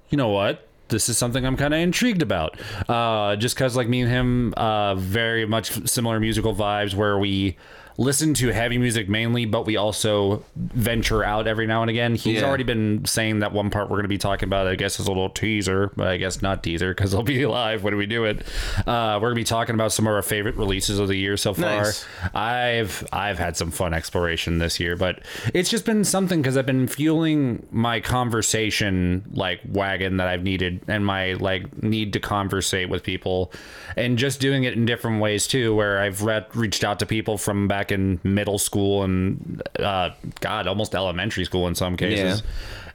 you 0.09 0.17
know 0.17 0.29
what? 0.29 0.68
This 0.89 1.09
is 1.09 1.19
something 1.19 1.45
I'm 1.45 1.57
kind 1.57 1.75
of 1.75 1.81
intrigued 1.81 2.23
about. 2.23 2.59
Uh, 2.89 3.37
just 3.37 3.55
because, 3.55 3.77
like, 3.77 3.89
me 3.89 4.03
and 4.03 4.11
him, 4.11 4.55
uh, 4.57 4.95
very 4.95 5.47
much 5.47 5.89
similar 5.89 6.19
musical 6.21 6.55
vibes 6.55 6.95
where 6.95 7.19
we 7.19 7.57
listen 8.01 8.33
to 8.33 8.49
heavy 8.53 8.79
music 8.79 9.09
mainly, 9.09 9.45
but 9.45 9.67
we 9.67 9.77
also 9.77 10.45
venture 10.57 11.25
out 11.25 11.49
every 11.49 11.67
now 11.67 11.83
and 11.83 11.91
again. 11.91 12.15
He's 12.15 12.41
Yeah. 12.41 12.45
already 12.47 12.63
been 12.63 13.05
saying 13.05 13.41
that 13.41 13.53
one 13.53 13.71
part 13.71 13.89
we're 13.91 13.97
going 13.97 14.05
to 14.05 14.09
be 14.09 14.19
talking 14.19 14.49
about, 14.49 14.69
I 14.69 14.77
guess, 14.77 15.01
is 15.01 15.07
a 15.07 15.11
little 15.11 15.29
teaser, 15.31 15.91
but 15.97 16.07
I 16.07 16.17
guess 16.17 16.41
not 16.41 16.63
teaser 16.63 16.91
because 16.95 17.13
it'll 17.13 17.25
be 17.25 17.45
live 17.61 17.83
when 17.83 17.97
we 17.97 18.07
do 18.07 18.25
it. 18.25 18.43
Uh, 18.87 19.19
we're 19.21 19.29
going 19.29 19.35
to 19.35 19.41
be 19.41 19.45
talking 19.45 19.75
about 19.75 19.91
some 19.93 20.07
of 20.07 20.13
our 20.15 20.23
favorite 20.23 20.55
releases 20.57 21.01
of 21.01 21.09
the 21.09 21.17
year 21.17 21.37
so 21.37 21.53
far. 21.53 21.83
Nice. 21.83 22.07
I've 22.35 23.05
I've 23.13 23.39
had 23.39 23.57
some 23.57 23.73
fun 23.73 23.93
exploration 23.93 24.59
this 24.59 24.79
year, 24.79 24.95
but 24.97 25.21
it's 25.53 25.69
just 25.69 25.85
been 25.85 26.05
something 26.05 26.41
because 26.41 26.57
I've 26.57 26.67
been 26.67 26.87
fueling 26.87 27.67
my 27.73 27.99
conversation 28.01 29.25
like 29.33 29.61
wagon 29.69 30.19
that 30.19 30.29
I've 30.29 30.45
needed 30.45 30.83
and 30.87 31.05
my 31.05 31.33
like 31.35 31.83
need 31.83 32.13
to 32.13 32.21
conversate 32.21 32.89
with 32.89 33.03
people, 33.03 33.53
and 33.97 34.17
just 34.17 34.41
doing 34.41 34.63
it 34.65 34.75
in 34.75 34.87
different 34.87 35.21
ways 35.21 35.49
too. 35.49 35.75
Where 35.75 35.99
I've 36.01 36.23
re- 36.23 36.47
reached 36.55 36.85
out 36.85 37.01
to 37.01 37.07
people 37.07 37.37
from 37.39 37.67
back 37.67 37.88
in 37.93 38.21
middle 38.23 38.59
school 38.59 39.03
and 39.03 39.63
uh, 39.79 40.11
God, 40.41 40.67
almost 40.67 40.95
elementary 40.95 41.45
school 41.45 41.67
in 41.69 41.75
some 41.75 41.97
cases. 41.97 42.43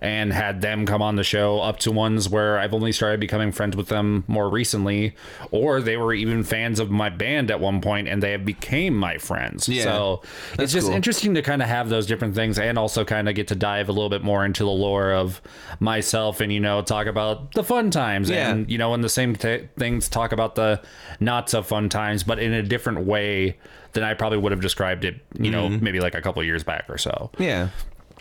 And 0.01 0.33
had 0.33 0.59
them 0.59 0.85
come 0.85 1.01
on 1.01 1.15
the 1.15 1.23
show, 1.23 1.61
up 1.61 1.79
to 1.79 1.89
ones 1.89 2.27
where 2.27 2.59
I've 2.59 2.73
only 2.73 2.91
started 2.91 3.21
becoming 3.21 3.53
friends 3.53 3.77
with 3.77 3.87
them 3.87 4.25
more 4.27 4.49
recently, 4.49 5.15
or 5.49 5.79
they 5.79 5.95
were 5.95 6.13
even 6.13 6.43
fans 6.43 6.81
of 6.81 6.91
my 6.91 7.09
band 7.09 7.49
at 7.49 7.61
one 7.61 7.79
point, 7.79 8.09
and 8.09 8.21
they 8.21 8.31
have 8.31 8.43
became 8.43 8.97
my 8.97 9.17
friends. 9.17 9.69
Yeah. 9.69 9.83
So 9.83 10.21
it's 10.59 10.73
just 10.73 10.87
cool. 10.87 10.95
interesting 10.97 11.35
to 11.35 11.41
kind 11.41 11.61
of 11.61 11.69
have 11.69 11.87
those 11.87 12.05
different 12.05 12.35
things 12.35 12.59
and 12.59 12.77
also 12.77 13.05
kind 13.05 13.29
of 13.29 13.35
get 13.35 13.47
to 13.47 13.55
dive 13.55 13.87
a 13.87 13.93
little 13.93 14.09
bit 14.09 14.23
more 14.23 14.43
into 14.43 14.65
the 14.65 14.71
lore 14.71 15.13
of 15.13 15.41
myself 15.79 16.41
and, 16.41 16.51
you 16.51 16.59
know, 16.59 16.81
talk 16.81 17.07
about 17.07 17.53
the 17.53 17.63
fun 17.63 17.89
times 17.89 18.29
Yeah. 18.29 18.51
and, 18.51 18.69
you 18.69 18.77
know, 18.77 18.93
in 18.95 18.99
the 18.99 19.07
same 19.07 19.37
t- 19.37 19.69
things, 19.77 20.09
talk 20.09 20.33
about 20.33 20.55
the 20.55 20.81
not 21.21 21.49
so 21.49 21.63
fun 21.63 21.87
times, 21.87 22.23
but 22.23 22.39
in 22.39 22.51
a 22.51 22.61
different 22.61 23.05
way 23.05 23.57
than 23.93 24.03
I 24.03 24.13
probably 24.13 24.37
would 24.39 24.51
have 24.51 24.61
described 24.61 25.05
it, 25.05 25.19
you 25.39 25.49
know, 25.51 25.69
Mm-hmm. 25.69 25.83
maybe 25.83 25.99
like 25.99 26.15
a 26.15 26.21
couple 26.21 26.43
years 26.43 26.63
back 26.63 26.85
or 26.89 26.97
so. 26.97 27.29
Yeah. 27.37 27.69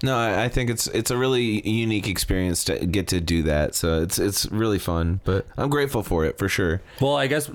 No, 0.03 0.17
I, 0.17 0.45
I 0.45 0.49
think 0.49 0.69
it's 0.71 0.87
it's 0.89 1.11
a 1.11 1.17
really 1.17 1.67
unique 1.69 2.09
experience 2.09 2.65
to 2.65 2.85
get 2.87 3.07
to 3.09 3.21
do 3.21 3.43
that. 3.45 3.75
So 3.75 4.03
it's 4.03 4.19
it's 4.19 4.47
really 4.51 4.79
fun. 4.81 5.21
But 5.25 5.47
I'm 5.57 5.71
grateful 5.71 6.03
for 6.03 6.25
it 6.25 6.39
for 6.39 6.49
sure. 6.49 6.83
Well, 7.01 7.15
I 7.17 7.27
guess 7.29 7.49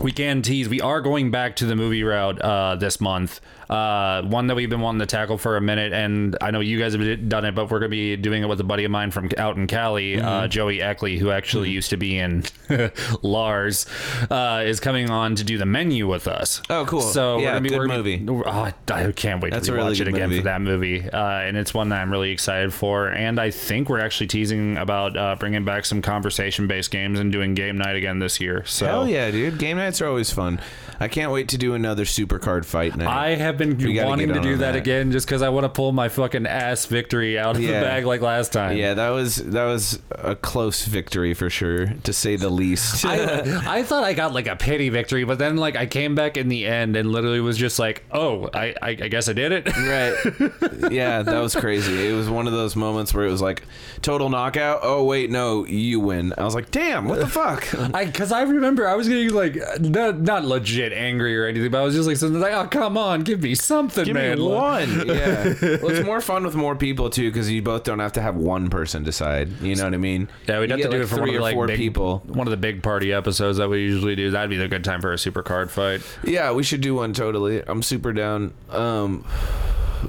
we 0.00 0.10
can 0.10 0.40
tease. 0.42 0.68
We 0.70 0.80
are 0.80 1.00
going 1.02 1.30
back 1.30 1.54
to 1.56 1.66
the 1.66 1.76
movie 1.76 2.02
route 2.02 2.40
uh, 2.40 2.76
this 2.76 2.98
month. 3.00 3.40
Uh, 3.72 4.20
one 4.22 4.48
that 4.48 4.54
we've 4.54 4.68
been 4.68 4.80
wanting 4.82 5.00
to 5.00 5.06
tackle 5.06 5.38
for 5.38 5.56
a 5.56 5.60
minute, 5.62 5.92
and 5.94 6.36
I 6.42 6.50
know 6.50 6.60
you 6.60 6.78
guys 6.78 6.92
have 6.92 7.28
done 7.28 7.46
it, 7.46 7.54
but 7.54 7.70
we're 7.70 7.78
going 7.78 7.90
to 7.90 7.96
be 7.96 8.16
doing 8.16 8.42
it 8.42 8.46
with 8.46 8.60
a 8.60 8.64
buddy 8.64 8.84
of 8.84 8.90
mine 8.90 9.10
from 9.10 9.30
out 9.38 9.56
in 9.56 9.66
Cali, 9.66 10.16
Mm-hmm. 10.16 10.26
uh, 10.28 10.48
Joey 10.48 10.78
Eckley, 10.78 11.18
who 11.18 11.30
actually 11.30 11.70
used 11.70 11.88
to 11.90 11.96
be 11.96 12.18
in 12.18 12.44
Lars, 13.22 13.86
uh, 14.30 14.62
is 14.64 14.78
coming 14.80 15.10
on 15.10 15.36
to 15.36 15.44
do 15.44 15.56
the 15.58 15.64
menu 15.66 16.06
with 16.06 16.28
us. 16.28 16.60
Oh, 16.68 16.84
cool. 16.84 17.00
So 17.00 17.38
Yeah, 17.38 17.44
we're 17.44 17.50
gonna 17.52 17.60
be, 17.62 17.68
good 17.70 17.88
movie. 17.88 18.16
Be, 18.18 18.32
oh, 18.46 18.72
I 18.90 19.12
can't 19.12 19.42
wait 19.42 19.52
That's 19.52 19.66
to 19.66 19.72
watch 19.72 19.78
really 19.98 20.00
it 20.00 20.08
again 20.08 20.28
movie. 20.28 20.38
for 20.40 20.44
that 20.44 20.60
movie, 20.60 21.08
uh, 21.08 21.18
and 21.40 21.56
it's 21.56 21.72
one 21.72 21.88
that 21.90 22.00
I'm 22.02 22.10
really 22.10 22.30
excited 22.30 22.74
for. 22.74 23.08
And 23.08 23.40
I 23.40 23.50
think 23.50 23.88
we're 23.88 24.00
actually 24.00 24.26
teasing 24.26 24.76
about 24.76 25.16
uh, 25.16 25.36
bringing 25.38 25.64
back 25.64 25.84
some 25.84 26.02
conversation-based 26.02 26.90
games 26.90 27.18
and 27.18 27.32
doing 27.32 27.54
game 27.54 27.78
night 27.78 27.96
again 27.96 28.18
this 28.18 28.40
year. 28.40 28.64
So 28.66 28.86
Hell 28.86 29.08
yeah, 29.08 29.30
dude! 29.30 29.58
Game 29.58 29.76
nights 29.78 30.00
are 30.02 30.08
always 30.08 30.30
fun. 30.30 30.60
I 31.02 31.08
can't 31.08 31.32
wait 31.32 31.48
to 31.48 31.58
do 31.58 31.74
another 31.74 32.04
super 32.04 32.38
card 32.38 32.64
fight 32.64 32.96
night. 32.96 33.08
I 33.08 33.34
have 33.34 33.58
been 33.58 33.76
We 33.76 34.02
wanting 34.02 34.28
to 34.28 34.40
do 34.40 34.56
that, 34.58 34.72
that. 34.72 34.76
again 34.76 35.10
just 35.12 35.26
because 35.26 35.42
I 35.42 35.48
want 35.48 35.64
to 35.64 35.68
pull 35.68 35.92
my 35.92 36.08
fucking 36.08 36.46
ass 36.46 36.86
victory 36.86 37.38
out 37.38 37.56
of 37.56 37.62
Yeah. 37.62 37.80
the 37.80 37.86
bag 37.86 38.04
like 38.06 38.20
last 38.20 38.52
time. 38.52 38.76
yeah, 38.76 38.94
that 38.94 39.10
was 39.10 39.36
that 39.36 39.64
was 39.64 39.98
a 40.10 40.36
close 40.36 40.84
victory 40.84 41.34
for 41.34 41.50
sure, 41.50 41.86
to 42.04 42.12
say 42.12 42.36
the 42.36 42.48
least. 42.50 43.04
I, 43.04 43.62
I 43.78 43.82
thought 43.82 44.04
I 44.04 44.12
got 44.12 44.32
like 44.32 44.46
a 44.46 44.56
pity 44.56 44.88
victory, 44.88 45.24
but 45.24 45.38
then 45.38 45.56
like 45.56 45.76
I 45.76 45.86
came 45.86 46.14
back 46.14 46.36
in 46.36 46.48
the 46.48 46.66
end 46.66 46.96
and 46.96 47.10
literally 47.10 47.40
was 47.40 47.58
just 47.58 47.78
like, 47.78 48.04
oh, 48.12 48.48
I, 48.54 48.74
I, 48.80 48.88
I 48.90 48.94
guess 49.08 49.28
I 49.28 49.32
did 49.32 49.52
it. 49.52 49.66
right. 49.76 50.92
Yeah, 50.92 51.22
that 51.22 51.40
was 51.40 51.54
crazy. 51.56 52.08
It 52.08 52.12
was 52.12 52.28
one 52.30 52.46
of 52.46 52.52
those 52.52 52.76
moments 52.76 53.12
where 53.12 53.26
it 53.26 53.30
was 53.30 53.42
like 53.42 53.62
total 54.02 54.28
knockout. 54.28 54.80
Oh 54.82 55.04
wait, 55.04 55.30
no, 55.30 55.66
you 55.66 56.00
win. 56.00 56.32
I 56.38 56.44
was 56.44 56.54
like, 56.54 56.70
damn, 56.70 57.06
what 57.06 57.18
the 57.18 57.26
fuck? 57.26 57.66
I 57.94 58.04
because 58.04 58.30
I 58.32 58.42
remember 58.42 58.86
I 58.86 58.94
was 58.94 59.08
getting 59.08 59.30
like 59.30 59.56
not, 59.80 60.20
not 60.20 60.44
legit 60.44 60.91
angry 60.92 61.36
or 61.38 61.46
anything, 61.46 61.70
but 61.70 61.78
I 61.78 61.82
was 61.82 61.94
just 61.94 62.06
like 62.08 62.16
something 62.16 62.40
like, 62.40 62.52
oh 62.52 62.66
come 62.68 62.96
on, 62.96 63.22
give 63.22 63.42
me 63.42 63.54
something, 63.54 64.04
Give 64.04 64.14
man. 64.14 64.38
me 64.38 64.44
one. 64.44 65.06
Yeah. 65.12 65.54
well, 65.62 65.88
it's 65.90 66.04
more 66.06 66.20
fun 66.20 66.44
with 66.44 66.54
more 66.54 66.74
people 66.76 67.10
too, 67.10 67.30
because 67.30 67.50
you 67.50 67.60
both 67.62 67.84
don't 67.84 67.98
have 67.98 68.12
to 68.14 68.22
have 68.22 68.36
one 68.36 68.70
person 68.70 69.02
decide. 69.02 69.60
You 69.60 69.74
know 69.76 69.84
what 69.84 69.94
I 69.94 69.98
mean? 69.98 70.28
Yeah, 70.46 70.60
we'd 70.60 70.70
You 70.70 70.76
have 70.76 70.82
to 70.82 70.88
get, 70.88 70.90
do 70.90 70.96
like, 70.98 71.04
it 71.04 71.08
for 71.08 71.16
three 71.16 71.20
one 71.20 71.28
of 71.28 71.34
the 71.34 71.38
or 71.38 71.42
like 71.42 71.54
four 71.54 71.66
big, 71.66 71.76
people. 71.76 72.18
One 72.26 72.46
of 72.46 72.50
the 72.50 72.56
big 72.56 72.82
party 72.82 73.12
episodes 73.12 73.58
that 73.58 73.68
we 73.68 73.80
usually 73.80 74.14
do. 74.16 74.30
That'd 74.30 74.50
be 74.50 74.56
the 74.56 74.68
good 74.68 74.84
time 74.84 75.00
for 75.00 75.12
a 75.12 75.18
super 75.18 75.42
card 75.42 75.70
fight. 75.70 76.02
Yeah, 76.24 76.52
we 76.52 76.62
should 76.62 76.80
do 76.80 76.94
one 76.94 77.12
totally. 77.12 77.62
I'm 77.66 77.82
super 77.82 78.12
down. 78.12 78.54
Um, 78.70 79.24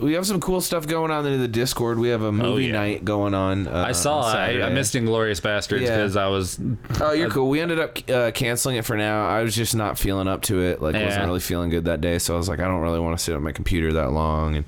we 0.01 0.13
have 0.13 0.25
some 0.25 0.39
cool 0.39 0.62
stuff 0.62 0.88
going 0.88 1.12
on 1.12 1.25
in 1.25 1.39
the 1.39 1.47
Discord. 1.47 1.99
We 1.99 2.10
have 2.10 2.21
a 2.21 2.32
movie 2.32 2.65
yeah. 2.65 2.73
night 2.73 3.06
going 3.06 3.34
on. 3.34 3.67
Uh, 3.67 3.86
I 3.88 3.91
saw. 3.91 4.19
on 4.21 4.36
I, 4.36 4.62
I 4.63 4.69
missed 4.69 4.93
Inglourious 4.93 5.41
Basterds 5.41 5.82
Yeah. 5.82 5.97
because 5.97 6.15
I 6.15 6.27
was. 6.27 6.60
Oh, 7.01 7.12
you're 7.12 7.29
cool. 7.29 7.49
We 7.49 7.60
ended 7.60 7.79
up 7.79 7.97
uh, 8.10 8.32
canceling 8.32 8.77
it 8.77 8.86
for 8.86 8.97
now. 8.97 9.27
I 9.27 9.41
was 9.43 9.56
just 9.56 9.75
not 9.75 9.97
feeling 9.97 10.27
up 10.27 10.41
to 10.43 10.62
it. 10.62 10.82
Like, 10.82 10.95
Yeah. 10.95 11.06
wasn't 11.06 11.25
really 11.25 11.39
feeling 11.39 11.69
good 11.69 11.86
that 11.86 12.01
day. 12.01 12.19
So 12.19 12.34
I 12.34 12.38
was 12.38 12.49
like, 12.49 12.60
I 12.60 12.65
don't 12.65 12.82
really 12.82 12.99
want 12.99 13.17
to 13.17 13.23
sit 13.23 13.36
on 13.36 13.43
my 13.43 13.51
computer 13.51 13.93
that 13.93 14.12
long. 14.12 14.56
And 14.58 14.65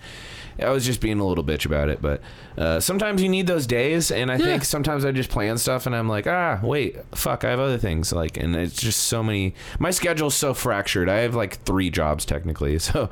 I 0.57 0.69
was 0.69 0.85
just 0.85 1.01
being 1.01 1.19
a 1.19 1.25
little 1.25 1.43
bitch 1.43 1.65
about 1.65 1.89
it. 1.89 2.01
But 2.01 2.21
uh, 2.57 2.79
sometimes 2.79 3.21
you 3.21 3.27
need 3.27 3.47
those 3.47 3.67
days. 3.67 4.11
And 4.11 4.31
I 4.31 4.37
think 4.37 4.63
sometimes 4.63 5.03
I 5.03 5.11
just 5.11 5.29
plan 5.29 5.57
stuff 5.57 5.85
and 5.85 5.95
I'm 5.95 6.07
like, 6.07 6.27
ah, 6.27 6.59
wait, 6.63 6.95
fuck, 7.13 7.43
I 7.43 7.49
have 7.49 7.59
other 7.59 7.77
things. 7.77 8.13
Like, 8.13 8.37
and 8.37 8.55
it's 8.55 8.81
just 8.81 9.03
so 9.03 9.21
many. 9.21 9.53
My 9.79 9.91
schedule's 9.91 10.35
so 10.35 10.53
fractured. 10.53 11.09
I 11.09 11.17
have 11.17 11.35
like 11.35 11.61
three 11.63 11.89
jobs 11.89 12.25
technically. 12.25 12.79
So 12.85 13.09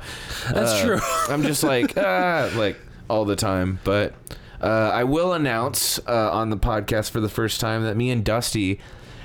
That's 0.52 0.70
uh, 0.72 0.84
true. 0.84 1.00
I'm 1.28 1.42
just 1.42 1.64
like, 1.64 1.96
ah, 2.04 2.50
like 2.56 2.76
all 3.08 3.24
the 3.24 3.36
time. 3.36 3.80
But. 3.84 4.14
Uh, 4.60 4.90
I 4.94 5.04
will 5.04 5.34
announce 5.34 5.98
uh, 6.08 6.30
on 6.32 6.48
the 6.48 6.56
podcast 6.56 7.10
for 7.10 7.20
the 7.20 7.28
first 7.28 7.60
time 7.60 7.82
that 7.82 7.98
me 7.98 8.08
and 8.10 8.24
Dusty 8.24 8.80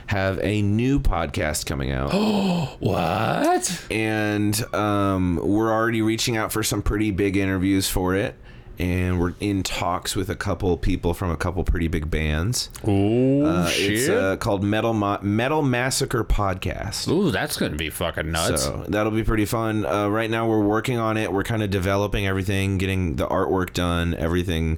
have 0.07 0.37
a 0.43 0.61
new 0.61 0.99
podcast 0.99 1.65
coming 1.65 1.91
out. 1.91 2.11
What? 2.79 3.85
and 3.91 4.75
um, 4.75 5.39
we're 5.41 5.71
already 5.71 6.01
reaching 6.01 6.35
out 6.35 6.51
for 6.51 6.61
some 6.63 6.81
pretty 6.81 7.11
big 7.11 7.37
interviews 7.37 7.87
for 7.87 8.15
it. 8.15 8.35
And 8.79 9.19
we're 9.19 9.33
in 9.41 9.61
talks 9.63 10.15
with 10.15 10.29
a 10.29 10.35
couple 10.35 10.77
people 10.77 11.13
from 11.13 11.31
a 11.31 11.35
couple 11.35 11.63
pretty 11.65 11.89
big 11.89 12.09
bands. 12.09 12.69
Ooh, 12.87 13.45
Uh, 13.45 13.67
shit. 13.67 13.91
it's 13.91 14.07
uh, 14.09 14.37
called 14.37 14.63
Metal 14.63 14.93
Ma- 14.93 15.19
Metal 15.21 15.61
Massacre 15.61 16.23
Podcast. 16.23 17.09
Ooh, 17.09 17.29
that's 17.29 17.57
gonna 17.57 17.75
be 17.75 17.89
fucking 17.89 18.31
nuts. 18.31 18.63
So 18.63 18.85
that'll 18.87 19.11
be 19.11 19.23
pretty 19.23 19.43
fun. 19.43 19.85
Uh, 19.85 20.07
right 20.07 20.29
now, 20.29 20.47
we're 20.47 20.63
working 20.63 20.97
on 20.97 21.17
it. 21.17 21.33
We're 21.33 21.43
kind 21.43 21.61
of 21.61 21.69
developing 21.69 22.25
everything, 22.25 22.77
getting 22.77 23.17
the 23.17 23.27
artwork 23.27 23.73
done, 23.73 24.15
everything 24.17 24.77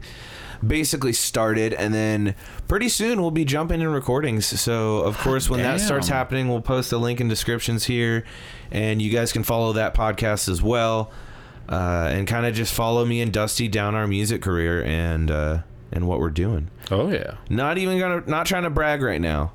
basically 0.66 1.14
started, 1.14 1.74
and 1.74 1.94
then 1.94 2.36
pretty 2.68 2.88
soon 2.90 3.22
we'll 3.22 3.32
be 3.32 3.46
jumping 3.46 3.82
in 3.82 3.88
recordings. 3.90 4.46
So, 4.60 4.98
of 5.00 5.18
course, 5.20 5.50
when 5.50 5.60
that 5.62 5.80
starts 5.80 6.08
happening, 6.08 6.50
we'll 6.50 6.62
post 6.62 6.90
the 6.92 7.00
link 7.00 7.20
in 7.22 7.28
descriptions 7.28 7.86
here, 7.86 8.24
and 8.72 9.00
you 9.02 9.12
guys 9.12 9.32
can 9.32 9.44
follow 9.44 9.74
that 9.74 9.94
podcast 9.96 10.48
as 10.50 10.62
well, 10.62 11.12
uh, 11.72 12.10
and 12.12 12.28
kind 12.28 12.46
of 12.46 12.54
just 12.54 12.74
follow 12.74 13.06
me 13.06 13.22
and 13.22 13.32
Dusty 13.34 13.68
down 13.68 13.96
our 13.96 14.06
music 14.06 14.42
career 14.42 14.84
and 14.84 15.32
uh, 15.32 15.62
and 15.92 16.08
what 16.08 16.20
we're 16.20 16.30
doing. 16.30 16.70
oh 16.92 17.10
yeah. 17.12 17.38
Not 17.50 17.78
even 17.78 17.98
gonna, 17.98 18.24
not 18.28 18.46
trying 18.46 18.64
to 18.64 18.70
brag 18.70 19.02
right 19.02 19.22
now. 19.22 19.54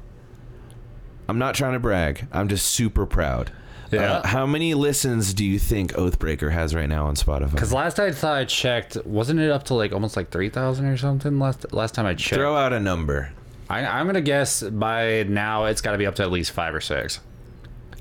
I'm 1.29 1.39
not 1.39 1.55
trying 1.55 1.73
to 1.75 1.79
brag. 1.81 2.27
I'm 2.33 2.49
just 2.49 2.67
super 2.67 3.05
proud. 3.07 3.53
Yeah. 3.93 4.15
Uh, 4.15 4.27
how 4.27 4.47
many 4.47 4.75
listens 4.75 5.33
do 5.33 5.45
you 5.45 5.59
think 5.59 5.93
Oathbreaker 5.93 6.51
has 6.51 6.75
right 6.75 6.89
now 6.89 7.07
on 7.07 7.15
Spotify? 7.15 7.53
Because 7.53 7.73
last 7.73 8.01
I 8.01 8.11
thought 8.13 8.37
I 8.37 8.45
checked, 8.45 8.97
wasn't 9.05 9.39
it 9.41 9.51
up 9.51 9.65
to 9.65 9.75
like 9.75 9.93
almost 9.93 10.17
like 10.17 10.31
three 10.31 10.49
thousand 10.49 10.87
or 10.87 10.97
something? 10.97 11.39
Last 11.39 11.73
last 11.73 11.95
time 11.95 12.07
I 12.07 12.15
checked, 12.15 12.35
Throw 12.35 12.57
out 12.57 12.73
a 12.73 12.81
number. 12.81 13.33
I, 13.69 13.85
I'm 13.85 14.07
gonna 14.07 14.21
guess 14.21 14.63
by 14.63 15.25
now 15.25 15.65
it's 15.67 15.81
got 15.81 15.93
to 15.93 15.99
be 15.99 16.07
up 16.07 16.15
to 16.17 16.23
at 16.23 16.31
least 16.31 16.53
five 16.53 16.75
or 16.75 16.81
six. 16.81 17.21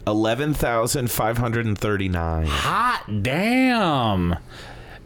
11,539. 0.07 2.45
Hot 2.47 3.03
damn! 3.21 4.35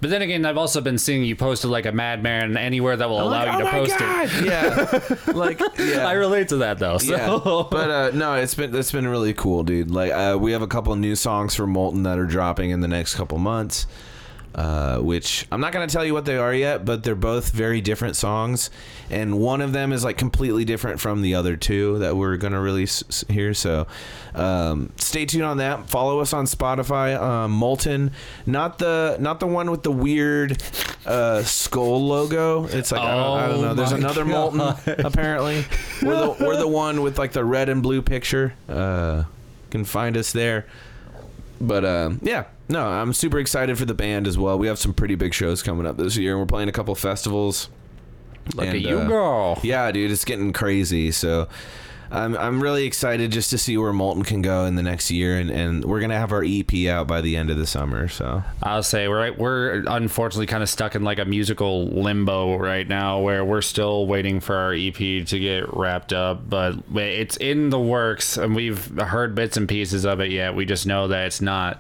But 0.02 0.12
then 0.12 0.22
again, 0.22 0.46
I've 0.46 0.58
also 0.58 0.80
been 0.80 0.98
seeing 0.98 1.26
you 1.26 1.36
posted 1.36 1.70
like 1.70 1.86
a 1.86 1.92
madman 1.92 2.56
anywhere 2.56 2.96
that 2.96 3.10
will 3.10 3.22
allow 3.22 3.58
you 3.58 3.66
to 3.66 3.70
post 3.70 3.96
it. 4.00 4.46
Yeah. 4.50 5.00
like, 5.34 5.60
yeah. 5.78 6.08
I 6.08 6.14
relate 6.14 6.48
to 6.50 6.58
that 6.58 6.80
though. 6.80 6.98
So. 7.00 7.12
yeah. 7.14 7.38
But 7.70 7.90
uh, 7.90 8.12
no, 8.14 8.36
it's 8.36 8.56
been 8.56 8.74
it's 8.74 8.92
been 8.92 9.08
really 9.08 9.34
cool, 9.34 9.64
dude. 9.64 9.92
Like 9.92 10.12
uh, 10.12 10.38
we 10.40 10.54
have 10.54 10.62
a 10.62 10.68
couple 10.68 10.96
new 10.96 11.16
songs 11.16 11.56
for 11.56 11.68
Molten 11.68 12.04
that 12.04 12.18
are 12.18 12.26
dropping 12.26 12.70
in 12.70 12.80
the 12.80 12.88
next 12.88 13.16
couple 13.16 13.38
months. 13.40 13.88
Uh, 14.60 14.98
which 14.98 15.48
I'm 15.54 15.62
not 15.62 15.72
gonna 15.72 15.88
tell 15.88 16.04
you 16.04 16.14
what 16.14 16.26
they 16.26 16.36
are 16.36 16.54
yet, 16.54 16.84
but 16.84 17.02
they're 17.02 17.16
both 17.16 17.52
very 17.52 17.80
different 17.80 18.18
songs, 18.18 18.70
and 19.10 19.40
one 19.40 19.62
of 19.62 19.72
them 19.72 19.94
is 19.94 20.04
like 20.04 20.18
completely 20.18 20.66
different 20.66 21.00
from 21.00 21.22
the 21.22 21.36
other 21.36 21.56
two 21.56 21.98
that 22.00 22.18
we're 22.18 22.36
gonna 22.36 22.60
release 22.60 23.24
here. 23.30 23.54
So, 23.54 23.88
um, 24.36 24.92
stay 24.98 25.26
tuned 25.26 25.46
on 25.46 25.60
that. 25.60 25.90
Follow 25.90 26.20
us 26.20 26.34
on 26.34 26.44
Spotify. 26.44 27.18
Um, 27.18 27.52
Molten, 27.52 28.12
not 28.46 28.80
the 28.80 29.16
not 29.22 29.40
the 29.40 29.48
one 29.48 29.72
with 29.72 29.84
the 29.84 29.94
weird 29.94 30.62
uh, 31.06 31.42
skull 31.44 32.06
logo. 32.06 32.66
It's 32.66 32.92
like 32.92 33.00
I, 33.00 33.16
don't, 33.16 33.38
I 33.38 33.48
don't 33.48 33.62
know. 33.62 33.70
Oh 33.70 33.74
There's 33.76 33.94
another 33.94 34.26
God. 34.26 34.56
Molten 34.56 35.06
apparently. 35.06 35.64
We're 36.02 36.36
the, 36.36 36.36
we're 36.46 36.58
the 36.58 36.68
one 36.68 37.02
with 37.02 37.18
like 37.18 37.32
the 37.32 37.46
red 37.46 37.70
and 37.70 37.82
blue 37.82 38.02
picture. 38.02 38.54
Uh, 38.68 39.24
can 39.70 39.86
find 39.86 40.18
us 40.18 40.34
there. 40.34 40.66
But 41.62 41.86
um, 41.86 42.20
yeah, 42.22 42.44
no, 42.70 42.88
I'm 42.88 43.14
super 43.14 43.40
excited 43.40 43.78
for 43.78 43.86
the 43.86 43.94
band 43.94 44.28
as 44.28 44.38
well. 44.38 44.58
We 44.58 44.68
have 44.68 44.80
some 44.80 44.94
pretty 44.94 45.16
big 45.16 45.34
shows 45.34 45.62
coming 45.64 45.86
up 45.86 45.98
this 45.98 46.16
year, 46.18 46.32
and 46.34 46.40
we're 46.40 46.46
playing 46.46 46.70
a 46.70 46.74
couple 46.74 46.94
festivals. 46.96 47.70
Look 48.56 48.66
And, 48.66 48.76
at 48.76 48.82
you 48.82 48.98
uh, 49.00 49.08
go. 49.08 49.58
Yeah, 49.64 49.92
dude, 49.92 50.12
it's 50.12 50.26
getting 50.26 50.54
crazy. 50.54 51.12
So 51.12 51.48
I'm 52.12 52.36
I'm 52.36 52.62
really 52.64 52.86
excited 52.86 53.32
just 53.32 53.52
to 53.52 53.60
see 53.60 53.78
where 53.78 53.94
Molten 53.94 54.24
can 54.24 54.42
go 54.42 54.66
in 54.66 54.74
the 54.76 54.82
next 54.82 55.12
year, 55.12 55.38
and, 55.38 55.52
and 55.52 55.86
we're 55.86 56.00
gonna 56.00 56.18
have 56.18 56.32
our 56.32 56.44
EP 56.44 56.88
out 56.88 57.06
by 57.08 57.22
the 57.22 57.36
end 57.38 57.52
of 57.52 57.58
the 57.58 57.68
summer. 57.68 58.08
So 58.08 58.44
I'll 58.64 58.82
say 58.82 59.08
we're 59.08 59.32
we're 59.34 59.84
unfortunately 59.88 60.48
kind 60.48 60.64
of 60.64 60.70
stuck 60.70 60.96
in 60.96 61.04
like 61.04 61.20
a 61.20 61.26
musical 61.26 61.86
limbo 61.88 62.58
right 62.58 62.88
now, 62.88 63.20
where 63.20 63.46
we're 63.46 63.62
still 63.62 64.08
waiting 64.08 64.40
for 64.40 64.56
our 64.56 64.74
EP 64.74 64.96
to 64.96 65.40
get 65.40 65.72
wrapped 65.76 66.12
up, 66.14 66.50
but 66.50 66.76
it's 66.96 67.38
in 67.38 67.70
the 67.70 67.80
works, 67.80 68.38
and 68.38 68.56
we've 68.56 68.88
heard 69.00 69.36
bits 69.36 69.58
and 69.58 69.70
pieces 69.70 70.06
of 70.06 70.20
it 70.20 70.32
yet. 70.32 70.56
We 70.56 70.66
just 70.66 70.88
know 70.88 71.08
that 71.10 71.28
it's 71.28 71.42
not 71.42 71.80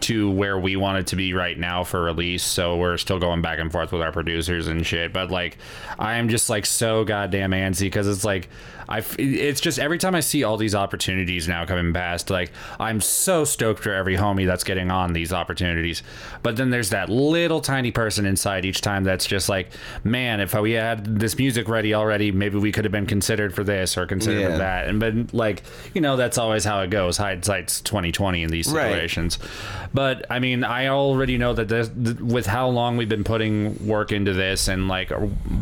to 0.00 0.30
where 0.30 0.58
we 0.58 0.76
want 0.76 0.98
it 0.98 1.06
to 1.08 1.16
be 1.16 1.32
right 1.34 1.58
now 1.58 1.84
for 1.84 2.02
release. 2.02 2.42
So 2.42 2.76
we're 2.76 2.96
still 2.96 3.18
going 3.18 3.42
back 3.42 3.58
and 3.58 3.70
forth 3.70 3.92
with 3.92 4.02
our 4.02 4.12
producers 4.12 4.66
and 4.66 4.86
shit. 4.86 5.12
But 5.12 5.30
like 5.30 5.58
i 5.98 6.14
am 6.14 6.28
just 6.28 6.48
like 6.48 6.66
so 6.66 7.04
goddamn 7.04 7.50
antsy 7.50 7.82
because 7.82 8.06
it's 8.06 8.24
like 8.24 8.48
i 8.88 9.02
it's 9.18 9.60
just 9.60 9.78
every 9.78 9.98
time 9.98 10.14
i 10.14 10.20
see 10.20 10.42
all 10.44 10.56
these 10.56 10.74
opportunities 10.74 11.46
now 11.48 11.64
coming 11.64 11.92
past 11.92 12.30
like 12.30 12.50
i'm 12.80 13.00
so 13.00 13.44
stoked 13.44 13.82
for 13.82 13.92
every 13.92 14.16
homie 14.16 14.46
that's 14.46 14.64
getting 14.64 14.90
on 14.90 15.12
these 15.12 15.32
opportunities 15.32 16.02
but 16.42 16.56
then 16.56 16.70
there's 16.70 16.90
that 16.90 17.08
little 17.08 17.60
tiny 17.60 17.90
person 17.90 18.24
inside 18.26 18.64
each 18.64 18.80
time 18.80 19.04
that's 19.04 19.26
just 19.26 19.48
like 19.48 19.70
man 20.04 20.40
if 20.40 20.54
we 20.54 20.72
had 20.72 21.18
this 21.20 21.36
music 21.38 21.68
ready 21.68 21.94
already 21.94 22.30
maybe 22.32 22.56
we 22.58 22.72
could 22.72 22.84
have 22.84 22.92
been 22.92 23.06
considered 23.06 23.54
for 23.54 23.64
this 23.64 23.96
or 23.96 24.06
considered 24.06 24.40
Yeah. 24.40 24.52
for 24.52 24.58
that 24.58 24.88
and 24.88 25.00
but 25.00 25.34
like 25.34 25.62
you 25.94 26.00
know 26.00 26.16
that's 26.16 26.38
always 26.38 26.64
how 26.64 26.80
it 26.80 26.90
goes 26.90 27.16
hindsight's 27.16 27.80
2020 27.82 28.42
in 28.42 28.50
these 28.50 28.68
Right. 28.72 28.88
situations 28.90 29.38
but 29.94 30.26
I 30.30 30.38
mean, 30.38 30.64
I 30.64 30.88
already 30.88 31.38
know 31.38 31.54
that 31.54 31.68
this, 31.68 31.88
th- 31.88 32.18
with 32.18 32.44
how 32.46 32.68
long 32.68 32.98
we've 32.98 33.08
been 33.08 33.24
putting 33.24 33.86
work 33.86 34.12
into 34.12 34.34
this 34.34 34.68
and 34.68 34.86
like 34.86 35.10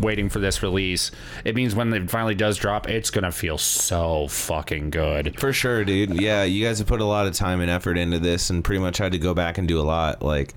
waiting 0.01 0.29
for 0.29 0.41
this 0.41 0.65
release, 0.65 1.13
it 1.45 1.55
means 1.55 1.77
when 1.77 1.93
it 1.93 2.11
finally 2.11 2.35
does 2.35 2.57
drop, 2.59 2.89
it's 2.89 3.09
gonna 3.17 3.33
feel 3.33 3.59
so 3.59 4.29
fucking 4.29 4.91
good. 4.91 5.41
for 5.41 5.53
sure, 5.53 5.85
dude. 5.85 6.21
Yeah, 6.21 6.45
you 6.45 6.65
guys 6.65 6.79
have 6.79 6.87
put 6.87 7.01
a 7.01 7.05
lot 7.05 7.27
of 7.27 7.33
time 7.33 7.61
and 7.61 7.71
effort 7.71 7.97
into 7.99 8.19
this, 8.19 8.51
and 8.51 8.63
pretty 8.63 8.81
much 8.81 8.99
had 8.99 9.13
to 9.13 9.19
go 9.19 9.35
back 9.35 9.59
and 9.59 9.67
do 9.67 9.81
a 9.81 9.83
lot. 9.83 10.23
Like. 10.23 10.55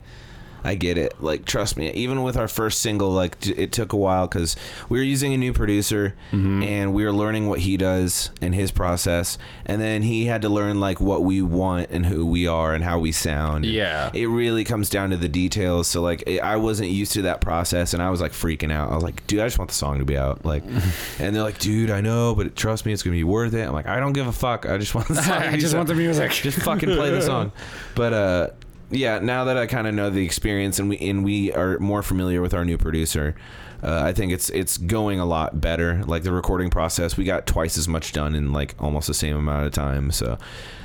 I 0.63 0.76
get 0.76 0.98
it. 0.98 1.22
Like, 1.22 1.45
trust 1.45 1.78
me. 1.78 1.91
Even 1.91 2.24
with 2.24 2.38
our 2.38 2.48
first 2.48 2.82
single, 2.82 3.10
like, 3.12 3.45
it 3.48 3.72
took 3.72 3.93
a 3.93 3.98
while 3.98 4.28
because 4.28 4.56
we 4.89 4.98
were 5.00 5.04
using 5.04 5.34
a 5.34 5.38
new 5.38 5.54
producer 5.54 6.15
and 6.32 6.93
we 6.93 7.04
were 7.06 7.12
learning 7.13 7.48
what 7.48 7.60
he 7.60 7.78
does 7.78 8.32
and 8.41 8.54
his 8.54 8.72
process, 8.72 9.38
and 9.65 9.82
then 9.82 10.02
he 10.04 10.26
had 10.26 10.41
to 10.43 10.50
learn 10.50 10.80
like 10.80 11.00
what 11.00 11.24
we 11.24 11.41
want 11.41 11.89
and 11.91 12.06
who 12.06 12.26
we 12.26 12.48
are 12.48 12.74
and 12.74 12.84
how 12.84 13.00
we 13.00 13.12
sound. 13.12 13.65
Yeah. 13.65 14.10
it 14.13 14.28
really 14.28 14.63
comes 14.63 14.89
down 14.89 15.10
to 15.12 15.17
the 15.17 15.30
details. 15.30 15.88
So 15.88 16.02
like, 16.02 16.24
it, 16.28 16.39
I 16.39 16.56
wasn't 16.58 16.89
used 16.89 17.13
to 17.13 17.24
that 17.24 17.41
process, 17.41 17.93
and 17.93 18.02
I 18.04 18.10
was 18.10 18.22
like 18.22 18.32
freaking 18.32 18.72
out. 18.72 18.91
I 18.91 18.95
was 18.95 19.04
like, 19.04 19.26
dude, 19.28 19.39
I 19.39 19.45
just 19.45 19.58
want 19.58 19.69
the 19.69 19.76
song 19.76 20.00
to 20.00 20.06
be 20.06 20.17
out. 20.17 20.45
Like, 20.45 20.63
and 21.19 21.36
they're 21.36 21.43
like, 21.43 21.60
dude, 21.60 21.89
I 21.89 22.02
know, 22.02 22.36
but 22.36 22.56
trust 22.56 22.86
me, 22.86 22.93
it's 22.93 23.04
gonna 23.04 23.15
be 23.15 23.24
worth 23.24 23.54
it. 23.54 23.65
I'm 23.67 23.74
like, 23.74 23.88
I 23.88 24.00
don't 24.00 24.13
give 24.13 24.28
a 24.28 24.32
fuck. 24.32 24.65
I 24.67 24.78
just 24.78 24.93
want 24.95 25.08
the 25.08 25.15
song. 25.22 25.41
I 25.41 25.58
just 25.58 25.76
want 25.76 25.88
the 25.88 25.95
music. 25.95 26.32
just 26.43 26.60
fucking 26.60 26.89
play 26.89 27.10
the 27.12 27.22
song. 27.22 27.52
But 27.95 28.13
uh, 28.13 28.48
yeah, 28.91 29.19
now 29.19 29.45
that 29.45 29.58
I 29.58 29.67
kind 29.67 29.88
of 29.88 29.93
know 29.93 30.10
the 30.10 30.25
experience 30.25 30.80
and 30.80 30.89
we 30.89 30.97
and 30.97 31.23
we 31.23 31.54
are 31.54 31.78
more 31.80 32.02
familiar 32.02 32.41
with 32.41 32.54
our 32.54 32.65
new 32.65 32.78
producer, 32.78 33.36
uh, 33.84 34.02
I 34.04 34.13
think 34.13 34.32
it's 34.32 34.49
it's 34.49 34.78
going 34.78 35.19
a 35.19 35.25
lot 35.25 35.62
better. 35.62 36.04
Like 36.06 36.23
the 36.23 36.32
recording 36.32 36.69
process, 36.69 37.15
we 37.15 37.23
got 37.23 37.45
twice 37.45 37.78
as 37.78 37.88
much 37.88 38.12
done 38.12 38.36
in 38.36 38.52
like 38.52 38.75
almost 38.80 39.08
the 39.08 39.13
same 39.13 39.38
amount 39.38 39.67
of 39.67 39.73
time. 39.73 40.12
So 40.12 40.38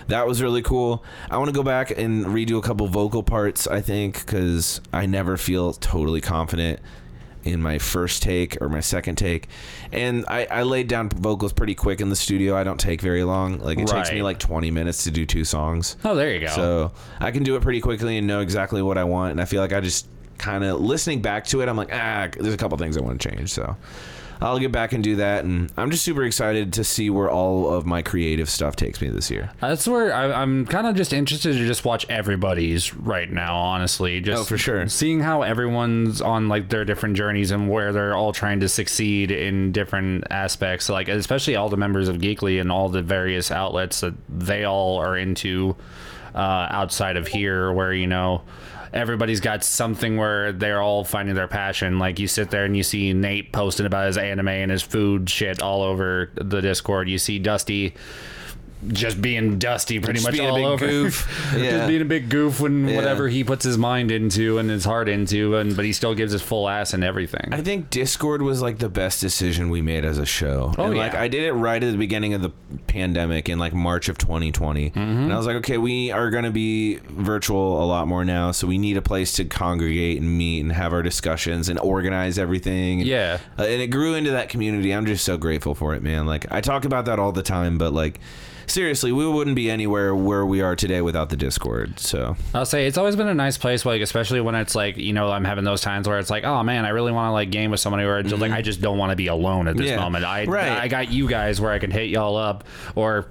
that 0.08 0.26
was 0.26 0.42
really 0.42 0.62
cool. 0.62 1.02
I 1.30 1.38
want 1.38 1.48
to 1.48 1.54
go 1.54 1.62
back 1.62 1.90
and 1.90 2.26
redo 2.26 2.58
a 2.58 2.62
couple 2.62 2.86
vocal 2.88 3.22
parts. 3.22 3.66
I 3.66 3.80
think 3.80 4.24
because 4.24 4.80
I 4.92 5.06
never 5.06 5.36
feel 5.36 5.72
totally 5.72 6.20
confident 6.20 6.80
in 7.44 7.60
my 7.62 7.78
first 7.78 8.22
take 8.22 8.60
or 8.60 8.68
my 8.68 8.80
second 8.80 9.16
take. 9.16 9.48
And 9.92 10.24
I, 10.28 10.46
I 10.50 10.62
laid 10.62 10.88
down 10.88 11.08
vocals 11.10 11.52
pretty 11.52 11.74
quick 11.74 12.00
in 12.00 12.08
the 12.08 12.16
studio. 12.16 12.56
I 12.56 12.64
don't 12.64 12.80
take 12.80 13.00
very 13.00 13.24
long. 13.24 13.58
Like 13.60 13.78
it 13.78 13.86
takes 13.86 14.10
me 14.10 14.22
like 14.22 14.38
20 14.38 14.70
minutes 14.70 15.04
to 15.04 15.10
do 15.10 15.26
two 15.26 15.44
songs. 15.44 15.96
Oh, 16.04 16.14
there 16.14 16.32
you 16.32 16.40
go. 16.40 16.48
So 16.48 16.92
I 17.20 17.30
can 17.30 17.42
do 17.42 17.56
it 17.56 17.62
pretty 17.62 17.80
quickly 17.80 18.18
and 18.18 18.26
know 18.26 18.40
exactly 18.40 18.82
what 18.82 18.98
I 18.98 19.04
want. 19.04 19.32
And 19.32 19.40
I 19.40 19.44
feel 19.44 19.60
like 19.60 19.72
I 19.72 19.80
just 19.80 20.08
kind 20.38 20.64
of 20.64 20.80
listening 20.80 21.22
back 21.22 21.44
to 21.46 21.60
it, 21.60 21.68
I'm 21.68 21.76
like, 21.76 21.90
ah, 21.92 22.28
there's 22.38 22.54
a 22.54 22.56
couple 22.56 22.76
things 22.78 22.96
I 22.96 23.00
want 23.00 23.20
to 23.20 23.28
change. 23.30 23.50
So 23.50 23.76
I'll 24.40 24.58
get 24.58 24.72
back 24.72 24.92
and 24.92 25.02
do 25.02 25.16
that. 25.16 25.44
And 25.44 25.72
I'm 25.76 25.90
just 25.90 26.04
super 26.04 26.22
excited 26.24 26.72
to 26.74 26.84
see 26.84 27.08
where 27.10 27.30
all 27.30 27.72
of 27.72 27.86
my 27.86 28.02
creative 28.02 28.48
stuff 28.50 28.76
takes 28.76 29.00
me 29.00 29.08
this 29.08 29.30
year. 29.30 29.50
That's 29.60 29.86
where 29.88 30.12
I, 30.14 30.32
I'm 30.42 30.66
kind 30.66 30.86
of 30.86 30.96
just 30.96 31.12
interested 31.12 31.52
to 31.54 31.66
just 31.66 31.84
watch 31.84 32.04
everybody's 32.08 32.94
right 32.94 33.30
now. 33.30 33.56
Honestly, 33.56 34.20
just 34.20 34.42
Oh, 34.42 34.44
for 34.44 34.58
sure. 34.58 34.88
seeing 34.88 35.20
how 35.20 35.42
everyone's 35.42 36.20
on 36.20 36.48
like 36.48 36.68
their 36.68 36.84
different 36.84 37.16
journeys 37.16 37.50
and 37.50 37.70
where 37.70 37.92
they're 37.92 38.14
all 38.16 38.32
trying 38.32 38.60
to 38.60 38.68
succeed 38.68 39.30
in 39.30 39.72
different 39.72 40.24
aspects. 40.30 40.88
Like 40.88 41.08
especially 41.08 41.56
all 41.56 41.68
the 41.68 41.76
members 41.76 42.08
of 42.08 42.16
Geekly 42.18 42.60
and 42.60 42.70
all 42.70 42.88
the 42.88 43.02
various 43.02 43.50
outlets 43.50 44.00
that 44.00 44.14
they 44.28 44.64
all 44.64 44.98
are 44.98 45.16
into 45.16 45.76
uh, 46.34 46.66
outside 46.70 47.16
of 47.16 47.28
here, 47.28 47.72
where 47.72 47.92
you 47.92 48.08
know 48.08 48.42
everybody's 48.94 49.40
got 49.40 49.64
something 49.64 50.16
where 50.16 50.52
they're 50.52 50.80
all 50.80 51.04
finding 51.04 51.34
their 51.34 51.48
passion. 51.48 51.98
Like 51.98 52.20
you 52.20 52.28
sit 52.28 52.50
there 52.50 52.64
and 52.64 52.76
you 52.76 52.84
see 52.84 53.12
Nate 53.12 53.52
posting 53.52 53.86
about 53.86 54.06
his 54.06 54.16
anime 54.16 54.48
and 54.48 54.70
his 54.70 54.82
food 54.82 55.28
shit 55.28 55.60
all 55.60 55.82
over 55.82 56.30
the 56.36 56.62
Discord. 56.62 57.08
You 57.08 57.18
see 57.18 57.40
Dusty 57.40 57.94
just 58.88 59.20
being 59.22 59.58
dusty 59.58 59.98
pretty 60.00 60.18
Just 60.18 60.28
much 60.28 60.34
being 60.36 60.46
a 60.48 60.50
all 60.50 60.56
big 60.56 60.64
over. 60.66 60.86
goof. 60.86 61.48
just 61.52 61.62
Yeah. 61.64 61.86
being 61.86 62.02
a 62.02 62.04
big 62.04 62.28
goof 62.28 62.60
when 62.60 62.88
Yeah. 62.88 62.96
whatever 62.96 63.28
he 63.28 63.42
puts 63.44 63.64
his 63.64 63.78
mind 63.78 64.10
into 64.10 64.58
and 64.58 64.68
his 64.70 64.84
heart 64.84 65.08
into, 65.08 65.56
and 65.56 65.74
but 65.76 65.84
he 65.84 65.92
still 65.92 66.14
gives 66.14 66.32
his 66.32 66.42
full 66.42 66.68
ass 66.68 66.92
and 66.94 67.02
everything. 67.04 67.48
I 67.52 67.60
think 67.62 67.90
Discord 67.90 68.42
was 68.42 68.60
like 68.62 68.78
the 68.78 68.88
best 68.88 69.20
decision 69.20 69.70
we 69.70 69.82
made 69.82 70.04
as 70.04 70.18
a 70.18 70.26
show. 70.26 70.74
Oh, 70.78 70.84
and, 70.86 70.96
like. 70.96 71.14
I 71.14 71.28
did 71.28 71.44
it 71.44 71.52
right 71.52 71.82
at 71.82 71.90
the 71.92 71.96
beginning 71.98 72.34
of 72.34 72.42
the 72.42 72.50
pandemic 72.86 73.48
in 73.48 73.58
like 73.58 73.72
March 73.72 74.08
of 74.08 74.18
2020. 74.18 74.90
Mm-hmm. 74.90 74.98
And 74.98 75.32
I 75.32 75.36
was 75.36 75.46
like, 75.46 75.56
okay, 75.56 75.78
we 75.78 76.10
are 76.10 76.30
going 76.30 76.44
to 76.44 76.50
be 76.50 76.96
virtual 77.08 77.82
a 77.82 77.86
lot 77.86 78.06
more 78.08 78.24
now, 78.24 78.50
so 78.50 78.66
we 78.66 78.78
need 78.78 78.96
a 78.96 79.02
place 79.02 79.32
to 79.34 79.44
congregate 79.44 80.20
and 80.20 80.36
meet 80.36 80.60
and 80.60 80.72
have 80.72 80.92
our 80.92 81.02
discussions 81.02 81.68
and 81.68 81.78
organize 81.78 82.38
everything. 82.38 83.00
And, 83.00 83.08
Yeah. 83.08 83.38
uh, 83.58 83.62
and 83.62 83.80
it 83.82 83.88
grew 83.88 84.14
into 84.14 84.30
that 84.32 84.48
community. 84.48 84.92
I'm 84.92 85.06
just 85.06 85.24
so 85.24 85.36
grateful 85.36 85.74
for 85.74 85.94
it, 85.94 86.02
man. 86.02 86.26
Like 86.26 86.46
I 86.50 86.60
talk 86.60 86.84
about 86.84 87.04
that 87.06 87.18
all 87.18 87.32
the 87.32 87.42
time, 87.42 87.78
but 87.78 87.92
like 87.92 88.20
seriously, 88.66 89.12
we 89.12 89.26
wouldn't 89.26 89.56
be 89.56 89.70
anywhere 89.70 90.14
where 90.14 90.44
we 90.46 90.60
are 90.60 90.76
today 90.76 91.00
without 91.00 91.30
the 91.30 91.36
Discord. 91.36 91.98
So 91.98 92.36
I'll 92.54 92.66
say 92.66 92.86
it's 92.86 92.98
always 92.98 93.16
been 93.16 93.28
a 93.28 93.34
nice 93.34 93.58
place, 93.58 93.84
like 93.84 94.02
especially 94.02 94.40
when 94.40 94.54
it's 94.54 94.74
like 94.74 94.96
you 94.96 95.12
know 95.12 95.30
I'm 95.30 95.44
having 95.44 95.64
those 95.64 95.80
times 95.80 96.08
where 96.08 96.18
it's 96.18 96.30
like, 96.30 96.44
oh 96.44 96.62
man, 96.62 96.84
I 96.84 96.90
really 96.90 97.12
want 97.12 97.28
to 97.28 97.32
like 97.32 97.50
game 97.50 97.70
with 97.70 97.80
somebody, 97.80 98.04
or 98.04 98.22
just 98.22 98.40
like 98.40 98.52
I 98.52 98.62
just 98.62 98.80
don't 98.80 98.98
want 98.98 99.10
to 99.10 99.16
be 99.16 99.26
alone 99.28 99.68
at 99.68 99.76
this 99.76 99.84
Mm-hmm. 99.86 99.98
Yeah. 99.98 100.00
moment. 100.04 100.24
I 100.24 100.44
Right. 100.44 100.68
I 100.72 100.88
got 100.88 101.10
you 101.10 101.28
guys 101.28 101.60
where 101.60 101.70
I 101.72 101.78
can 101.78 101.90
hit 101.90 102.08
y'all 102.08 102.36
up, 102.36 102.64
or 102.94 103.26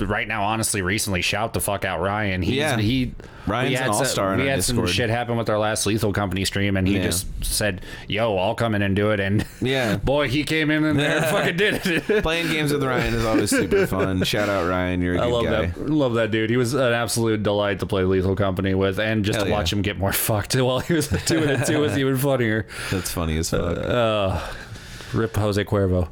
right 0.00 0.26
now, 0.28 0.44
honestly, 0.44 0.82
recently 0.82 1.22
shout 1.22 1.52
the 1.54 1.60
fuck 1.60 1.84
out 1.84 2.00
Ryan. 2.00 2.42
He's, 2.42 2.54
Yeah. 2.56 2.76
he. 2.78 3.12
Ryan's 3.46 3.68
we 3.70 3.74
had 3.76 3.86
an 3.86 3.92
some- 3.92 4.02
all-star 4.02 4.34
in 4.34 4.40
We 4.40 4.46
had 4.48 4.64
some 4.64 4.84
shit 4.88 5.08
happen 5.08 5.36
with 5.36 5.48
our 5.48 5.58
last 5.58 5.86
Lethal 5.86 6.12
Company 6.12 6.44
stream, 6.44 6.76
and 6.76 6.88
he 6.88 6.96
Yeah. 6.96 7.04
just 7.04 7.26
said, 7.44 7.80
"Yo, 8.08 8.36
I'll 8.36 8.56
come 8.56 8.74
in 8.74 8.82
and 8.82 8.96
do 8.96 9.12
it." 9.12 9.20
And 9.20 9.44
Yeah. 9.60 9.98
boy, 9.98 10.26
he 10.28 10.42
came 10.42 10.68
in 10.68 10.82
and 10.84 10.98
there 10.98 11.18
and 11.18 11.24
fucking 11.26 11.56
did 11.56 11.86
it. 11.86 12.22
playing 12.24 12.48
games 12.48 12.72
with 12.72 12.82
Ryan 12.82 13.14
is 13.14 13.24
always 13.24 13.50
super 13.50 13.86
fun. 13.86 14.24
Shout 14.24 14.48
out 14.48 14.68
Ryan, 14.68 15.00
you're 15.00 15.14
a 15.14 15.20
I 15.20 15.24
good 15.26 15.32
love 15.32 15.44
guy. 15.44 15.66
that. 15.66 15.88
Love 15.90 16.14
that 16.14 16.32
dude. 16.32 16.50
He 16.50 16.56
was 16.56 16.74
an 16.74 16.92
absolute 16.92 17.44
delight 17.44 17.78
to 17.80 17.86
play 17.86 18.02
Lethal 18.02 18.34
Company 18.34 18.74
with, 18.74 18.98
and 18.98 19.24
just 19.24 19.36
Hell 19.36 19.44
to 19.44 19.50
yeah. 19.50 19.56
watch 19.58 19.72
him 19.72 19.80
get 19.82 19.96
more 19.96 20.12
fucked 20.12 20.56
while 20.56 20.80
he 20.80 20.94
was 20.94 21.06
doing 21.06 21.48
it 21.48 21.66
too 21.66 21.78
was 21.80 21.96
even 21.96 22.16
funnier. 22.16 22.66
That's 22.90 23.12
funny 23.12 23.36
as 23.38 23.50
fuck. 23.50 23.78
Uh, 23.78 24.40
rip 25.16 25.34
Jose 25.36 25.64
Cuervo. 25.64 26.08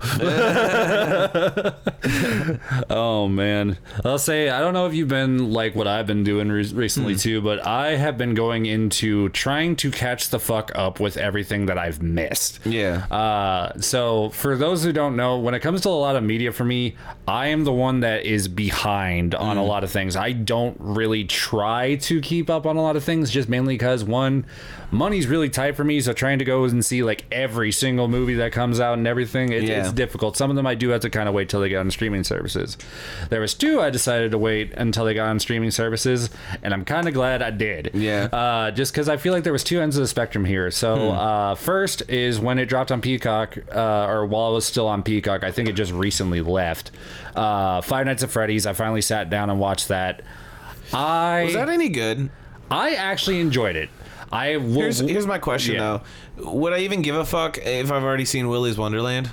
oh 2.90 3.28
man, 3.28 3.78
I'll 4.04 4.18
say 4.18 4.50
I 4.50 4.60
don't 4.60 4.74
know 4.74 4.86
if 4.86 4.94
you've 4.94 5.08
been 5.08 5.52
like 5.52 5.74
what 5.74 5.86
I've 5.86 6.06
been 6.06 6.24
doing 6.24 6.50
re- 6.50 6.64
recently 6.72 7.16
too, 7.16 7.40
but 7.40 7.64
I 7.66 7.96
have 7.96 8.18
been 8.18 8.34
going 8.34 8.66
into 8.66 9.28
trying 9.30 9.76
to 9.76 9.90
catch 9.90 10.30
the 10.30 10.38
fuck 10.38 10.72
up 10.74 11.00
with 11.00 11.16
everything 11.16 11.66
that 11.66 11.78
I've 11.78 12.02
missed. 12.02 12.60
yeah. 12.66 13.06
Uh, 13.06 13.78
so 13.80 14.30
for 14.30 14.56
those 14.56 14.82
who 14.84 14.92
don't 14.92 15.16
know, 15.16 15.38
when 15.38 15.54
it 15.54 15.60
comes 15.60 15.80
to 15.82 15.88
a 15.88 15.90
lot 15.90 16.16
of 16.16 16.22
media 16.22 16.52
for 16.52 16.64
me, 16.64 16.96
I 17.28 17.48
am 17.48 17.64
the 17.64 17.72
one 17.72 18.00
that 18.00 18.24
is 18.24 18.48
behind 18.48 19.34
on 19.34 19.56
a 19.56 19.64
lot 19.64 19.84
of 19.84 19.90
things. 19.90 20.16
I 20.16 20.32
don't 20.32 20.76
really 20.80 21.24
try 21.24 21.96
to 21.96 22.20
keep 22.20 22.50
up 22.50 22.66
on 22.66 22.76
a 22.76 22.82
lot 22.82 22.96
of 22.96 23.04
things, 23.04 23.30
just 23.30 23.48
mainly 23.48 23.74
because 23.74 24.04
one, 24.04 24.46
money's 24.90 25.26
really 25.26 25.48
tight 25.48 25.76
for 25.76 25.84
me. 25.84 26.00
So 26.00 26.12
trying 26.12 26.38
to 26.38 26.44
go 26.44 26.64
and 26.64 26.84
see 26.84 27.02
like 27.02 27.24
every 27.30 27.72
single 27.72 28.08
movie 28.08 28.34
that 28.34 28.52
comes 28.52 28.80
out 28.80 28.93
and 28.98 29.06
everything, 29.06 29.52
it, 29.52 29.62
Yeah. 29.64 29.80
it's 29.80 29.92
difficult. 29.92 30.36
Some 30.36 30.50
of 30.50 30.56
them 30.56 30.66
I 30.66 30.74
do 30.74 30.88
have 30.90 31.00
to 31.02 31.10
kind 31.10 31.28
of 31.28 31.34
wait 31.34 31.48
till 31.48 31.60
they 31.60 31.68
get 31.68 31.78
on 31.78 31.90
streaming 31.90 32.24
services. 32.24 32.76
There 33.30 33.40
was 33.40 33.54
two 33.54 33.80
I 33.80 33.90
decided 33.90 34.30
to 34.32 34.38
wait 34.38 34.72
until 34.74 35.04
they 35.04 35.14
got 35.14 35.28
on 35.28 35.38
streaming 35.40 35.70
services, 35.70 36.30
and 36.62 36.72
I'm 36.74 36.84
kind 36.84 37.06
of 37.08 37.14
glad 37.14 37.42
I 37.42 37.50
did. 37.50 37.90
Yeah. 37.94 38.24
Uh, 38.32 38.70
just 38.70 38.92
because 38.92 39.08
I 39.08 39.16
feel 39.16 39.32
like 39.32 39.44
there 39.44 39.52
was 39.52 39.64
two 39.64 39.80
ends 39.80 39.96
of 39.96 40.02
the 40.02 40.08
spectrum 40.08 40.44
here. 40.44 40.70
So 40.70 40.94
Hmm. 41.10 41.16
uh, 41.18 41.54
first 41.54 42.02
is 42.08 42.38
when 42.40 42.58
it 42.58 42.66
dropped 42.66 42.90
on 42.92 43.00
Peacock, 43.00 43.56
uh, 43.74 44.06
or 44.06 44.26
while 44.26 44.50
it 44.52 44.54
was 44.54 44.64
still 44.66 44.86
on 44.88 45.02
Peacock. 45.02 45.44
I 45.44 45.50
think 45.50 45.68
it 45.68 45.72
just 45.74 45.92
recently 45.92 46.40
left. 46.40 46.90
Uh, 47.34 47.80
Five 47.80 48.06
Nights 48.06 48.22
at 48.22 48.30
Freddy's. 48.30 48.66
I 48.66 48.72
finally 48.72 49.00
sat 49.02 49.28
down 49.30 49.50
and 49.50 49.58
watched 49.58 49.88
that. 49.88 50.22
I 50.92 51.44
Was 51.44 51.54
that 51.54 51.68
any 51.68 51.88
good? 51.88 52.30
I 52.70 52.94
actually 52.94 53.40
enjoyed 53.40 53.76
it. 53.76 53.88
I 54.32 54.56
will, 54.56 54.74
Here's 54.74 54.98
here's 55.00 55.26
my 55.26 55.38
question 55.38 55.74
Yeah. 55.74 56.00
though. 56.38 56.50
Would 56.52 56.72
I 56.72 56.78
even 56.80 57.02
give 57.02 57.14
a 57.16 57.24
fuck 57.24 57.58
if 57.58 57.90
I've 57.90 58.02
already 58.02 58.24
seen 58.24 58.48
Willy's 58.48 58.76
Wonderland? 58.78 59.30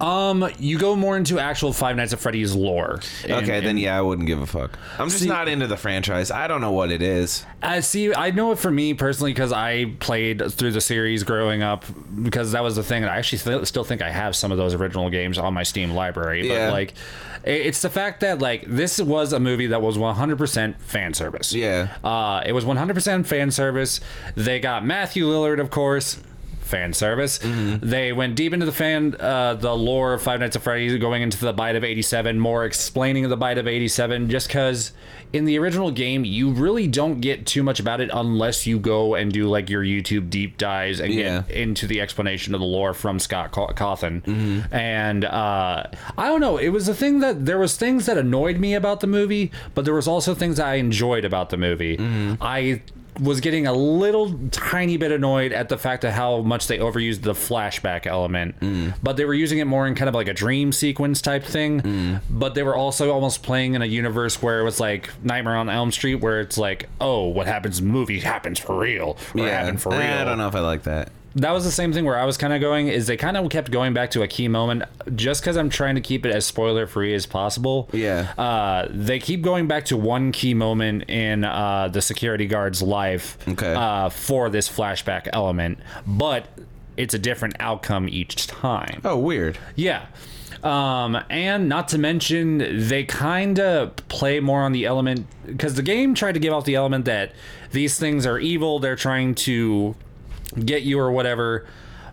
Um 0.00 0.48
you 0.58 0.78
go 0.78 0.96
more 0.96 1.16
into 1.16 1.38
actual 1.38 1.72
Five 1.72 1.96
Nights 1.96 2.12
at 2.12 2.18
Freddy's 2.18 2.54
lore. 2.54 3.00
And- 3.22 3.32
Okay, 3.32 3.60
then 3.60 3.70
and- 3.70 3.80
yeah, 3.80 3.96
I 3.96 4.00
wouldn't 4.00 4.26
give 4.26 4.40
a 4.40 4.46
fuck. 4.46 4.78
I'm 4.98 5.08
just 5.08 5.22
See- 5.22 5.28
not 5.28 5.48
into 5.48 5.66
the 5.66 5.76
franchise. 5.76 6.30
I 6.30 6.48
don't 6.48 6.60
know 6.60 6.72
what 6.72 6.90
it 6.90 7.02
is. 7.02 7.44
I 7.62 7.80
see. 7.80 8.12
I 8.14 8.30
know 8.30 8.52
it 8.52 8.58
for 8.58 8.70
me 8.70 8.94
personally 8.94 9.32
because 9.32 9.52
I 9.52 9.86
played 10.00 10.52
through 10.52 10.72
the 10.72 10.80
series 10.80 11.22
growing 11.24 11.62
up 11.62 11.84
because 12.22 12.52
that 12.52 12.62
was 12.62 12.76
the 12.76 12.82
thing. 12.82 13.04
I 13.04 13.16
actually 13.16 13.38
th- 13.38 13.66
still 13.66 13.84
think 13.84 14.02
I 14.02 14.10
have 14.10 14.34
some 14.36 14.52
of 14.52 14.58
those 14.58 14.74
original 14.74 15.08
games 15.10 15.38
on 15.38 15.54
my 15.54 15.62
Steam 15.62 15.90
library. 15.92 16.48
Yeah. 16.48 16.66
But 16.66 16.72
like, 16.72 16.94
it's 17.44 17.82
the 17.82 17.90
fact 17.90 18.20
that 18.20 18.40
like 18.40 18.64
this 18.66 19.00
was 19.00 19.32
a 19.32 19.40
movie 19.40 19.66
that 19.68 19.80
was 19.82 19.96
100% 19.98 20.80
fan 20.80 21.14
service. 21.14 21.52
Yeah. 21.52 21.88
Uh, 22.02 22.42
it 22.44 22.52
was 22.52 22.64
100% 22.64 23.26
fan 23.26 23.50
service. 23.50 24.00
They 24.34 24.60
got 24.60 24.84
Matthew 24.84 25.26
Lillard, 25.26 25.60
of 25.60 25.70
course. 25.70 26.18
Fan 26.64 26.92
service. 26.94 27.38
Mm-hmm. 27.40 27.88
They 27.88 28.12
went 28.12 28.36
deep 28.36 28.52
into 28.54 28.64
the 28.66 28.72
fan, 28.72 29.14
uh, 29.20 29.54
the 29.54 29.74
lore 29.76 30.14
of 30.14 30.22
Five 30.22 30.40
Nights 30.40 30.56
at 30.56 30.62
Freddy's, 30.62 30.96
going 30.98 31.22
into 31.22 31.38
the 31.38 31.52
bite 31.52 31.76
of 31.76 31.84
'87, 31.84 32.38
more 32.40 32.64
explaining 32.64 33.28
the 33.28 33.36
bite 33.36 33.58
of 33.58 33.68
'87. 33.68 34.30
Just 34.30 34.48
because 34.48 34.92
in 35.34 35.44
the 35.44 35.58
original 35.58 35.90
game, 35.90 36.24
you 36.24 36.50
really 36.52 36.86
don't 36.86 37.20
get 37.20 37.44
too 37.44 37.62
much 37.62 37.80
about 37.80 38.00
it 38.00 38.08
unless 38.14 38.66
you 38.66 38.78
go 38.78 39.14
and 39.14 39.30
do 39.32 39.46
like 39.48 39.68
your 39.68 39.82
YouTube 39.84 40.30
deep 40.30 40.56
dives 40.56 41.00
and 41.00 41.12
Yeah. 41.12 41.42
get 41.42 41.50
into 41.56 41.86
the 41.86 42.00
explanation 42.00 42.54
of 42.54 42.60
the 42.60 42.66
lore 42.66 42.94
from 42.94 43.18
Scott 43.18 43.50
Caw- 43.50 43.72
Cawthon. 43.72 44.22
Mm-hmm. 44.22 44.74
And 44.74 45.24
uh, 45.24 45.84
I 46.16 46.26
don't 46.28 46.40
know, 46.40 46.56
it 46.56 46.68
was 46.70 46.88
a 46.88 46.94
thing 46.94 47.18
that 47.20 47.44
there 47.46 47.58
was 47.58 47.76
things 47.76 48.06
that 48.06 48.16
annoyed 48.16 48.58
me 48.58 48.74
about 48.74 49.00
the 49.00 49.06
movie, 49.08 49.50
but 49.74 49.84
there 49.84 49.94
was 49.94 50.06
also 50.08 50.34
things 50.34 50.58
I 50.60 50.74
enjoyed 50.76 51.24
about 51.24 51.50
the 51.50 51.56
movie. 51.56 51.96
Mm-hmm. 51.96 52.34
I 52.40 52.80
was 53.20 53.40
getting 53.40 53.66
a 53.66 53.72
little 53.72 54.34
tiny 54.50 54.96
bit 54.96 55.12
annoyed 55.12 55.52
at 55.52 55.68
the 55.68 55.78
fact 55.78 56.02
of 56.04 56.12
how 56.12 56.40
much 56.40 56.66
they 56.66 56.78
overused 56.78 57.22
the 57.22 57.32
flashback 57.32 58.06
element, 58.06 58.58
Mm. 58.60 58.94
but 59.02 59.16
they 59.16 59.24
were 59.24 59.34
using 59.34 59.58
it 59.60 59.66
more 59.66 59.86
in 59.86 59.94
kind 59.94 60.08
of 60.08 60.14
like 60.14 60.26
a 60.28 60.32
dream 60.34 60.72
sequence 60.72 61.22
type 61.22 61.44
thing. 61.44 61.80
Mm. 61.80 62.20
But 62.28 62.54
they 62.54 62.62
were 62.64 62.74
also 62.74 63.12
almost 63.12 63.42
playing 63.44 63.74
in 63.74 63.82
a 63.82 63.86
universe 63.86 64.42
where 64.42 64.58
it 64.60 64.64
was 64.64 64.80
like 64.80 65.10
Nightmare 65.22 65.56
on 65.56 65.68
Elm 65.70 65.92
Street, 65.92 66.16
where 66.16 66.40
it's 66.40 66.58
like, 66.58 66.88
oh, 67.00 67.28
what 67.28 67.46
happens 67.46 67.78
in 67.78 67.86
the 67.86 67.92
movie 67.92 68.18
happens 68.20 68.58
for 68.58 68.76
real, 68.78 69.16
or 69.34 69.48
happened 69.48 69.80
for 69.80 69.90
real. 69.92 70.00
Eh, 70.00 70.20
I 70.20 70.24
don't 70.24 70.38
know 70.38 70.48
if 70.48 70.54
I 70.56 70.60
like 70.60 70.82
that. 70.84 71.10
That 71.36 71.50
was 71.50 71.64
the 71.64 71.70
same 71.70 71.92
thing 71.92 72.04
where 72.04 72.16
I 72.16 72.24
was 72.24 72.36
kind 72.36 72.52
of 72.52 72.60
going 72.60 72.88
is 72.88 73.06
they 73.06 73.16
kind 73.16 73.36
of 73.36 73.50
kept 73.50 73.70
going 73.70 73.92
back 73.92 74.10
to 74.12 74.22
a 74.22 74.28
key 74.28 74.46
moment 74.48 74.84
just 75.16 75.40
because 75.42 75.56
I'm 75.56 75.68
trying 75.68 75.96
to 75.96 76.00
keep 76.00 76.24
it 76.24 76.32
as 76.32 76.46
spoiler 76.46 76.86
free 76.86 77.12
as 77.12 77.26
possible. 77.26 77.88
Yeah. 77.92 78.32
Uh, 78.38 78.86
they 78.90 79.18
keep 79.18 79.42
going 79.42 79.66
back 79.66 79.86
to 79.86 79.96
one 79.96 80.30
key 80.30 80.54
moment 80.54 81.10
in 81.10 81.44
uh, 81.44 81.88
the 81.88 82.00
security 82.00 82.46
guard's 82.46 82.82
life. 82.82 83.36
Okay. 83.48 83.74
Uh, 83.74 84.08
for 84.10 84.48
this 84.48 84.68
flashback 84.68 85.28
element, 85.32 85.78
but 86.06 86.46
it's 86.96 87.14
a 87.14 87.18
different 87.18 87.56
outcome 87.60 88.08
each 88.08 88.46
time. 88.46 89.00
Oh, 89.04 89.18
weird. 89.18 89.58
Yeah. 89.74 90.06
Um, 90.62 91.18
and 91.28 91.68
not 91.68 91.88
to 91.88 91.98
mention, 91.98 92.88
they 92.88 93.04
kind 93.04 93.60
of 93.60 93.96
play 94.08 94.40
more 94.40 94.62
on 94.62 94.72
the 94.72 94.86
element 94.86 95.26
because 95.44 95.74
the 95.74 95.82
game 95.82 96.14
tried 96.14 96.32
to 96.32 96.40
give 96.40 96.54
off 96.54 96.64
the 96.64 96.74
element 96.74 97.04
that 97.04 97.32
these 97.72 97.98
things 97.98 98.24
are 98.24 98.38
evil. 98.38 98.78
They're 98.78 98.96
trying 98.96 99.34
to 99.36 99.94
get 100.64 100.82
you 100.82 100.98
or 100.98 101.10
whatever. 101.12 101.66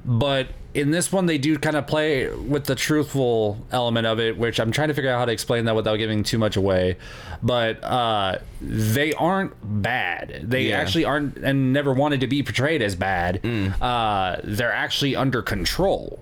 But 0.03 0.47
in 0.73 0.89
this 0.89 1.11
one, 1.11 1.25
they 1.27 1.37
do 1.37 1.59
kind 1.59 1.75
of 1.75 1.85
play 1.85 2.27
with 2.33 2.65
the 2.65 2.73
truthful 2.75 3.63
element 3.71 4.07
of 4.07 4.19
it, 4.19 4.35
which 4.37 4.59
I'm 4.59 4.71
trying 4.71 4.87
to 4.87 4.93
figure 4.95 5.11
out 5.11 5.19
how 5.19 5.25
to 5.25 5.31
explain 5.31 5.65
that 5.65 5.75
without 5.75 5.97
giving 5.97 6.23
too 6.23 6.37
much 6.39 6.55
away. 6.55 6.97
But 7.43 7.83
uh, 7.83 8.39
they 8.61 9.13
aren't 9.13 9.53
bad. 9.83 10.39
They 10.49 10.69
Yeah. 10.69 10.79
actually 10.79 11.05
aren't 11.05 11.37
and 11.37 11.71
never 11.73 11.93
wanted 11.93 12.21
to 12.21 12.27
be 12.27 12.41
portrayed 12.41 12.81
as 12.81 12.95
bad. 12.95 13.45
Uh, 13.79 14.37
they're 14.43 14.73
actually 14.73 15.15
under 15.15 15.41
control 15.43 16.19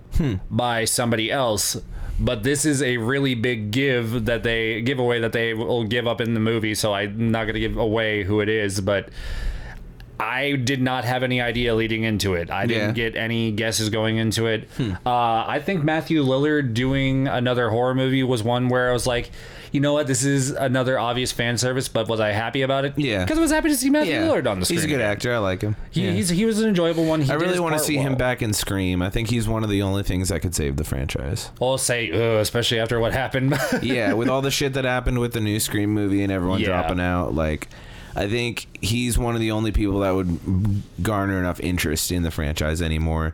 by 0.52 0.84
somebody 0.86 1.32
else. 1.32 1.78
But 2.20 2.44
this 2.44 2.66
is 2.66 2.82
a 2.82 2.98
really 2.98 3.34
big 3.34 3.72
give 3.72 4.26
that 4.26 4.44
they 4.44 4.82
give 4.82 5.00
away 5.00 5.22
that 5.22 5.32
they 5.32 5.54
will 5.54 5.86
give 5.86 6.06
up 6.06 6.20
in 6.20 6.34
the 6.34 6.42
movie. 6.42 6.76
So 6.76 6.94
I'm 6.94 7.32
not 7.32 7.44
going 7.46 7.54
to 7.54 7.62
give 7.62 7.78
away 7.78 8.24
who 8.24 8.42
it 8.42 8.50
is, 8.50 8.82
but 8.82 9.08
I 10.20 10.54
did 10.58 10.82
not 10.82 11.06
have 11.06 11.24
any 11.24 11.40
idea 11.42 11.74
leading 11.76 12.04
into 12.04 12.34
it. 12.34 12.52
I 12.52 12.66
didn't 12.66 12.98
Yeah. 12.98 13.10
get 13.10 13.16
any 13.16 13.52
guesses 13.52 13.90
going 13.90 14.18
into 14.18 14.48
it. 14.48 14.68
Uh, 14.80 14.90
I 15.06 15.62
think 15.64 15.84
Matthew 15.84 16.24
Lillard 16.24 16.74
doing 16.74 17.28
another 17.28 17.70
horror 17.70 17.96
movie 17.96 18.24
was 18.24 18.44
one 18.44 18.68
where 18.68 18.90
I 18.90 18.94
was 18.94 19.08
like, 19.08 19.32
you 19.72 19.80
know 19.80 19.94
what, 19.94 20.08
this 20.08 20.26
is 20.26 20.50
another 20.52 20.98
obvious 21.00 21.32
fan 21.32 21.58
service, 21.58 21.88
but 21.88 22.08
was 22.10 22.20
I 22.20 22.32
happy 22.32 22.64
about 22.64 22.86
it? 22.86 22.94
Yeah. 22.98 23.24
because 23.24 23.38
I 23.38 23.42
was 23.42 23.52
happy 23.52 23.70
to 23.70 23.76
see 23.78 23.90
Matthew 23.90 24.14
Yeah, 24.14 24.24
Lillard 24.28 24.48
on 24.50 24.60
the 24.60 24.66
screen. 24.66 24.78
he's 24.80 24.84
a 24.86 24.88
good 24.90 25.00
actor. 25.00 25.34
I 25.34 25.38
like 25.38 25.62
him. 25.62 25.76
He, 25.92 26.06
Yeah. 26.06 26.12
he's, 26.12 26.28
he 26.30 26.44
was 26.44 26.60
an 26.60 26.68
enjoyable 26.68 27.06
one. 27.06 27.22
He 27.22 27.32
I 27.32 27.36
really 27.36 27.60
want 27.60 27.78
to 27.78 27.80
see 27.84 27.96
him 27.98 28.16
back 28.16 28.42
in 28.42 28.52
Scream. 28.52 29.02
I 29.02 29.10
think 29.10 29.30
he's 29.30 29.48
one 29.48 29.64
of 29.64 29.70
the 29.70 29.82
only 29.84 30.04
things 30.04 30.30
that 30.30 30.42
could 30.42 30.54
save 30.56 30.76
the 30.76 30.84
franchise. 30.84 31.50
I'll 31.62 31.78
say, 31.78 32.12
uh, 32.12 32.40
especially 32.42 32.80
after 32.80 33.00
what 33.00 33.14
happened. 33.14 33.58
yeah, 33.82 34.14
with 34.14 34.28
all 34.28 34.42
the 34.42 34.52
shit 34.52 34.74
that 34.74 34.86
happened 34.86 35.20
with 35.20 35.34
the 35.34 35.40
new 35.42 35.60
Scream 35.60 35.94
movie 35.94 36.24
and 36.24 36.32
everyone 36.32 36.62
dropping 36.62 37.00
out, 37.00 37.34
like 37.36 37.68
I 38.16 38.28
think 38.28 38.68
he's 38.82 39.18
one 39.18 39.36
of 39.36 39.42
the 39.42 39.52
only 39.52 39.72
people 39.72 40.00
that 40.00 40.12
would 40.12 40.82
garner 41.02 41.38
enough 41.40 41.60
interest 41.60 42.12
in 42.12 42.24
the 42.24 42.32
franchise 42.32 42.82
anymore. 42.82 43.34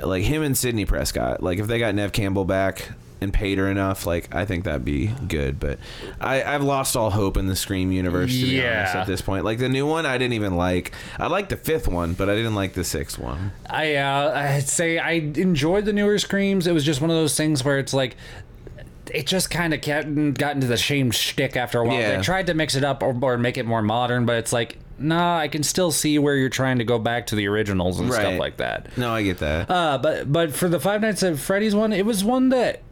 Like 0.00 0.24
him 0.24 0.42
and 0.42 0.56
Sidney 0.56 0.84
Prescott. 0.84 1.42
Like 1.42 1.58
if 1.58 1.66
they 1.66 1.78
got 1.78 1.94
Nev 1.94 2.12
Campbell 2.12 2.44
back, 2.44 2.90
and 3.20 3.32
paid 3.32 3.56
her 3.56 3.70
enough, 3.70 4.04
like 4.06 4.34
I 4.34 4.44
think 4.44 4.64
that'd 4.64 4.84
be 4.84 5.06
good. 5.06 5.58
But 5.58 5.78
I, 6.20 6.42
I've 6.42 6.62
lost 6.62 6.94
all 6.94 7.08
hope 7.10 7.38
in 7.38 7.46
the 7.46 7.56
Scream 7.56 7.90
universe 7.90 8.30
to 8.32 8.44
be 8.44 8.60
honest 8.62 8.94
Yeah. 8.94 9.00
at 9.00 9.06
this 9.06 9.22
point. 9.22 9.46
Like 9.46 9.58
the 9.58 9.68
new 9.70 9.86
one, 9.86 10.04
I 10.04 10.18
didn't 10.18 10.34
even 10.34 10.56
like. 10.56 10.92
I 11.18 11.28
liked 11.28 11.48
the 11.48 11.56
fifth 11.56 11.88
one, 11.88 12.12
but 12.12 12.28
I 12.28 12.34
didn't 12.34 12.54
like 12.56 12.74
the 12.74 12.84
sixth 12.84 13.18
one. 13.18 13.52
I 13.70 13.94
uh, 13.94 14.32
I'd 14.56 14.68
say 14.68 14.98
I 14.98 15.12
enjoyed 15.12 15.86
the 15.86 15.92
newer 15.94 16.18
screams. 16.18 16.66
It 16.66 16.72
was 16.72 16.84
just 16.84 17.00
one 17.00 17.08
of 17.08 17.16
those 17.16 17.34
things 17.34 17.64
where 17.64 17.78
it's 17.78 17.94
like 17.94 18.16
it 19.12 19.26
just 19.26 19.50
kind 19.50 19.74
of 19.74 19.80
got, 19.80 20.02
got 20.34 20.54
into 20.54 20.66
the 20.66 20.78
same 20.78 21.10
shtick 21.10 21.56
after 21.56 21.80
a 21.80 21.84
while. 21.86 21.98
Yeah. 21.98 22.16
They 22.16 22.22
tried 22.22 22.46
to 22.46 22.54
mix 22.54 22.74
it 22.74 22.84
up 22.84 23.02
or, 23.02 23.16
or 23.20 23.36
make 23.38 23.58
it 23.58 23.66
more 23.66 23.82
modern, 23.82 24.24
but 24.26 24.36
it's 24.36 24.52
like, 24.52 24.78
nah, 24.98 25.38
I 25.38 25.48
can 25.48 25.62
still 25.62 25.90
see 25.90 26.18
where 26.18 26.36
you're 26.36 26.48
trying 26.48 26.78
to 26.78 26.84
go 26.84 26.98
back 26.98 27.26
to 27.28 27.34
the 27.34 27.46
originals 27.48 27.98
and 28.00 28.08
Right. 28.10 28.20
stuff 28.20 28.38
like 28.38 28.56
that. 28.58 28.96
No, 28.96 29.12
I 29.12 29.22
get 29.22 29.38
that. 29.38 29.70
Uh, 29.70 29.98
but 29.98 30.32
but 30.32 30.52
for 30.52 30.68
the 30.68 30.78
Five 30.80 31.00
Nights 31.00 31.22
at 31.22 31.38
Freddy's 31.38 31.74
one, 31.74 31.92
it 31.92 32.06
was 32.06 32.22
one 32.24 32.48
that 32.50 32.82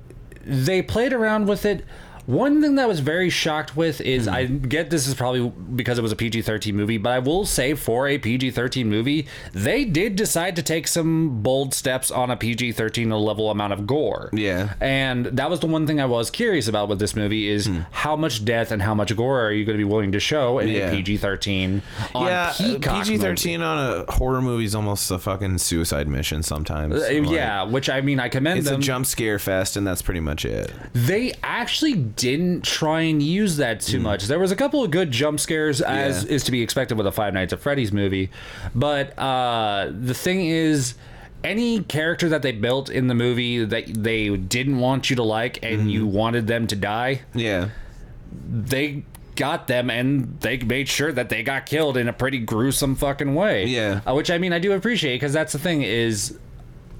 they 0.44 0.82
played 0.82 1.12
around 1.12 1.46
with 1.46 1.64
it. 1.64 1.84
One 2.26 2.62
thing 2.62 2.76
that 2.76 2.82
I 2.84 2.86
was 2.86 3.00
very 3.00 3.30
shocked 3.30 3.76
with 3.76 4.00
is 4.00 4.28
I 4.28 4.44
get 4.46 4.90
this 4.90 5.06
is 5.08 5.14
probably 5.14 5.48
because 5.74 5.98
it 5.98 6.02
was 6.02 6.12
a 6.12 6.16
PG 6.16 6.42
13 6.42 6.76
movie, 6.76 6.96
but 6.98 7.10
I 7.10 7.18
will 7.18 7.44
say 7.44 7.74
for 7.74 8.06
a 8.06 8.18
PG 8.18 8.52
13 8.52 8.88
movie, 8.88 9.26
they 9.52 9.84
did 9.84 10.14
decide 10.16 10.54
to 10.56 10.62
take 10.62 10.86
some 10.86 11.42
bold 11.42 11.74
steps 11.74 12.10
on 12.10 12.30
a 12.30 12.36
PG 12.36 12.72
13 12.72 13.10
level 13.10 13.50
amount 13.50 13.72
of 13.72 13.86
gore. 13.86 14.30
Yeah. 14.32 14.74
And 14.80 15.26
that 15.26 15.50
was 15.50 15.60
the 15.60 15.66
one 15.66 15.86
thing 15.86 16.00
I 16.00 16.04
was 16.06 16.30
curious 16.30 16.68
about 16.68 16.88
with 16.88 16.98
this 17.00 17.16
movie 17.16 17.48
is 17.48 17.68
how 17.90 18.14
much 18.16 18.44
death 18.44 18.70
and 18.70 18.80
how 18.82 18.94
much 18.94 19.14
gore 19.16 19.40
are 19.44 19.52
you 19.52 19.64
going 19.64 19.76
to 19.76 19.84
be 19.84 19.90
willing 19.90 20.12
to 20.12 20.20
show 20.20 20.58
in 20.60 20.68
Yeah. 20.68 20.88
a 20.88 20.90
PG 20.92 21.16
13 21.16 21.82
on 22.14 22.26
yeah, 22.26 22.52
Peacock 22.56 23.04
PG 23.04 23.18
thirteen 23.18 23.62
on 23.62 23.78
a 24.06 24.12
horror 24.12 24.40
movie 24.42 24.64
is 24.64 24.74
almost 24.74 25.10
a 25.10 25.18
fucking 25.18 25.58
suicide 25.58 26.06
mission 26.08 26.42
sometimes. 26.42 26.94
Uh, 26.94 27.08
Like, 27.12 27.30
yeah, 27.30 27.62
which 27.64 27.90
I 27.90 28.00
mean, 28.00 28.20
I 28.20 28.28
commend 28.28 28.58
them. 28.58 28.60
it's 28.60 28.70
them. 28.70 28.80
a 28.80 28.82
jump 28.82 29.06
scare 29.06 29.38
fest, 29.38 29.76
and 29.76 29.86
that's 29.86 30.02
pretty 30.02 30.20
much 30.20 30.44
it. 30.44 30.70
they 30.94 31.32
actually 31.42 31.94
didn't 32.22 32.62
try 32.64 33.00
and 33.02 33.22
use 33.22 33.56
that 33.58 33.80
too 33.80 33.98
much. 34.00 34.24
There 34.26 34.38
was 34.38 34.50
a 34.52 34.56
couple 34.56 34.82
of 34.84 34.90
good 34.90 35.10
jump 35.10 35.40
scares, 35.40 35.80
as. 35.82 36.24
Yeah. 36.24 36.30
is 36.30 36.44
to 36.44 36.52
be 36.52 36.62
expected 36.62 36.96
with 36.96 37.06
a 37.06 37.12
Five 37.12 37.34
Nights 37.34 37.52
at 37.52 37.58
Freddy's 37.60 37.92
movie. 37.92 38.30
But 38.74 39.18
uh, 39.18 39.90
the 39.92 40.14
thing 40.14 40.46
is, 40.46 40.94
any 41.44 41.80
character 41.82 42.28
that 42.28 42.42
they 42.42 42.52
built 42.52 42.88
in 42.88 43.08
the 43.08 43.14
movie 43.14 43.64
that 43.64 43.86
they 43.86 44.34
didn't 44.36 44.78
want 44.78 45.10
you 45.10 45.16
to 45.16 45.22
like 45.24 45.58
and 45.62 45.80
Mm-hmm. 45.80 45.88
you 45.88 46.06
wanted 46.06 46.46
them 46.46 46.66
to 46.68 46.76
die, 46.76 47.22
Yeah, 47.34 47.70
they 48.50 49.04
got 49.34 49.66
them 49.66 49.90
and 49.90 50.38
they 50.40 50.58
made 50.58 50.88
sure 50.88 51.10
that 51.10 51.28
they 51.30 51.42
got 51.42 51.64
killed 51.66 51.96
in 51.96 52.06
a 52.06 52.12
pretty 52.12 52.38
gruesome 52.38 52.94
fucking 52.94 53.34
way. 53.34 53.64
Yeah. 53.66 54.00
Uh, 54.06 54.14
which 54.14 54.30
I 54.30 54.38
mean, 54.38 54.52
I 54.52 54.58
do 54.58 54.72
appreciate 54.72 55.16
because 55.16 55.32
that's 55.32 55.52
the 55.52 55.58
thing 55.58 55.82
is. 55.82 56.38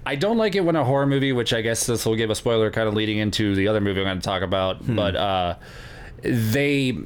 I 0.05 0.17
don't 0.17 0.37
like 0.37 0.55
it 0.57 0.65
when 0.65 0.75
a 0.77 0.85
horror 0.85 1.07
movie, 1.07 1.33
which 1.33 1.53
I 1.53 1.61
guess 1.61 1.87
this 1.87 2.05
will 2.05 2.17
give 2.17 2.31
a 2.31 2.35
spoiler 2.35 2.71
kind 2.71 2.89
of 2.89 2.95
leading 2.95 3.19
into 3.19 3.55
the 3.55 3.69
other 3.69 3.81
movie 3.81 4.01
I'm 4.01 4.07
going 4.07 4.19
to 4.21 4.25
talk 4.25 4.43
about, 4.43 4.79
Hmm. 4.79 4.97
but 4.97 5.17
uh, 5.17 5.55
they. 6.23 6.99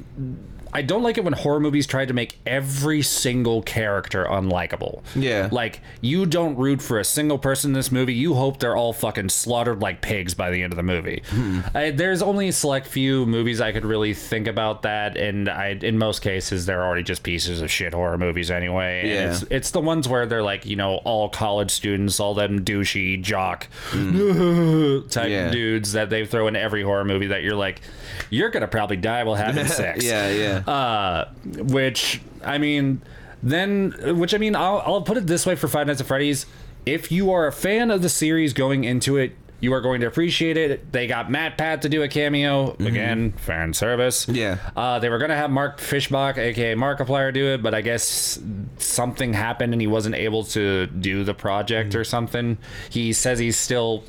I 0.73 0.81
don't 0.81 1.03
like 1.03 1.17
it 1.17 1.23
when 1.23 1.33
horror 1.33 1.59
movies 1.59 1.87
try 1.87 2.05
to 2.05 2.13
make 2.13 2.37
every 2.45 3.01
single 3.01 3.61
character 3.61 4.25
unlikable. 4.25 5.01
Yeah. 5.15 5.49
Like, 5.51 5.81
you 6.01 6.25
don't 6.25 6.55
root 6.57 6.81
for 6.81 6.99
a 6.99 7.03
single 7.03 7.37
person 7.37 7.71
in 7.71 7.73
this 7.73 7.91
movie. 7.91 8.13
You 8.13 8.33
hope 8.35 8.59
they're 8.59 8.75
all 8.75 8.93
fucking 8.93 9.29
slaughtered 9.29 9.81
like 9.81 10.01
pigs 10.01 10.33
by 10.33 10.51
the 10.51 10.63
end 10.63 10.73
of 10.73 10.77
the 10.77 10.83
movie. 10.83 11.23
Hmm. 11.29 11.59
I, 11.73 11.91
there's 11.91 12.21
only 12.21 12.49
a 12.49 12.53
select 12.53 12.87
few 12.87 13.25
movies 13.25 13.61
I 13.61 13.71
could 13.71 13.85
really 13.85 14.13
think 14.13 14.47
about 14.47 14.81
that, 14.83 15.17
and 15.17 15.49
I, 15.49 15.69
in 15.81 15.97
most 15.97 16.21
cases, 16.21 16.65
they're 16.65 16.83
already 16.83 17.03
just 17.03 17.23
pieces 17.23 17.61
of 17.61 17.71
shit 17.71 17.93
horror 17.93 18.17
movies 18.17 18.51
anyway. 18.51 19.01
And 19.01 19.09
Yeah. 19.09 19.31
It's, 19.31 19.43
it's 19.49 19.71
the 19.71 19.81
ones 19.81 20.07
where 20.07 20.25
they're 20.25 20.43
like, 20.43 20.65
you 20.65 20.75
know, 20.75 20.95
all 20.97 21.29
college 21.29 21.71
students, 21.71 22.19
all 22.19 22.33
them 22.33 22.63
douchey 22.63 23.21
jock 23.21 23.67
type 23.91 25.29
Yeah. 25.29 25.49
dudes 25.51 25.93
that 25.93 26.09
they 26.09 26.25
throw 26.25 26.47
in 26.47 26.55
every 26.55 26.83
horror 26.83 27.05
movie 27.05 27.27
that 27.27 27.43
you're 27.43 27.55
like, 27.55 27.81
you're 28.29 28.49
gonna 28.49 28.67
probably 28.67 28.97
die 28.97 29.23
while 29.23 29.35
having 29.35 29.65
sex. 29.67 30.03
yeah, 30.03 30.29
yeah. 30.29 30.56
Uh, 30.65 31.25
which 31.45 32.21
I 32.43 32.57
mean, 32.57 33.01
then 33.43 33.93
which 34.17 34.33
I 34.33 34.37
mean, 34.37 34.55
I'll 34.55 34.81
I'll 34.85 35.01
put 35.01 35.17
it 35.17 35.27
this 35.27 35.45
way 35.45 35.55
for 35.55 35.67
Five 35.67 35.87
Nights 35.87 36.01
at 36.01 36.07
Freddy's: 36.07 36.45
if 36.85 37.11
you 37.11 37.31
are 37.31 37.47
a 37.47 37.51
fan 37.51 37.91
of 37.91 38.01
the 38.01 38.09
series 38.09 38.53
going 38.53 38.83
into 38.83 39.17
it. 39.17 39.35
You 39.59 39.73
are 39.73 39.81
going 39.81 40.01
to 40.01 40.07
appreciate 40.07 40.55
it. 40.55 40.91
They 40.91 41.07
got 41.07 41.31
Matt 41.31 41.57
Pat 41.57 41.81
to 41.81 41.89
do 41.89 42.03
a 42.03 42.07
cameo 42.07 42.73
again, 42.79 43.31
fan 43.33 43.73
service. 43.73 44.25
Mm-hmm. 44.25 44.35
Yeah. 44.35 44.57
Uh, 44.75 44.99
they 44.99 45.09
were 45.09 45.17
gonna 45.17 45.35
have 45.35 45.49
Mark 45.49 45.79
Fischbach, 45.79 46.37
aka 46.37 46.75
Markiplier, 46.75 47.33
do 47.33 47.47
it, 47.47 47.63
but 47.63 47.73
I 47.73 47.81
guess 47.81 48.39
something 48.77 49.33
happened 49.33 49.73
and 49.73 49.81
he 49.81 49.87
wasn't 49.87 50.15
able 50.15 50.43
to 50.45 50.85
do 50.87 51.23
the 51.23 51.33
project 51.33 51.95
or 51.95 52.03
something. 52.03 52.57
He 52.89 53.13
says 53.13 53.39
he's 53.39 53.57
still. 53.57 54.03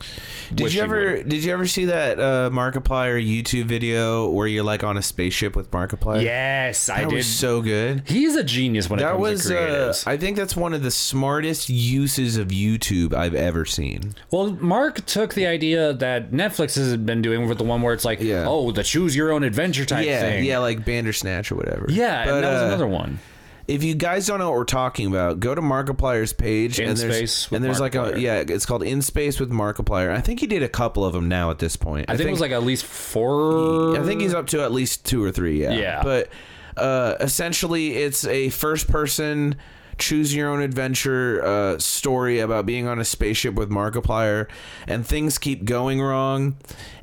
Did 0.54 0.74
you 0.74 0.82
ever 0.82 1.22
did 1.22 1.44
you 1.44 1.52
ever 1.52 1.66
see 1.66 1.86
that 1.86 2.18
uh, 2.20 2.50
Markiplier 2.52 3.18
YouTube 3.22 3.64
video 3.64 4.28
where 4.30 4.46
you're 4.46 4.64
like 4.64 4.84
on 4.84 4.96
a 4.96 5.02
spaceship 5.02 5.56
with 5.56 5.70
Markiplier? 5.70 6.22
Yes, 6.22 6.88
I 6.88 7.04
did. 7.04 7.12
was 7.12 7.26
so 7.26 7.62
good. 7.62 8.02
He's 8.06 8.36
a 8.36 8.44
genius 8.44 8.88
when 8.90 8.98
it 8.98 9.02
That 9.02 9.12
comes 9.12 9.20
was, 9.22 9.46
to 9.46 9.58
uh. 9.58 9.94
I 10.06 10.16
think 10.16 10.36
that's 10.36 10.56
one 10.56 10.74
of 10.74 10.82
the 10.82 10.90
smartest 10.90 11.68
uses 11.70 12.36
of 12.36 12.48
YouTube 12.48 13.14
I've 13.14 13.34
ever 13.34 13.64
seen. 13.64 14.14
Well, 14.30 14.52
Mark 14.52 15.04
took 15.06 15.34
the 15.38 15.46
idea 15.46 15.92
that 15.94 16.30
Netflix 16.30 16.74
has 16.76 16.96
been 16.96 17.22
doing 17.22 17.48
with 17.48 17.58
the 17.58 17.64
one 17.64 17.82
where 17.82 17.94
it's 17.94 18.04
like, 18.04 18.20
Yeah. 18.20 18.44
oh, 18.46 18.70
the 18.72 18.82
choose 18.82 19.16
your 19.16 19.32
own 19.32 19.42
adventure 19.44 19.84
type 19.84 20.04
yeah, 20.06 20.20
thing. 20.20 20.44
yeah, 20.44 20.58
like 20.58 20.84
Bandersnatch 20.84 21.50
or 21.50 21.56
whatever. 21.56 21.86
Yeah, 21.88 22.22
and 22.22 22.44
that 22.44 22.52
was 22.52 22.62
uh, 22.62 22.66
another 22.66 22.86
one. 22.86 23.18
If 23.66 23.84
you 23.84 23.94
guys 23.94 24.26
don't 24.26 24.38
know 24.38 24.48
what 24.48 24.56
we're 24.56 24.64
talking 24.64 25.06
about, 25.08 25.40
go 25.40 25.54
to 25.54 25.60
Markiplier's 25.60 26.32
page 26.32 26.80
In 26.80 26.88
and 26.88 26.98
there's 26.98 27.16
Space 27.16 27.50
with 27.50 27.56
and 27.56 27.64
there's 27.64 27.80
like 27.80 27.94
a 27.94 27.98
Markiplier. 27.98 28.20
yeah, 28.20 28.44
it's 28.48 28.64
called 28.64 28.82
In 28.82 29.02
Space 29.02 29.38
with 29.38 29.50
Markiplier. 29.50 30.10
I 30.10 30.22
think 30.22 30.40
he 30.40 30.46
did 30.46 30.62
a 30.62 30.68
couple 30.70 31.04
of 31.04 31.12
them 31.12 31.28
now 31.28 31.50
at 31.50 31.58
this 31.58 31.76
point. 31.76 32.06
I, 32.08 32.16
think, 32.16 32.28
it 32.28 32.30
was 32.32 32.40
like 32.40 32.52
at 32.52 32.62
least 32.62 32.86
four. 32.86 33.94
I 33.98 34.02
think 34.04 34.22
he's 34.22 34.32
up 34.32 34.46
to 34.48 34.62
at 34.62 34.72
least 34.72 35.04
two 35.04 35.22
or 35.22 35.30
three. 35.30 35.62
Yeah. 35.62 35.72
Yeah. 35.72 36.02
But 36.02 36.30
uh, 36.78 37.16
essentially, 37.20 37.96
it's 37.96 38.24
a 38.24 38.48
first-person 38.48 39.56
choose 39.98 40.34
your 40.34 40.48
own 40.50 40.60
adventure 40.62 41.44
uh, 41.44 41.78
story 41.78 42.38
about 42.40 42.66
being 42.66 42.86
on 42.86 42.98
a 42.98 43.04
spaceship 43.04 43.54
with 43.54 43.70
Markiplier, 43.70 44.46
and 44.86 45.06
things 45.06 45.38
keep 45.38 45.64
going 45.64 46.00
wrong, 46.00 46.56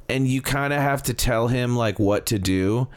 and 0.09 0.27
you 0.27 0.41
kind 0.41 0.73
of 0.73 0.79
have 0.81 1.03
to 1.03 1.13
tell 1.13 1.47
him 1.47 1.75
like 1.75 1.99
what 1.99 2.25
to 2.27 2.39
do. 2.39 2.87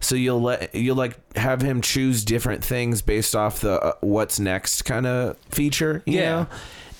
So 0.00 0.14
you'll 0.14 0.42
let 0.42 0.74
you'll 0.74 0.96
like 0.96 1.18
have 1.36 1.62
him 1.62 1.80
choose 1.80 2.24
different 2.24 2.62
things 2.62 3.02
based 3.02 3.34
off 3.34 3.60
the 3.60 3.80
uh, 3.82 3.92
what's 4.00 4.38
next 4.38 4.82
kind 4.82 5.06
of 5.06 5.36
feature, 5.50 6.02
you 6.06 6.18
Yeah. 6.18 6.30
know? 6.30 6.46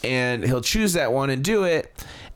and 0.05 0.45
he'll 0.45 0.61
choose 0.61 0.93
that 0.93 1.13
one 1.13 1.31
and 1.31 1.43
do 1.43 1.65
it 1.65 1.93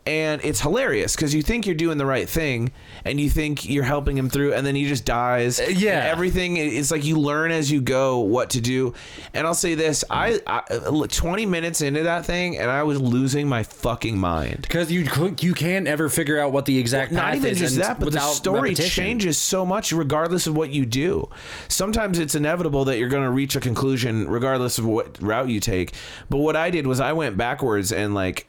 and 0.06 0.42
it's 0.44 0.60
hilarious 0.60 1.14
because 1.14 1.34
you 1.34 1.42
think 1.42 1.66
you're 1.66 1.74
doing 1.74 1.98
the 1.98 2.06
right 2.06 2.28
thing 2.28 2.72
and 3.04 3.20
you 3.20 3.28
think 3.28 3.68
you're 3.68 3.84
helping 3.84 4.16
him 4.16 4.30
through 4.30 4.54
and 4.54 4.66
then 4.66 4.74
he 4.74 4.86
just 4.86 5.04
dies 5.04 5.60
uh, 5.60 5.64
yeah. 5.68 6.00
And 6.00 6.08
everything 6.08 6.56
it's 6.56 6.90
like 6.90 7.04
you 7.04 7.16
learn 7.16 7.50
as 7.50 7.70
you 7.70 7.80
go 7.80 8.20
what 8.20 8.50
to 8.50 8.60
do 8.60 8.94
and 9.34 9.46
i'll 9.46 9.54
say 9.54 9.74
this 9.74 10.04
I, 10.10 10.40
I 10.46 11.06
20 11.06 11.46
minutes 11.46 11.80
into 11.80 12.04
that 12.04 12.24
thing 12.24 12.58
and 12.58 12.70
i 12.70 12.82
was 12.82 13.00
losing 13.00 13.48
my 13.48 13.62
fucking 13.62 14.18
mind 14.18 14.62
because 14.62 14.90
you 14.90 15.06
you 15.40 15.54
can't 15.54 15.86
ever 15.86 16.08
figure 16.08 16.38
out 16.38 16.52
what 16.52 16.64
the 16.64 16.78
exact 16.78 17.12
not 17.12 17.24
path 17.24 17.36
even 17.36 17.50
is 17.50 17.58
just 17.58 17.76
that, 17.76 18.00
but 18.00 18.12
the 18.12 18.20
story 18.20 18.70
repetition. 18.70 19.04
changes 19.04 19.38
so 19.38 19.64
much 19.64 19.92
regardless 19.92 20.46
of 20.46 20.56
what 20.56 20.70
you 20.70 20.86
do. 20.86 21.28
Sometimes 21.68 22.18
it's 22.18 22.34
inevitable 22.34 22.84
that 22.86 22.98
you're 22.98 23.08
going 23.08 23.24
to 23.24 23.30
reach 23.30 23.56
a 23.56 23.60
conclusion 23.60 24.28
regardless 24.28 24.78
of 24.78 24.86
what 24.86 25.20
route 25.20 25.48
you 25.48 25.60
take. 25.60 25.92
But 26.28 26.38
what 26.38 26.56
I 26.56 26.70
did 26.70 26.86
was 26.86 27.00
I 27.00 27.12
went 27.12 27.36
backwards 27.36 27.92
and 27.92 28.14
like 28.14 28.46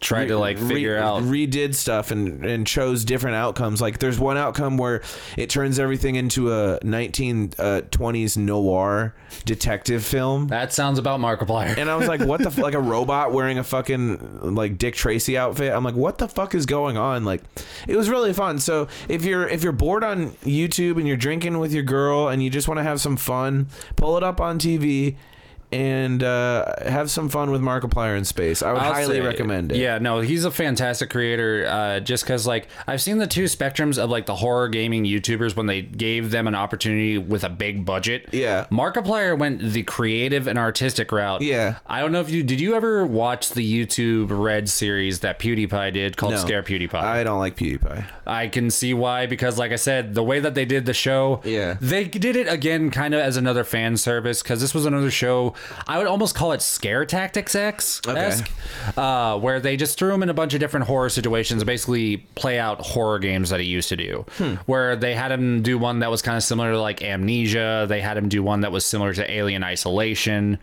Try 0.00 0.26
to 0.26 0.38
like 0.38 0.58
re- 0.58 0.68
figure 0.68 0.96
out. 0.96 1.22
redid 1.22 1.74
stuff 1.74 2.10
and 2.10 2.44
and 2.44 2.66
chose 2.66 3.04
different 3.04 3.36
outcomes. 3.36 3.80
Like 3.82 3.98
there's 3.98 4.18
one 4.18 4.38
outcome 4.38 4.78
where 4.78 5.02
it 5.36 5.50
turns 5.50 5.78
everything 5.78 6.16
into 6.16 6.50
a 6.50 6.80
1920s 6.80 8.36
uh, 8.36 8.40
noir 8.40 9.14
detective 9.44 10.04
film. 10.04 10.48
that 10.48 10.72
sounds 10.72 10.98
about 10.98 11.20
Markiplier. 11.20 11.76
And 11.76 11.90
I 11.90 11.96
was 11.96 12.08
like, 12.08 12.20
what 12.22 12.40
the, 12.40 12.46
f- 12.50 12.58
like 12.58 12.74
a 12.74 12.80
robot 12.80 13.32
wearing 13.32 13.58
a 13.58 13.64
fucking 13.64 14.54
like 14.54 14.78
Dick 14.78 14.94
Tracy 14.94 15.36
outfit. 15.36 15.72
I'm 15.72 15.84
like, 15.84 15.94
what 15.94 16.18
the 16.18 16.28
fuck 16.28 16.54
is 16.54 16.66
going 16.66 16.96
on? 16.96 17.24
Like, 17.24 17.42
it 17.86 17.96
was 17.96 18.08
really 18.08 18.32
fun. 18.32 18.58
So 18.58 18.88
if 19.08 19.24
you're, 19.24 19.46
if 19.46 19.62
you're 19.62 19.72
bored 19.72 20.02
on 20.04 20.30
YouTube 20.44 20.96
and 20.96 21.06
you're 21.06 21.16
drinking 21.16 21.58
with 21.58 21.72
your 21.72 21.82
girl 21.82 22.28
and 22.28 22.42
you 22.42 22.50
just 22.50 22.68
want 22.68 22.78
to 22.78 22.84
have 22.84 23.00
some 23.00 23.16
fun, 23.16 23.68
pull 23.96 24.16
it 24.16 24.22
up 24.22 24.40
on 24.40 24.58
TV 24.58 25.16
and 25.72 26.22
uh, 26.22 26.74
have 26.88 27.10
some 27.10 27.28
fun 27.28 27.50
with 27.50 27.60
Markiplier 27.60 28.16
in 28.18 28.24
space. 28.24 28.62
I 28.62 28.72
would 28.72 28.82
I'll 28.82 28.92
highly 28.92 29.16
say- 29.16 29.20
recommend 29.20 29.72
it. 29.72 29.78
Yeah, 29.78 29.98
no, 29.98 30.20
he's 30.20 30.44
a 30.44 30.50
fantastic 30.50 31.10
creator. 31.10 31.66
Uh, 31.68 32.00
just 32.00 32.24
because, 32.24 32.46
like, 32.46 32.68
I've 32.86 33.00
seen 33.00 33.18
the 33.18 33.26
two 33.26 33.44
spectrums 33.44 33.96
of 33.98 34.10
like 34.10 34.26
the 34.26 34.34
horror 34.36 34.68
gaming 34.68 35.04
YouTubers 35.04 35.54
when 35.54 35.66
they 35.66 35.82
gave 35.82 36.30
them 36.30 36.46
an 36.46 36.54
opportunity 36.54 37.18
with 37.18 37.44
a 37.44 37.48
big 37.48 37.84
budget. 37.84 38.28
Yeah. 38.32 38.66
Markiplier 38.70 39.38
went 39.38 39.60
the 39.60 39.82
creative 39.84 40.46
and 40.48 40.58
artistic 40.58 41.12
route. 41.12 41.42
Yeah. 41.42 41.78
I 41.86 42.00
don't 42.00 42.12
know 42.12 42.20
if 42.20 42.30
you 42.30 42.42
did. 42.42 42.60
You 42.60 42.74
ever 42.74 43.06
watch 43.06 43.50
the 43.50 43.86
YouTube 43.86 44.26
Red 44.30 44.68
series 44.68 45.20
that 45.20 45.38
PewDiePie 45.38 45.92
did 45.92 46.16
called 46.16 46.32
No. 46.34 46.38
Scare 46.38 46.62
PewDiePie? 46.62 46.94
I 46.94 47.22
don't 47.24 47.38
like 47.38 47.56
PewDiePie. 47.56 48.04
I 48.26 48.48
can 48.48 48.70
see 48.70 48.94
why 48.94 49.26
because, 49.26 49.58
like 49.58 49.72
I 49.72 49.76
said, 49.76 50.14
the 50.14 50.22
way 50.22 50.40
that 50.40 50.54
they 50.54 50.64
did 50.64 50.86
the 50.86 50.94
show, 50.94 51.40
Yeah. 51.44 51.76
they 51.80 52.04
did 52.04 52.36
it 52.36 52.48
again, 52.48 52.90
kind 52.90 53.14
of 53.14 53.20
as 53.20 53.36
another 53.36 53.64
fan 53.64 53.96
service 53.96 54.42
because 54.42 54.60
this 54.60 54.74
was 54.74 54.86
another 54.86 55.10
show 55.10 55.54
I 55.86 55.98
would 55.98 56.06
almost 56.06 56.34
call 56.34 56.52
it 56.52 56.62
Scare 56.62 57.04
Tactics 57.04 57.54
X 57.54 58.00
esque, 58.06 58.50
uh, 58.96 59.38
where 59.38 59.60
they 59.60 59.76
just 59.76 59.98
threw 59.98 60.12
him 60.12 60.22
in 60.22 60.28
a 60.28 60.34
bunch 60.34 60.54
of 60.54 60.60
different 60.60 60.86
horror 60.86 61.08
situations, 61.08 61.62
basically 61.64 62.18
play 62.34 62.58
out 62.58 62.80
horror 62.80 63.18
games 63.18 63.50
that 63.50 63.60
he 63.60 63.66
used 63.66 63.88
to 63.90 63.96
do. 63.96 64.24
Where 64.66 64.96
they 64.96 65.14
had 65.14 65.32
him 65.32 65.62
do 65.62 65.78
one 65.78 66.00
that 66.00 66.10
was 66.10 66.22
kind 66.22 66.36
of 66.36 66.42
similar 66.42 66.72
to 66.72 66.80
like 66.80 67.02
Amnesia. 67.02 67.86
They 67.88 68.00
had 68.00 68.16
him 68.16 68.28
do 68.28 68.42
one 68.42 68.60
that 68.60 68.72
was 68.72 68.84
similar 68.86 69.12
to 69.14 69.30
Alien 69.30 69.64
Isolation, 69.64 70.58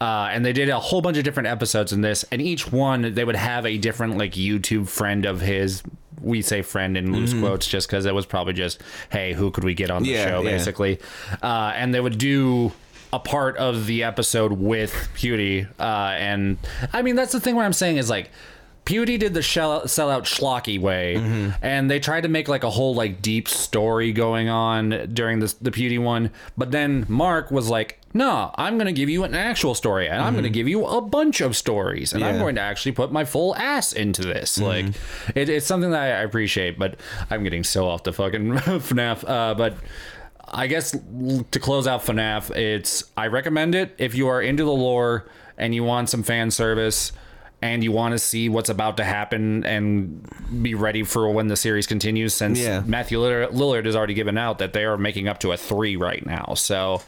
uh, 0.00 0.28
and 0.32 0.44
they 0.44 0.52
did 0.52 0.68
a 0.68 0.80
whole 0.80 1.00
bunch 1.02 1.16
of 1.16 1.24
different 1.24 1.48
episodes 1.48 1.92
in 1.92 2.00
this. 2.00 2.24
And 2.32 2.40
each 2.42 2.70
one 2.72 3.14
they 3.14 3.24
would 3.24 3.36
have 3.36 3.66
a 3.66 3.78
different 3.78 4.18
like 4.18 4.32
YouTube 4.32 4.88
friend 4.88 5.24
of 5.26 5.40
his. 5.40 5.82
We 6.20 6.40
say 6.40 6.62
friend 6.62 6.96
in 6.96 7.12
loose 7.12 7.34
quotes 7.34 7.66
just 7.66 7.88
because 7.88 8.06
it 8.06 8.14
was 8.14 8.26
probably 8.26 8.52
just, 8.52 8.80
hey, 9.10 9.32
who 9.32 9.50
could 9.50 9.64
we 9.64 9.74
get 9.74 9.90
on 9.90 10.04
the 10.04 10.10
Yeah, 10.10 10.28
show, 10.28 10.42
yeah. 10.42 10.50
basically. 10.52 11.00
Uh, 11.42 11.72
and 11.74 11.92
they 11.92 12.00
would 12.00 12.16
do 12.16 12.70
a 13.12 13.18
part 13.18 13.56
of 13.58 13.86
the 13.86 14.02
episode 14.04 14.52
with 14.52 14.92
Pewdie. 15.14 15.68
Uh, 15.78 15.82
and 16.16 16.56
I 16.92 17.02
mean, 17.02 17.16
that's 17.16 17.32
the 17.32 17.40
thing 17.40 17.56
where 17.56 17.64
I'm 17.66 17.72
saying 17.72 17.96
is 17.98 18.08
like, 18.08 18.30
Pewdie 18.84 19.16
did 19.16 19.32
the 19.32 19.42
shell, 19.42 19.86
sell 19.86 20.10
out 20.10 20.24
schlocky 20.24 20.80
way, 20.80 21.14
Mm-hmm. 21.16 21.50
and 21.64 21.88
they 21.88 22.00
tried 22.00 22.22
to 22.22 22.28
make 22.28 22.48
like 22.48 22.64
a 22.64 22.70
whole 22.70 22.96
like 22.96 23.22
deep 23.22 23.46
story 23.48 24.12
going 24.12 24.48
on 24.48 25.08
during 25.14 25.38
this, 25.38 25.52
the 25.52 25.70
Pewdie 25.70 26.02
one. 26.02 26.30
But 26.58 26.72
then 26.72 27.06
Mark 27.08 27.52
was 27.52 27.68
like, 27.70 28.00
"No, 28.12 28.50
I'm 28.56 28.78
going 28.78 28.86
to 28.86 28.92
give 28.92 29.08
you 29.08 29.22
an 29.22 29.36
actual 29.36 29.76
story, 29.76 30.08
and 30.08 30.20
I'm 30.20 30.32
going 30.32 30.42
to 30.42 30.50
give 30.50 30.66
you 30.66 30.84
a 30.84 31.00
bunch 31.00 31.40
of 31.40 31.56
stories, 31.56 32.12
and 32.12 32.24
I'm 32.24 32.34
Mm-hmm. 32.34 32.42
Going 32.42 32.54
to 32.56 32.60
actually 32.60 32.90
put 32.92 33.12
my 33.12 33.24
full 33.24 33.54
ass 33.54 33.92
into 33.92 34.22
this." 34.22 34.58
Mm-hmm. 34.58 34.64
Like, 34.66 35.36
it, 35.36 35.48
it's 35.48 35.64
something 35.66 35.92
that 35.92 36.02
I 36.02 36.22
appreciate. 36.22 36.76
But 36.76 36.96
I'm 37.30 37.44
getting 37.44 37.62
so 37.62 37.86
off 37.88 38.02
the 38.02 38.12
fucking 38.12 38.48
FNAF. 38.52 39.22
Uh, 39.28 39.54
but 39.54 39.76
I 40.48 40.66
guess 40.66 40.90
to 40.92 41.60
close 41.60 41.86
out 41.86 42.02
FNAF, 42.02 42.54
it's 42.56 43.04
I 43.16 43.28
recommend 43.28 43.74
it 43.74 43.94
if 43.98 44.14
you 44.14 44.28
are 44.28 44.42
into 44.42 44.64
the 44.64 44.72
lore 44.72 45.26
and 45.56 45.74
you 45.74 45.84
want 45.84 46.10
some 46.10 46.22
fan 46.22 46.50
service 46.50 47.12
and 47.62 47.84
you 47.84 47.92
want 47.92 48.12
to 48.12 48.18
see 48.18 48.48
what's 48.48 48.68
about 48.68 48.96
to 48.96 49.04
happen 49.04 49.64
and 49.64 50.28
be 50.62 50.74
ready 50.74 51.04
for 51.04 51.30
when 51.30 51.46
the 51.46 51.56
series 51.56 51.86
continues. 51.86 52.34
Since 52.34 52.58
Yeah. 52.58 52.82
Matthew 52.84 53.18
Lillard, 53.18 53.52
Lillard 53.52 53.84
has 53.86 53.94
already 53.94 54.14
given 54.14 54.36
out 54.36 54.58
that 54.58 54.72
they 54.72 54.84
are 54.84 54.98
making 54.98 55.28
up 55.28 55.38
to 55.40 55.52
a 55.52 55.56
three 55.56 55.94
right 55.96 56.24
now, 56.26 56.54
so 56.56 57.02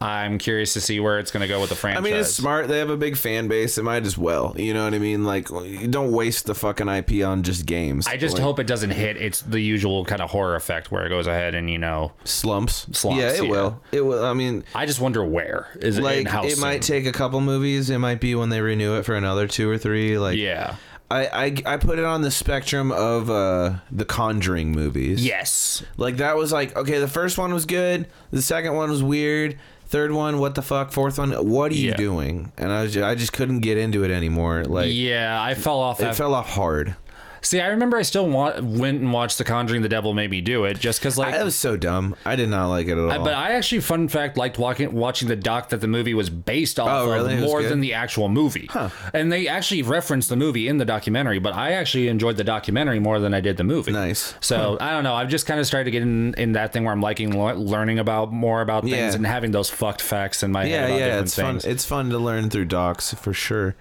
I'm 0.00 0.36
curious 0.38 0.74
to 0.74 0.80
see 0.82 1.00
where 1.00 1.18
it's 1.18 1.30
going 1.30 1.40
to 1.42 1.48
go 1.48 1.60
with 1.60 1.70
the 1.70 1.76
franchise. 1.76 2.00
I 2.00 2.04
mean, 2.04 2.14
it's 2.14 2.30
smart. 2.34 2.68
They 2.68 2.78
have 2.78 2.90
a 2.90 2.96
big 2.96 3.16
fan 3.16 3.48
base. 3.48 3.78
It 3.78 3.84
might 3.84 4.04
as 4.04 4.18
well. 4.18 4.54
You 4.58 4.74
know 4.74 4.84
what 4.84 4.92
I 4.92 4.98
mean? 4.98 5.24
Like, 5.24 5.48
don't 5.90 6.12
waste 6.12 6.44
the 6.46 6.54
fucking 6.54 6.88
IP 6.88 7.24
on 7.24 7.42
just 7.42 7.64
games. 7.64 8.06
I 8.06 8.16
just 8.18 8.34
Like, 8.34 8.42
hope 8.42 8.58
it 8.58 8.66
doesn't 8.66 8.90
hit. 8.90 9.16
It's 9.16 9.40
the 9.40 9.60
usual 9.60 10.04
kind 10.04 10.20
of 10.20 10.30
horror 10.30 10.56
effect 10.56 10.90
where 10.90 11.06
it 11.06 11.08
goes 11.08 11.26
ahead 11.26 11.54
and 11.54 11.70
you 11.70 11.78
know. 11.78 12.12
slumps. 12.24 12.86
Slumps, 12.92 13.20
Yeah, 13.22 13.30
it 13.30 13.44
yeah. 13.44 13.50
will. 13.50 13.80
It 13.92 14.00
will. 14.04 14.24
I 14.24 14.34
mean, 14.34 14.64
I 14.74 14.84
just 14.84 15.00
wonder 15.00 15.24
where 15.24 15.68
is 15.80 15.96
it 15.96 16.02
like 16.02 16.18
and 16.18 16.28
how 16.28 16.44
it 16.44 16.58
might 16.58 16.84
soon? 16.84 16.96
take 16.96 17.06
a 17.06 17.12
couple 17.12 17.40
movies. 17.40 17.88
It 17.88 17.98
might 17.98 18.20
be 18.20 18.34
when 18.34 18.50
they 18.50 18.60
renew 18.60 18.96
it 18.98 19.04
for 19.04 19.14
another 19.14 19.46
two 19.46 19.70
or 19.70 19.78
three. 19.78 20.18
Like, 20.18 20.36
Yeah. 20.36 20.76
I, 21.10 21.26
I 21.66 21.74
I 21.74 21.76
put 21.76 21.98
it 21.98 22.04
on 22.04 22.22
the 22.22 22.30
spectrum 22.30 22.90
of 22.90 23.30
uh 23.30 23.74
the 23.92 24.06
Conjuring 24.06 24.72
movies. 24.72 25.24
Yes. 25.24 25.84
Like 25.98 26.16
that 26.16 26.34
was 26.36 26.50
like 26.50 26.74
okay, 26.76 26.98
the 26.98 27.06
first 27.06 27.36
one 27.38 27.52
was 27.52 27.66
good, 27.66 28.08
the 28.32 28.40
second 28.42 28.74
one 28.74 28.90
was 28.90 29.02
weird, 29.02 29.58
third 29.94 30.10
one 30.10 30.40
what 30.40 30.56
the 30.56 30.62
fuck, 30.62 30.90
fourth 30.90 31.18
one 31.18 31.30
what 31.48 31.70
are 31.70 31.76
you 31.76 31.90
Yeah. 31.90 31.96
doing? 31.96 32.50
And 32.58 32.72
I 32.72 32.82
was 32.82 32.94
ju- 32.94 33.04
I 33.04 33.14
just 33.14 33.32
couldn't 33.32 33.60
get 33.60 33.78
into 33.78 34.02
it 34.02 34.10
anymore. 34.10 34.64
Like 34.64 34.90
yeah, 34.92 35.40
I 35.40 35.54
fell 35.54 35.78
off. 35.78 36.00
it 36.00 36.06
After, 36.06 36.16
fell 36.24 36.34
off 36.34 36.48
hard. 36.50 36.96
See, 37.44 37.60
I 37.60 37.68
remember 37.68 37.96
I 37.96 38.02
still 38.02 38.26
wa- 38.28 38.58
went 38.60 39.00
and 39.00 39.12
watched 39.12 39.38
The 39.38 39.44
Conjuring. 39.44 39.82
The 39.82 39.88
Devil 39.88 40.14
Made 40.14 40.30
Me 40.30 40.40
Do 40.40 40.64
It, 40.64 40.78
just 40.80 40.98
because 41.00 41.16
like. 41.18 41.32
That 41.34 41.44
was 41.44 41.54
so 41.54 41.76
dumb. 41.76 42.16
I 42.24 42.36
did 42.36 42.48
not 42.48 42.68
like 42.68 42.86
it 42.88 42.92
at 42.92 42.98
all. 42.98 43.10
I, 43.10 43.18
but 43.18 43.34
I 43.34 43.52
actually, 43.52 43.80
fun 43.82 44.08
fact, 44.08 44.36
liked 44.36 44.58
watching 44.58 44.92
watching 44.92 45.28
the 45.28 45.36
doc 45.36 45.68
that 45.68 45.80
the 45.80 45.86
movie 45.88 46.14
was 46.14 46.30
based 46.30 46.80
off 46.80 46.88
Oh, 46.88 47.12
really? 47.12 47.34
It 47.34 47.36
of 47.36 47.42
was 47.42 47.50
more 47.50 47.60
good? 47.60 47.70
than 47.70 47.80
the 47.80 47.94
actual 47.94 48.28
movie. 48.28 48.68
And 49.12 49.30
they 49.30 49.46
actually 49.46 49.82
referenced 49.82 50.28
the 50.30 50.36
movie 50.36 50.68
in 50.68 50.78
the 50.78 50.84
documentary, 50.84 51.38
but 51.38 51.54
I 51.54 51.72
actually 51.72 52.08
enjoyed 52.08 52.36
the 52.36 52.44
documentary 52.44 52.98
more 52.98 53.20
than 53.20 53.34
I 53.34 53.40
did 53.40 53.56
the 53.56 53.64
movie. 53.64 53.92
Nice. 53.92 54.34
So 54.40 54.78
I 54.80 54.90
don't 54.90 55.04
know. 55.04 55.14
I've 55.14 55.28
just 55.28 55.46
kind 55.46 55.60
of 55.60 55.66
started 55.66 55.84
to 55.84 55.90
get 55.90 56.02
in, 56.02 56.34
in 56.34 56.52
that 56.52 56.72
thing 56.72 56.84
where 56.84 56.92
I'm 56.92 57.00
liking 57.02 57.38
le- 57.38 57.54
learning 57.54 57.98
about 57.98 58.32
more 58.32 58.62
about 58.62 58.84
things 58.84 58.94
Yeah. 58.96 59.12
and 59.14 59.26
having 59.26 59.50
those 59.50 59.68
fucked 59.70 60.00
facts 60.00 60.42
in 60.42 60.50
my 60.52 60.64
yeah, 60.64 60.70
head 60.80 60.84
about 60.90 60.98
yeah, 60.98 61.04
different 61.06 61.26
it's 61.26 61.34
things. 61.34 61.62
fun. 61.64 61.72
It's 61.72 61.84
fun 61.84 62.10
to 62.10 62.18
learn 62.18 62.48
through 62.50 62.64
docs 62.66 63.12
for 63.14 63.32
sure. 63.34 63.74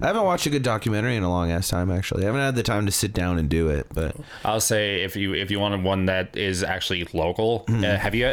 I 0.00 0.06
haven't 0.06 0.24
watched 0.24 0.46
a 0.46 0.50
good 0.50 0.62
documentary 0.62 1.16
in 1.16 1.22
a 1.24 1.28
long 1.30 1.50
ass 1.50 1.68
time. 1.68 1.90
Actually, 1.90 2.22
I 2.22 2.26
haven't 2.26 2.40
had 2.42 2.54
the 2.54 2.62
time 2.62 2.86
to 2.86 2.92
sit 3.00 3.12
down 3.12 3.38
and 3.38 3.48
do 3.48 3.68
it. 3.68 3.86
But 3.94 4.14
I'll 4.44 4.60
say 4.60 5.02
if 5.02 5.16
you 5.16 5.34
if 5.34 5.50
you 5.50 5.58
wanted 5.58 5.82
one 5.82 6.06
that 6.06 6.36
is 6.36 6.62
actually 6.62 7.06
local, 7.12 7.64
Hmm. 7.66 7.84
uh, 7.84 7.96
have 7.96 8.14
you? 8.14 8.26
Uh, 8.26 8.30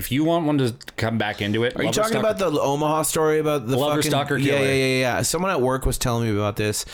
if 0.00 0.10
you 0.12 0.24
want 0.24 0.46
one 0.46 0.58
to 0.58 0.74
come 0.96 1.16
back 1.18 1.40
into 1.40 1.64
it, 1.64 1.76
Are 1.76 1.84
you 1.84 1.92
talking 1.92 2.16
about 2.18 2.38
the 2.38 2.46
Omaha 2.46 3.02
story 3.02 3.38
about 3.38 3.66
the 3.66 3.76
Lover 3.76 3.96
fucking 4.02 4.10
stalker 4.10 4.36
Yeah, 4.36 4.60
yeah, 4.60 4.72
yeah, 4.72 5.00
yeah. 5.00 5.22
Someone 5.22 5.50
at 5.50 5.60
work 5.60 5.86
was 5.86 5.96
telling 5.98 6.24
me 6.28 6.34
about 6.36 6.56
this. 6.56 6.84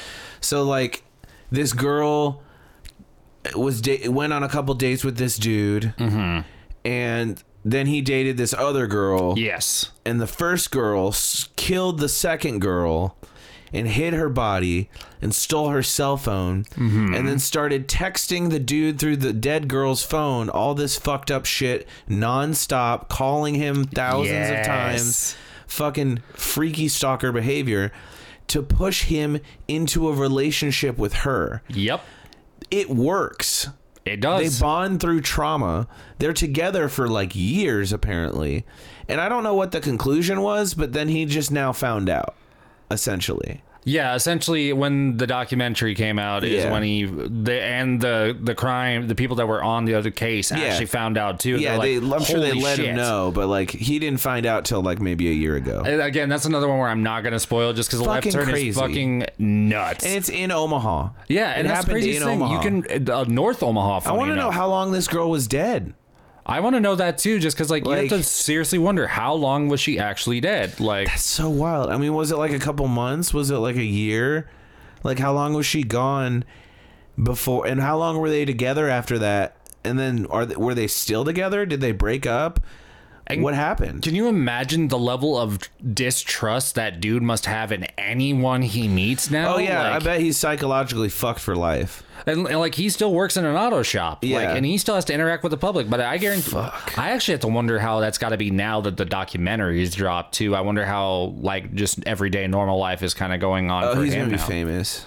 So 0.40 0.62
like, 0.64 1.02
this 1.50 1.72
girl 1.72 2.42
was 3.56 3.80
da- 3.80 4.08
went 4.08 4.32
on 4.32 4.42
a 4.42 4.48
couple 4.48 4.74
dates 4.74 5.02
with 5.04 5.16
this 5.16 5.36
dude, 5.36 5.94
Mm-hmm. 5.98 6.40
and 6.84 7.42
then 7.64 7.86
he 7.86 8.00
dated 8.00 8.36
this 8.36 8.54
other 8.54 8.86
girl, 8.86 9.34
Yes. 9.38 9.90
and 10.04 10.20
the 10.20 10.26
first 10.26 10.70
girl 10.70 11.08
s- 11.08 11.48
killed 11.56 11.98
the 12.00 12.08
second 12.08 12.60
girl. 12.60 13.16
And 13.72 13.86
hid 13.86 14.14
her 14.14 14.28
body 14.28 14.90
and 15.22 15.32
stole 15.34 15.68
her 15.68 15.82
cell 15.82 16.16
phone, 16.16 16.64
Mm-hmm. 16.64 17.14
and 17.14 17.28
then 17.28 17.38
started 17.38 17.86
texting 17.86 18.50
the 18.50 18.58
dude 18.58 18.98
through 18.98 19.18
the 19.18 19.32
dead 19.32 19.68
girl's 19.68 20.02
phone 20.04 20.48
all 20.50 20.74
this 20.74 20.98
fucked 20.98 21.30
up 21.30 21.46
shit 21.46 21.86
nonstop, 22.08 23.08
calling 23.08 23.54
him 23.54 23.84
thousands 23.84 24.50
of 24.50 24.64
times 24.66 25.36
fucking 25.66 26.18
freaky 26.32 26.88
stalker 26.88 27.30
behavior 27.32 27.92
to 28.48 28.60
push 28.62 29.04
him 29.04 29.38
into 29.68 30.08
a 30.08 30.12
relationship 30.12 30.98
with 30.98 31.12
her. 31.12 31.62
Yep. 31.68 32.02
It 32.72 32.90
works. 32.90 33.68
It 34.04 34.20
does. 34.20 34.58
They 34.58 34.64
bond 34.64 35.00
through 35.00 35.20
trauma. 35.20 35.86
They're 36.18 36.32
together 36.32 36.88
for 36.88 37.08
like 37.08 37.36
years, 37.36 37.92
apparently. 37.92 38.64
And 39.08 39.20
I 39.20 39.28
don't 39.28 39.44
know 39.44 39.54
what 39.54 39.70
the 39.72 39.80
conclusion 39.80 40.40
was, 40.40 40.74
but 40.74 40.92
then 40.92 41.08
he 41.08 41.24
just 41.26 41.50
now 41.52 41.72
found 41.72 42.08
out, 42.08 42.34
essentially. 42.90 43.62
Yeah, 43.82 44.14
essentially, 44.14 44.74
when 44.74 45.16
the 45.16 45.26
documentary 45.26 45.94
came 45.94 46.18
out, 46.18 46.44
is 46.44 46.64
Yeah. 46.64 46.70
when 46.70 46.82
he 46.82 47.04
the 47.06 47.62
and 47.62 47.98
the 47.98 48.36
the 48.38 48.54
crime, 48.54 49.08
the 49.08 49.14
people 49.14 49.36
that 49.36 49.48
were 49.48 49.62
on 49.62 49.86
the 49.86 49.94
other 49.94 50.10
case 50.10 50.52
actually 50.52 50.84
found 50.84 51.16
out 51.16 51.40
too. 51.40 51.56
Yeah, 51.56 51.78
They're 51.78 51.80
they, 51.80 51.98
like, 51.98 52.20
I'm 52.20 52.26
sure 52.26 52.40
they 52.40 52.50
"Holy 52.50 52.60
let 52.60 52.76
shit." 52.76 52.86
him 52.90 52.96
know, 52.96 53.32
but 53.34 53.46
like 53.46 53.70
he 53.70 53.98
didn't 53.98 54.20
find 54.20 54.44
out 54.44 54.66
till 54.66 54.82
like 54.82 55.00
maybe 55.00 55.30
a 55.30 55.32
year 55.32 55.56
ago. 55.56 55.82
And 55.86 56.02
Again, 56.02 56.28
that's 56.28 56.44
another 56.44 56.68
one 56.68 56.78
where 56.78 56.90
I'm 56.90 57.02
not 57.02 57.24
gonna 57.24 57.40
spoil 57.40 57.72
just 57.72 57.88
because 57.88 58.00
the 58.00 58.04
left 58.08 58.24
Fucking 58.24 58.32
turn 58.38 58.48
crazy. 58.50 58.68
is 58.68 58.76
fucking 58.76 59.24
nuts. 59.38 60.04
And 60.04 60.14
it's 60.14 60.28
in 60.28 60.50
Omaha. 60.52 61.08
yeah, 61.28 61.52
and 61.56 61.66
it 61.66 61.70
that's 61.70 61.86
the 61.86 61.90
craziest 61.92 62.20
in 62.20 62.26
thing. 62.28 62.42
Omaha. 62.42 62.62
You 62.62 62.82
can 62.82 63.10
uh, 63.10 63.24
North 63.28 63.62
Omaha. 63.62 64.10
I 64.10 64.12
want 64.12 64.28
to 64.28 64.36
know 64.36 64.50
how 64.50 64.68
long 64.68 64.92
this 64.92 65.08
girl 65.08 65.30
was 65.30 65.48
dead. 65.48 65.94
I 66.46 66.60
want 66.60 66.74
to 66.76 66.80
know 66.80 66.94
that 66.94 67.18
too, 67.18 67.38
just 67.38 67.56
because 67.56 67.70
like, 67.70 67.84
you 67.84 67.90
have 67.92 68.08
to 68.08 68.22
seriously 68.22 68.78
wonder 68.78 69.06
how 69.06 69.34
long 69.34 69.68
was 69.68 69.80
she 69.80 69.98
actually 69.98 70.40
dead? 70.40 70.80
Like, 70.80 71.08
That's 71.08 71.22
so 71.22 71.48
wild. 71.50 71.90
I 71.90 71.96
mean, 71.96 72.14
was 72.14 72.32
it 72.32 72.36
like 72.36 72.52
a 72.52 72.58
couple 72.58 72.88
months? 72.88 73.34
Was 73.34 73.50
it 73.50 73.56
like 73.56 73.76
a 73.76 73.84
year? 73.84 74.48
Like 75.02 75.18
how 75.18 75.32
long 75.32 75.54
was 75.54 75.66
she 75.66 75.82
gone 75.82 76.44
before? 77.22 77.66
And 77.66 77.80
how 77.80 77.98
long 77.98 78.18
were 78.18 78.30
they 78.30 78.44
together 78.44 78.88
after 78.88 79.18
that? 79.18 79.56
And 79.84 79.98
then 79.98 80.26
are 80.26 80.44
they, 80.46 80.56
were 80.56 80.74
they 80.74 80.86
still 80.86 81.24
together? 81.24 81.64
Did 81.64 81.80
they 81.80 81.92
break 81.92 82.26
up? 82.26 82.60
What 83.38 83.54
happened? 83.54 84.02
Can 84.02 84.14
you 84.14 84.26
imagine 84.28 84.88
the 84.88 84.98
level 84.98 85.38
of 85.38 85.58
distrust 85.94 86.74
that 86.74 87.00
dude 87.00 87.22
must 87.22 87.46
have 87.46 87.70
in 87.72 87.84
anyone 87.98 88.62
he 88.62 88.88
meets 88.88 89.30
now? 89.30 89.54
Oh 89.54 89.58
yeah, 89.58 89.82
Like- 89.90 90.02
I 90.02 90.04
bet 90.04 90.20
he's 90.20 90.36
psychologically 90.36 91.08
fucked 91.08 91.40
for 91.40 91.54
life. 91.54 92.02
and, 92.26 92.46
and, 92.48 92.58
like 92.60 92.74
he 92.74 92.88
still 92.90 93.12
works 93.14 93.36
in 93.36 93.44
an 93.46 93.56
auto 93.56 93.82
shop, 93.82 94.18
like, 94.22 94.30
Yeah. 94.30 94.54
and 94.54 94.66
he 94.66 94.76
still 94.76 94.94
has 94.94 95.04
to 95.06 95.14
interact 95.14 95.42
with 95.42 95.50
the 95.52 95.56
public. 95.56 95.88
But 95.88 96.00
I 96.00 96.18
guarantee, 96.18 96.50
Fuck. 96.50 96.98
I 96.98 97.10
actually 97.12 97.32
have 97.32 97.40
to 97.42 97.48
wonder 97.48 97.78
how 97.78 98.00
that's 98.00 98.18
got 98.18 98.30
to 98.30 98.36
be 98.36 98.50
now 98.50 98.80
that 98.82 98.96
the 98.98 99.04
documentary 99.06 99.82
is 99.82 99.94
dropped 99.94 100.34
too. 100.34 100.54
I 100.54 100.60
wonder 100.60 100.84
how 100.84 101.34
like 101.40 101.74
just 101.74 102.04
everyday 102.06 102.46
normal 102.46 102.78
life 102.78 103.02
is 103.02 103.14
kind 103.14 103.32
of 103.32 103.40
going 103.40 103.70
on 103.70 103.84
Oh, 103.84 103.94
for 103.94 104.02
he's 104.04 104.12
him 104.12 104.22
gonna 104.26 104.32
be 104.32 104.36
now. 104.36 104.46
famous. 104.46 105.06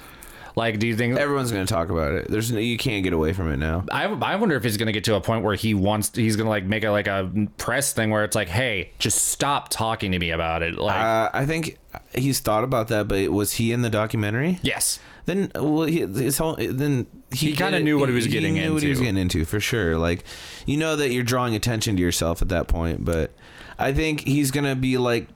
Like, 0.55 0.77
do 0.79 0.85
you 0.87 0.95
think? 0.95 1.17
Everyone's 1.17 1.51
gonna 1.51 1.65
talk 1.65 1.89
about 1.89 2.13
it. 2.13 2.27
There's 2.29 2.51
no, 2.51 2.59
you 2.59 2.77
can't 2.77 3.03
get 3.03 3.11
away 3.13 3.33
from 3.33 3.51
it 3.51 3.57
now. 3.57 3.85
I, 3.91 4.05
I 4.05 4.35
wonder 4.35 4.55
if 4.55 4.63
he's 4.63 4.77
gonna 4.77 4.91
get 4.91 5.03
to 5.05 5.15
a 5.15 5.21
point 5.21 5.43
where 5.43 5.55
he 5.55 5.73
wants 5.73 6.11
he's 6.15 6.35
gonna 6.35 6.49
like 6.49 6.65
make 6.65 6.83
a 6.83 6.91
like 6.91 7.07
a 7.07 7.31
press 7.57 7.91
thing 7.93 8.11
where 8.11 8.23
it's 8.23 8.35
like, 8.35 8.49
hey, 8.49 8.91
just 8.99 9.29
stop 9.29 9.69
talking 9.69 10.11
to 10.11 10.19
me 10.19 10.29
about 10.31 10.61
it. 10.61 10.75
Like, 10.75 10.95
Uh, 10.99 11.29
I 11.33 11.45
think 11.47 11.77
he's 12.13 12.39
thought 12.39 12.63
about 12.63 12.87
that, 12.89 13.07
but 13.07 13.29
was 13.31 13.53
he 13.53 13.71
in 13.71 13.81
the 13.81 13.89
documentary? 13.89 14.59
yes, 14.61 14.99
Then 15.25 15.51
well, 15.55 15.83
he, 15.85 15.99
his 16.01 16.37
whole, 16.37 16.55
then 16.57 17.07
he, 17.31 17.47
He 17.51 17.55
kinda 17.55 17.79
knew 17.79 17.97
what 17.97 18.09
he 18.09 18.15
was 18.15 18.27
getting 18.27 18.55
he 18.55 18.61
knew 18.61 18.73
what 18.73 18.83
he 18.83 18.89
was 18.89 18.99
into. 18.99 19.09
getting 19.11 19.21
into 19.21 19.45
for 19.45 19.59
sure. 19.59 19.97
Like, 19.97 20.23
you 20.67 20.77
know 20.77 20.95
that 20.95 21.09
you're 21.11 21.23
drawing 21.23 21.55
attention 21.55 21.95
to 21.95 22.01
yourself 22.01 22.41
at 22.43 22.49
that 22.49 22.67
point, 22.67 23.03
but 23.03 23.31
I 23.79 23.91
think 23.91 24.21
he's 24.27 24.51
gonna 24.51 24.75
be 24.75 24.97
like 24.99 25.27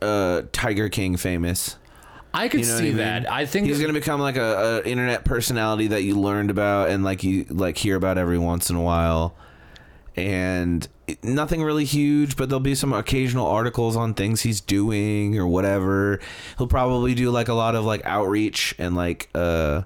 uh 0.00 0.42
Tiger 0.52 0.88
King 0.88 1.16
famous. 1.16 1.76
I 2.34 2.48
could 2.48 2.60
You 2.60 2.66
know 2.66 2.72
what 2.72 2.78
see 2.78 2.84
I 2.86 2.88
mean? 2.88 2.96
that. 2.98 3.30
I 3.30 3.44
think 3.46 3.66
He's 3.66 3.80
gonna 3.80 3.92
become 3.92 4.20
like 4.20 4.36
a, 4.36 4.82
a 4.84 4.88
internet 4.88 5.24
personality 5.24 5.88
that 5.88 6.02
you 6.02 6.18
learned 6.18 6.50
about 6.50 6.88
and 6.90 7.04
like 7.04 7.22
you 7.22 7.44
like 7.50 7.76
hear 7.78 7.96
about 7.96 8.16
every 8.18 8.38
once 8.38 8.70
in 8.70 8.76
a 8.76 8.82
while. 8.82 9.34
and 10.16 10.88
it- 11.06 11.24
nothing 11.24 11.62
really 11.62 11.84
huge, 11.86 12.36
but 12.36 12.48
there'll 12.50 12.60
be 12.60 12.74
some 12.74 12.92
occasional 12.92 13.46
articles 13.46 13.96
on 13.96 14.12
things 14.14 14.42
he's 14.42 14.60
doing 14.60 15.38
or 15.38 15.46
whatever. 15.46 16.20
He'll 16.58 16.66
probably 16.66 17.14
do 17.14 17.30
like 17.30 17.48
a 17.48 17.54
lot 17.54 17.74
of 17.74 17.84
like 17.84 18.04
outreach 18.04 18.74
and 18.78 18.94
like 18.94 19.28
uh 19.34 19.82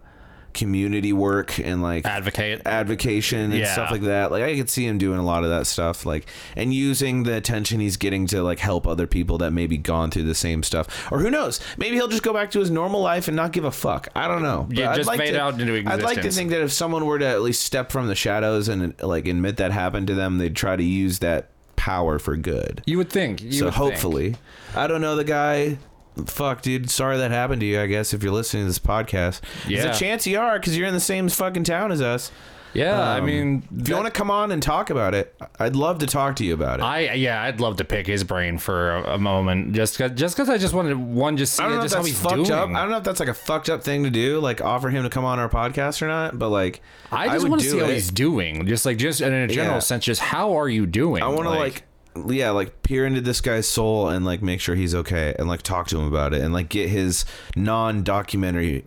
community 0.57 1.13
work 1.13 1.61
and 1.61 1.81
like 1.83 2.05
Advocate. 2.05 2.63
advocation 2.67 3.39
and 3.53 3.55
Yeah. 3.55 3.73
stuff 3.73 3.93
like 3.93 4.03
that. 4.03 4.33
Like 4.33 4.43
I 4.43 4.57
could 4.57 4.69
see 4.69 4.85
him 4.87 4.99
doing 4.99 5.19
a 5.21 5.25
lot 5.25 5.45
of 5.45 5.51
that 5.51 5.67
stuff, 5.69 6.05
like 6.05 6.27
and 6.57 6.75
using 6.75 7.23
the 7.23 7.37
attention 7.37 7.79
he's 7.79 7.97
getting 7.97 8.27
to 8.29 8.43
like 8.43 8.59
help 8.59 8.87
other 8.87 9.07
people 9.07 9.39
that 9.39 9.53
maybe 9.53 9.77
gone 9.79 10.11
through 10.11 10.25
the 10.25 10.35
same 10.35 10.65
stuff, 10.65 11.07
or 11.13 11.21
who 11.21 11.31
knows, 11.31 11.61
maybe 11.77 11.95
he'll 11.97 12.09
just 12.09 12.25
go 12.25 12.33
back 12.33 12.51
to 12.51 12.59
his 12.59 12.71
normal 12.71 13.01
life 13.01 13.29
and 13.29 13.37
not 13.37 13.53
give 13.53 13.65
a 13.65 13.71
fuck. 13.71 14.09
I 14.17 14.27
don't 14.27 14.43
know. 14.43 14.67
Yeah, 14.71 14.89
But 14.89 14.97
just 14.97 15.13
fade 15.15 15.35
to, 15.35 15.41
out 15.41 15.61
into 15.61 15.75
existence. 15.75 16.03
I'd 16.03 16.07
like 16.07 16.23
to 16.23 16.31
think 16.33 16.51
that 16.51 16.63
if 16.63 16.73
someone 16.73 17.07
were 17.07 17.19
to 17.21 17.27
at 17.27 17.43
least 17.43 17.63
step 17.63 17.93
from 17.93 18.09
the 18.09 18.15
shadows 18.17 18.69
and 18.69 18.95
like 19.03 19.29
admit 19.29 19.59
that 19.59 19.71
happened 19.71 20.07
to 20.09 20.15
them, 20.15 20.39
they'd 20.39 20.57
try 20.57 20.75
to 20.75 20.83
use 20.83 21.21
that 21.21 21.51
power 21.77 22.19
for 22.19 22.37
good. 22.37 22.83
You 22.87 22.97
would 22.99 23.11
think. 23.11 23.43
You 23.43 23.53
so 23.53 23.67
would 23.67 23.75
think. 23.75 23.93
hopefully, 23.93 24.37
I 24.75 24.87
don't 24.87 25.01
know 25.03 25.15
the 25.15 25.25
guy. 25.25 25.77
Fuck, 26.25 26.63
dude. 26.63 26.89
Sorry 26.91 27.19
that 27.19 27.31
happened 27.31 27.61
to 27.61 27.67
you. 27.67 27.81
I 27.81 27.87
guess 27.87 28.15
if 28.15 28.23
you're 28.23 28.33
listening 28.33 28.63
to 28.65 28.69
this 28.69 28.79
podcast, 28.79 29.41
there's 29.69 29.85
a 29.85 29.99
chance 29.99 30.27
you 30.27 30.39
are 30.39 30.59
because 30.59 30.77
you're 30.77 30.87
in 30.89 30.95
the 30.95 31.01
same 31.01 31.29
fucking 31.29 31.65
town 31.65 31.93
as 31.93 32.01
us. 32.01 32.33
Yeah, 32.75 33.01
I 33.01 33.21
Um, 33.21 33.27
mean, 33.27 33.63
If 33.79 33.89
you 33.89 33.95
want 33.95 34.05
to 34.07 34.11
come 34.13 34.31
on 34.31 34.53
and 34.53 34.63
talk 34.63 34.91
about 34.91 35.15
it, 35.15 35.35
I'd 35.59 35.75
love 35.77 36.01
to 36.01 36.07
talk 36.07 36.37
to 36.37 36.45
you 36.45 36.53
about 36.53 36.81
it. 36.81 36.83
I 36.83 37.13
yeah, 37.15 37.41
I'd 37.43 37.59
love 37.59 37.77
to 37.79 37.85
pick 37.85 38.07
his 38.07 38.23
brain 38.23 38.59
for 38.59 38.91
a, 38.97 39.15
a 39.15 39.19
moment, 39.19 39.73
just 39.73 39.97
cause, 39.97 40.11
just 40.15 40.37
because 40.37 40.51
I 40.51 40.59
just 40.59 40.75
wanted 40.75 40.95
one 40.99 41.39
just 41.39 41.55
see 41.55 41.63
I 41.63 41.69
don't 41.69 41.77
know 41.77 41.79
if 41.79 41.85
just 41.85 41.95
how 41.95 42.01
that's 42.03 42.09
he's 42.11 42.21
fucked 42.21 42.35
doing. 42.35 42.53
up. 42.53 42.69
I 42.69 42.83
don't 42.83 42.91
know 42.91 42.99
if 42.99 43.05
that's 43.05 43.19
like 43.21 43.31
a 43.31 43.35
fucked 43.35 43.71
up 43.71 43.83
thing 43.83 44.05
to 44.05 44.11
do, 44.11 44.41
like 44.41 44.61
offer 44.61 44.91
him 44.91 45.05
to 45.05 45.09
come 45.09 45.25
on 45.25 45.39
our 45.39 45.49
podcast 45.49 46.03
or 46.03 46.07
not. 46.09 46.39
But 46.39 46.51
like, 46.51 46.83
I 47.11 47.29
just 47.29 47.49
want 47.49 47.63
to 47.63 47.71
see 47.71 47.79
how 47.79 47.87
he's 47.87 48.11
doing, 48.11 48.67
just 48.67 48.85
like 48.85 48.99
just 48.99 49.23
in 49.23 49.33
a 49.33 49.47
general 49.49 49.77
Yeah. 49.77 49.81
sense, 49.81 50.05
just 50.05 50.21
how 50.21 50.59
are 50.59 50.69
you 50.69 50.85
doing? 50.85 51.23
I 51.23 51.29
want 51.29 51.45
to 51.45 51.51
like, 51.51 51.85
yeah, 52.29 52.51
like 52.51 52.83
peer 52.83 53.05
into 53.07 53.21
this 53.21 53.41
guy's 53.41 53.67
soul 53.69 54.09
and 54.09 54.25
like 54.25 54.43
make 54.43 54.61
sure 54.61 54.75
he's 54.75 54.95
okay 54.95 55.35
and 55.39 55.49
like 55.49 55.63
talk 55.63 55.89
to 55.89 55.99
him 55.99 56.07
about 56.07 56.33
it 56.35 56.43
and 56.43 56.53
like 56.53 56.69
get 56.69 56.89
his 56.89 57.25
non-documentary 57.57 58.85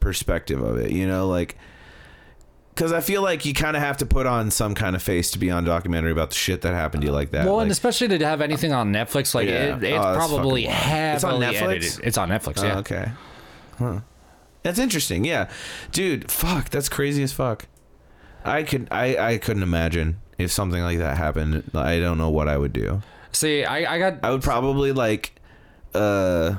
perspective 0.00 0.60
of 0.62 0.76
it. 0.78 0.90
You 0.90 1.06
know, 1.06 1.28
like. 1.28 1.56
Because 2.74 2.90
I 2.90 3.02
feel 3.02 3.20
like 3.20 3.44
you 3.44 3.52
kind 3.52 3.76
of 3.76 3.82
have 3.82 3.98
to 3.98 4.06
put 4.06 4.24
on 4.26 4.50
some 4.50 4.74
kind 4.74 4.96
of 4.96 5.02
face 5.02 5.30
to 5.32 5.38
be 5.38 5.50
on 5.50 5.62
documentary 5.64 6.10
about 6.10 6.30
the 6.30 6.36
shit 6.36 6.62
that 6.62 6.72
happened 6.72 7.02
to 7.02 7.06
you 7.08 7.12
like 7.12 7.30
that. 7.32 7.44
Well, 7.44 7.56
like, 7.56 7.64
and 7.64 7.70
especially 7.70 8.08
to 8.08 8.26
have 8.26 8.40
anything 8.40 8.72
on 8.72 8.90
Netflix, 8.94 9.34
like 9.34 9.46
Yeah. 9.46 9.76
it, 9.76 9.84
it's 9.84 9.98
Oh, 9.98 10.14
probably 10.16 10.66
wild. 10.66 11.14
It's 11.16 11.22
on 11.22 11.38
Netflix? 11.38 11.62
edited. 11.62 12.00
It's 12.02 12.16
on 12.16 12.30
Netflix. 12.30 12.62
Oh, 12.62 12.66
Yeah. 12.66 12.78
okay. 12.78 13.12
Huh. 13.78 14.00
That's 14.62 14.78
interesting. 14.78 15.26
Yeah, 15.26 15.50
dude. 15.90 16.30
Fuck. 16.30 16.70
That's 16.70 16.88
crazy 16.88 17.22
as 17.22 17.32
fuck. 17.34 17.66
I 18.42 18.62
could. 18.62 18.88
I. 18.90 19.16
I 19.18 19.36
couldn't 19.38 19.62
imagine 19.64 20.16
if 20.42 20.52
something 20.52 20.82
like 20.82 20.98
that 20.98 21.16
happened. 21.16 21.70
I 21.74 21.98
don't 21.98 22.18
know 22.18 22.30
what 22.30 22.48
I 22.48 22.56
would 22.56 22.72
do. 22.72 23.02
See, 23.32 23.64
I, 23.64 23.94
I 23.94 23.98
got 23.98 24.18
I 24.22 24.30
would 24.30 24.42
probably 24.42 24.92
like. 24.92 25.34
Uh. 25.94 26.56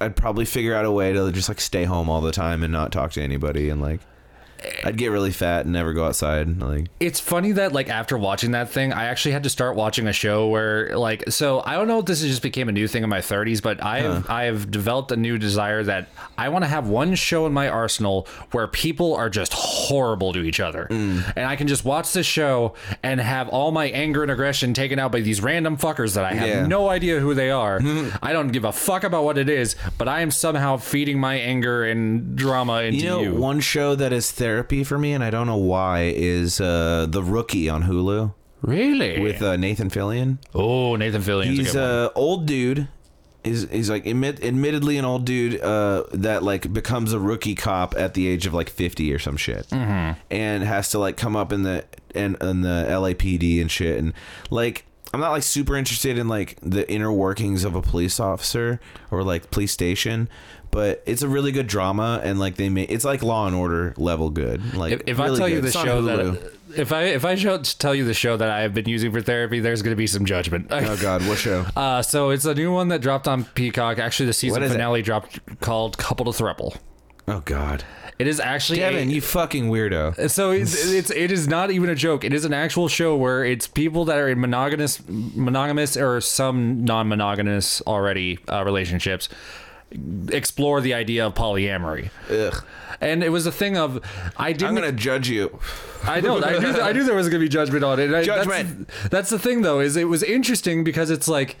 I'd 0.00 0.14
probably 0.14 0.44
figure 0.44 0.76
out 0.76 0.84
a 0.84 0.92
way 0.92 1.12
to 1.12 1.32
just 1.32 1.48
like 1.48 1.60
stay 1.60 1.82
home 1.82 2.08
all 2.08 2.20
the 2.20 2.30
time 2.30 2.62
and 2.62 2.72
not 2.72 2.92
talk 2.92 3.12
to 3.12 3.22
anybody 3.22 3.68
and 3.68 3.80
like. 3.80 4.00
I'd 4.84 4.96
get 4.96 5.08
really 5.10 5.30
fat 5.30 5.64
and 5.64 5.72
never 5.72 5.92
go 5.92 6.04
outside. 6.06 6.60
Like. 6.60 6.86
It's 7.00 7.20
funny 7.20 7.52
that 7.52 7.72
like 7.72 7.88
after 7.88 8.16
watching 8.18 8.52
that 8.52 8.70
thing, 8.70 8.92
I 8.92 9.04
actually 9.06 9.32
had 9.32 9.42
to 9.44 9.50
start 9.50 9.76
watching 9.76 10.06
a 10.08 10.12
show 10.12 10.48
where 10.48 10.96
like 10.96 11.24
so 11.30 11.62
I 11.64 11.74
don't 11.74 11.88
know 11.88 11.98
if 12.00 12.06
this 12.06 12.20
just 12.22 12.42
became 12.42 12.68
a 12.68 12.72
new 12.72 12.88
thing 12.88 13.02
in 13.02 13.08
my 13.08 13.20
30s, 13.20 13.62
but 13.62 13.82
I 13.82 14.00
have 14.00 14.28
I 14.30 14.44
have 14.44 14.70
developed 14.70 15.12
a 15.12 15.16
new 15.16 15.38
desire 15.38 15.82
that 15.84 16.08
I 16.36 16.48
want 16.48 16.64
to 16.64 16.68
have 16.68 16.88
one 16.88 17.14
show 17.14 17.46
in 17.46 17.52
my 17.52 17.68
arsenal 17.68 18.26
where 18.52 18.66
people 18.66 19.14
are 19.16 19.30
just 19.30 19.52
horrible 19.52 20.32
to 20.32 20.42
each 20.42 20.60
other, 20.60 20.86
Mm. 20.90 21.32
and 21.36 21.46
I 21.46 21.56
can 21.56 21.66
just 21.68 21.84
watch 21.84 22.12
this 22.12 22.26
show 22.26 22.74
and 23.02 23.20
have 23.20 23.48
all 23.48 23.70
my 23.72 23.86
anger 23.86 24.22
and 24.22 24.30
aggression 24.30 24.74
taken 24.74 24.98
out 24.98 25.12
by 25.12 25.20
these 25.20 25.40
random 25.42 25.76
fuckers 25.76 26.14
that 26.14 26.24
I 26.24 26.34
have 26.34 26.48
Yeah. 26.48 26.66
no 26.66 26.88
idea 26.88 27.20
who 27.20 27.34
they 27.34 27.50
are. 27.50 27.80
I 28.22 28.32
don't 28.32 28.48
give 28.48 28.64
a 28.64 28.72
fuck 28.72 29.04
about 29.04 29.24
what 29.24 29.38
it 29.38 29.48
is, 29.48 29.76
but 29.98 30.08
I 30.08 30.20
am 30.20 30.30
somehow 30.30 30.76
feeding 30.76 31.18
my 31.18 31.34
anger 31.36 31.84
and 31.84 32.36
drama 32.36 32.82
into 32.82 32.98
You 33.00 33.06
know, 33.06 33.22
you. 33.22 33.34
one 33.34 33.60
show 33.60 33.94
that 33.94 34.12
is 34.12 34.30
therapy 34.48 34.82
for 34.82 34.98
me, 34.98 35.12
and 35.12 35.22
I 35.22 35.28
don't 35.28 35.46
know 35.46 35.58
why, 35.58 36.12
is 36.14 36.58
uh, 36.58 37.06
the 37.08 37.22
Rookie 37.22 37.68
on 37.68 37.82
Hulu 37.82 38.32
really? 38.62 39.20
with 39.20 39.42
uh, 39.42 39.56
Nathan 39.56 39.90
Fillion. 39.90 40.38
oh, 40.54 40.96
Nathan 40.96 41.20
Fillion's 41.20 41.58
he's 41.58 41.74
a 41.74 41.80
a 41.80 42.12
old 42.14 42.46
dude. 42.46 42.88
He's, 43.44 43.70
he's 43.70 43.88
like 43.88 44.04
admit, 44.04 44.42
admittedly 44.42 44.96
an 44.96 45.04
old 45.04 45.24
dude 45.24 45.60
uh, 45.60 46.04
that 46.12 46.42
like 46.42 46.72
becomes 46.72 47.12
a 47.12 47.20
rookie 47.20 47.54
cop 47.54 47.94
at 47.96 48.14
the 48.14 48.26
age 48.26 48.46
of 48.46 48.54
like 48.54 48.68
50 48.68 49.12
or 49.12 49.18
some 49.18 49.36
shit 49.36 49.68
mm-hmm. 49.68 50.18
and 50.30 50.64
has 50.64 50.90
to 50.90 50.98
like 50.98 51.16
come 51.16 51.36
up 51.36 51.52
in 51.52 51.62
the 51.62 51.84
in, 52.14 52.36
in 52.40 52.62
the 52.62 52.86
LAPD 52.88 53.60
and 53.60 53.70
shit 53.70 53.96
and 53.98 54.12
like 54.50 54.84
I'm 55.14 55.20
not 55.20 55.30
like 55.30 55.44
super 55.44 55.76
interested 55.76 56.18
in 56.18 56.28
like 56.28 56.58
the 56.62 56.90
inner 56.90 57.12
workings 57.12 57.64
of 57.64 57.74
a 57.74 57.80
police 57.80 58.20
officer 58.20 58.80
or 59.10 59.22
like 59.22 59.50
police 59.50 59.72
station 59.72 60.28
but 60.70 61.02
it's 61.06 61.22
a 61.22 61.28
really 61.28 61.52
good 61.52 61.66
drama 61.66 62.20
and 62.22 62.38
like 62.38 62.56
they 62.56 62.68
make 62.68 62.90
it's 62.90 63.04
like 63.04 63.22
Law 63.22 63.46
and 63.46 63.56
Order 63.56 63.94
level 63.96 64.30
good 64.30 64.74
like 64.74 64.92
If, 64.92 65.02
if 65.06 65.20
I 65.20 65.24
really 65.26 65.38
tell 65.38 65.48
you 65.48 65.60
the 65.60 65.70
show 65.70 66.02
that 66.02 66.52
if 66.76 66.92
I 66.92 67.02
if 67.04 67.24
I 67.24 67.34
show, 67.34 67.58
tell 67.58 67.94
you 67.94 68.04
the 68.04 68.14
show 68.14 68.36
that 68.36 68.50
I 68.50 68.60
have 68.60 68.74
been 68.74 68.88
using 68.88 69.10
for 69.10 69.22
therapy, 69.22 69.60
there's 69.60 69.80
going 69.82 69.92
to 69.92 69.96
be 69.96 70.06
some 70.06 70.24
judgment. 70.26 70.68
oh 70.70 70.96
god 71.00 71.26
what 71.26 71.38
show 71.48 71.64
Uh, 71.76 72.02
so 72.02 72.30
it's 72.30 72.44
a 72.44 72.54
new 72.54 72.72
one 72.72 72.88
that 72.88 73.00
dropped 73.00 73.26
on 73.26 73.44
Peacock. 73.44 73.98
Actually, 73.98 74.26
the 74.26 74.32
season 74.34 74.62
is 74.62 74.70
it? 74.70 74.74
finale 74.74 75.02
dropped 75.02 75.60
called 75.60 75.96
"Couple 75.98 76.30
to 76.30 76.42
Thruple." 76.42 76.76
oh 77.26 77.40
god 77.44 77.84
It 78.18 78.26
is 78.26 78.40
actually 78.40 78.80
a- 78.80 79.02
you 79.02 79.20
fucking 79.20 79.68
weirdo 79.70 80.30
so 80.30 80.50
it's, 80.50 80.90
it's 80.92 81.10
it 81.10 81.30
is 81.30 81.46
not 81.46 81.70
even 81.70 81.90
a 81.90 81.94
joke. 81.94 82.24
It 82.24 82.32
is 82.32 82.44
an 82.44 82.54
actual 82.54 82.88
show 82.88 83.16
where 83.16 83.44
it's 83.44 83.66
people 83.66 84.04
that 84.06 84.18
are 84.18 84.28
in 84.28 84.40
monogamous 84.40 85.00
monogamous 85.08 85.96
or 85.96 86.20
some 86.20 86.84
non-monogamous 86.84 87.82
already 87.86 88.38
uh, 88.50 88.64
relationships 88.64 89.28
explore 90.30 90.80
the 90.80 90.94
idea 90.94 91.26
of 91.26 91.34
polyamory. 91.34 92.10
Ugh. 92.30 92.64
And 93.00 93.22
it 93.22 93.28
was 93.30 93.46
a 93.46 93.52
thing 93.52 93.76
of 93.76 94.00
I 94.36 94.52
didn't 94.52 94.68
I'm 94.68 94.74
gonna 94.74 94.92
judge 94.92 95.28
you 95.28 95.60
I 96.04 96.20
know. 96.20 96.42
I 96.42 96.58
knew. 96.58 96.80
I 96.80 96.92
knew 96.92 97.04
there 97.04 97.14
was 97.14 97.28
going 97.28 97.40
to 97.40 97.44
be 97.44 97.48
judgment 97.48 97.84
on 97.84 97.98
it. 97.98 98.24
Judgment. 98.24 98.88
That's, 98.88 99.08
that's 99.08 99.30
the 99.30 99.38
thing, 99.38 99.62
though. 99.62 99.80
Is 99.80 99.96
it 99.96 100.04
was 100.04 100.22
interesting 100.22 100.84
because 100.84 101.10
it's 101.10 101.28
like. 101.28 101.56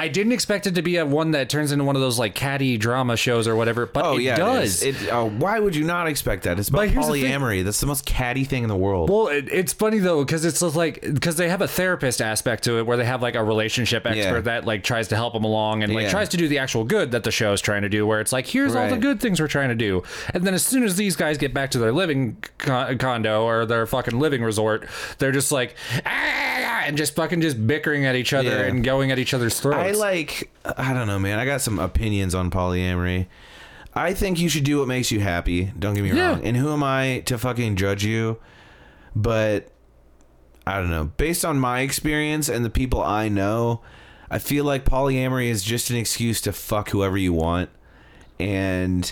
I 0.00 0.08
didn't 0.08 0.32
expect 0.32 0.66
it 0.68 0.76
to 0.76 0.82
be 0.82 0.96
a 0.98 1.04
one 1.04 1.32
that 1.32 1.48
turns 1.50 1.72
into 1.72 1.84
one 1.84 1.96
of 1.96 2.02
those 2.02 2.18
like 2.18 2.34
catty 2.34 2.76
drama 2.78 3.16
shows 3.16 3.48
or 3.48 3.56
whatever, 3.56 3.84
but 3.86 4.04
Oh 4.04 4.16
it 4.16 4.22
yeah, 4.22 4.36
does. 4.36 4.82
It, 4.82 5.02
it 5.02 5.08
oh, 5.12 5.28
why 5.28 5.58
would 5.58 5.74
you 5.74 5.84
not 5.84 6.06
expect 6.06 6.44
that? 6.44 6.58
It's 6.58 6.68
about 6.68 6.78
But 6.78 6.90
here's 6.90 7.06
the 7.08 7.12
polyamory. 7.24 7.64
That's 7.64 7.80
the 7.80 7.86
most 7.86 8.06
catty 8.06 8.44
thing 8.44 8.62
in 8.62 8.68
the 8.68 8.76
world. 8.76 9.10
well, 9.10 9.26
it, 9.28 9.48
it's 9.50 9.72
funny 9.72 9.98
though 9.98 10.24
because 10.24 10.44
it's 10.44 10.62
like 10.62 11.00
because 11.00 11.34
they 11.36 11.48
have 11.48 11.62
a 11.62 11.68
therapist 11.68 12.22
aspect 12.22 12.64
to 12.64 12.78
it 12.78 12.86
where 12.86 12.96
they 12.96 13.04
have 13.04 13.22
like 13.22 13.34
a 13.34 13.42
relationship 13.42 14.06
expert 14.06 14.34
Yeah. 14.36 14.40
that 14.42 14.64
like 14.66 14.84
tries 14.84 15.08
to 15.08 15.16
help 15.16 15.32
them 15.32 15.44
along 15.44 15.82
and 15.82 15.92
like 15.92 16.04
Yeah. 16.04 16.10
tries 16.10 16.28
to 16.30 16.36
do 16.36 16.46
the 16.46 16.58
actual 16.58 16.84
good 16.84 17.10
that 17.10 17.24
the 17.24 17.32
show 17.32 17.52
is 17.52 17.60
trying 17.60 17.82
to 17.82 17.88
do. 17.88 18.06
Where 18.06 18.20
it's 18.20 18.32
like 18.32 18.46
here's 18.46 18.74
all 18.76 18.88
the 18.88 18.96
good 18.98 19.20
things 19.20 19.40
we're 19.40 19.48
trying 19.48 19.70
to 19.70 19.74
do, 19.74 20.04
and 20.32 20.44
then 20.44 20.54
as 20.54 20.64
soon 20.64 20.84
as 20.84 20.94
these 20.96 21.16
guys 21.16 21.38
get 21.38 21.52
back 21.52 21.72
to 21.72 21.78
their 21.78 21.92
living 21.92 22.36
con- 22.58 22.96
condo 22.98 23.44
or 23.44 23.66
their 23.66 23.84
fucking 23.86 24.18
living 24.18 24.42
resort, 24.44 24.86
they're 25.18 25.32
just 25.32 25.50
like 25.50 25.74
"Ah,", 25.96 26.00
ah, 26.06 26.64
ah 26.66 26.82
and 26.86 26.96
just 26.96 27.14
fucking 27.16 27.40
just 27.40 27.66
bickering 27.66 28.06
at 28.06 28.14
each 28.14 28.32
other 28.32 28.64
and 28.64 28.84
going 28.84 29.10
at 29.10 29.18
each 29.18 29.34
other's 29.34 29.58
throats. 29.58 29.78
I 29.78 29.87
like. 29.92 30.50
I 30.76 30.92
don't 30.94 31.06
know, 31.06 31.18
man. 31.18 31.38
I 31.38 31.44
got 31.44 31.60
some 31.60 31.78
opinions 31.78 32.34
on 32.34 32.50
polyamory. 32.50 33.26
I 33.94 34.14
think 34.14 34.38
you 34.38 34.48
should 34.48 34.64
do 34.64 34.78
what 34.78 34.88
makes 34.88 35.10
you 35.10 35.20
happy. 35.20 35.72
Don't 35.78 35.94
get 35.94 36.02
me 36.04 36.12
Yeah. 36.12 36.30
wrong. 36.30 36.44
And 36.44 36.56
who 36.56 36.72
am 36.72 36.82
I 36.82 37.22
to 37.26 37.38
fucking 37.38 37.76
judge 37.76 38.04
you? 38.04 38.38
But 39.16 39.68
I 40.66 40.78
don't 40.78 40.90
know. 40.90 41.10
Based 41.16 41.44
on 41.44 41.58
my 41.58 41.80
experience 41.80 42.48
and 42.48 42.64
the 42.64 42.70
people 42.70 43.02
I 43.02 43.28
know, 43.28 43.80
I 44.30 44.38
feel 44.38 44.64
like 44.64 44.84
polyamory 44.84 45.48
is 45.48 45.64
just 45.64 45.90
an 45.90 45.96
excuse 45.96 46.40
to 46.42 46.52
fuck 46.52 46.90
whoever 46.90 47.16
you 47.16 47.32
want. 47.32 47.70
And 48.38 49.10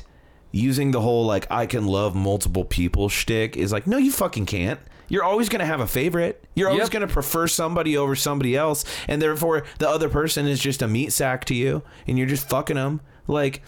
using 0.52 0.90
the 0.92 1.00
whole 1.00 1.24
like 1.26 1.46
I 1.50 1.66
can 1.66 1.86
love 1.86 2.14
multiple 2.14 2.64
people 2.64 3.08
shtick 3.08 3.56
is 3.56 3.72
like, 3.72 3.86
no, 3.86 3.96
you 3.96 4.12
fucking 4.12 4.46
can't. 4.46 4.78
You're 5.08 5.24
always 5.24 5.48
gonna 5.48 5.66
have 5.66 5.80
a 5.80 5.86
favorite. 5.86 6.44
You're 6.54 6.68
always 6.68 6.84
Yep. 6.84 6.90
gonna 6.92 7.06
prefer 7.06 7.46
somebody 7.46 7.96
over 7.96 8.16
somebody 8.16 8.56
else, 8.56 8.84
and 9.08 9.20
therefore 9.22 9.64
the 9.78 9.88
other 9.88 10.08
person 10.08 10.46
is 10.46 10.58
just 10.60 10.82
a 10.82 10.88
meat 10.88 11.12
sack 11.12 11.44
to 11.46 11.54
you, 11.54 11.82
and 12.06 12.18
you're 12.18 12.26
just 12.26 12.48
fucking 12.48 12.76
them. 12.76 13.00
Like, 13.28 13.62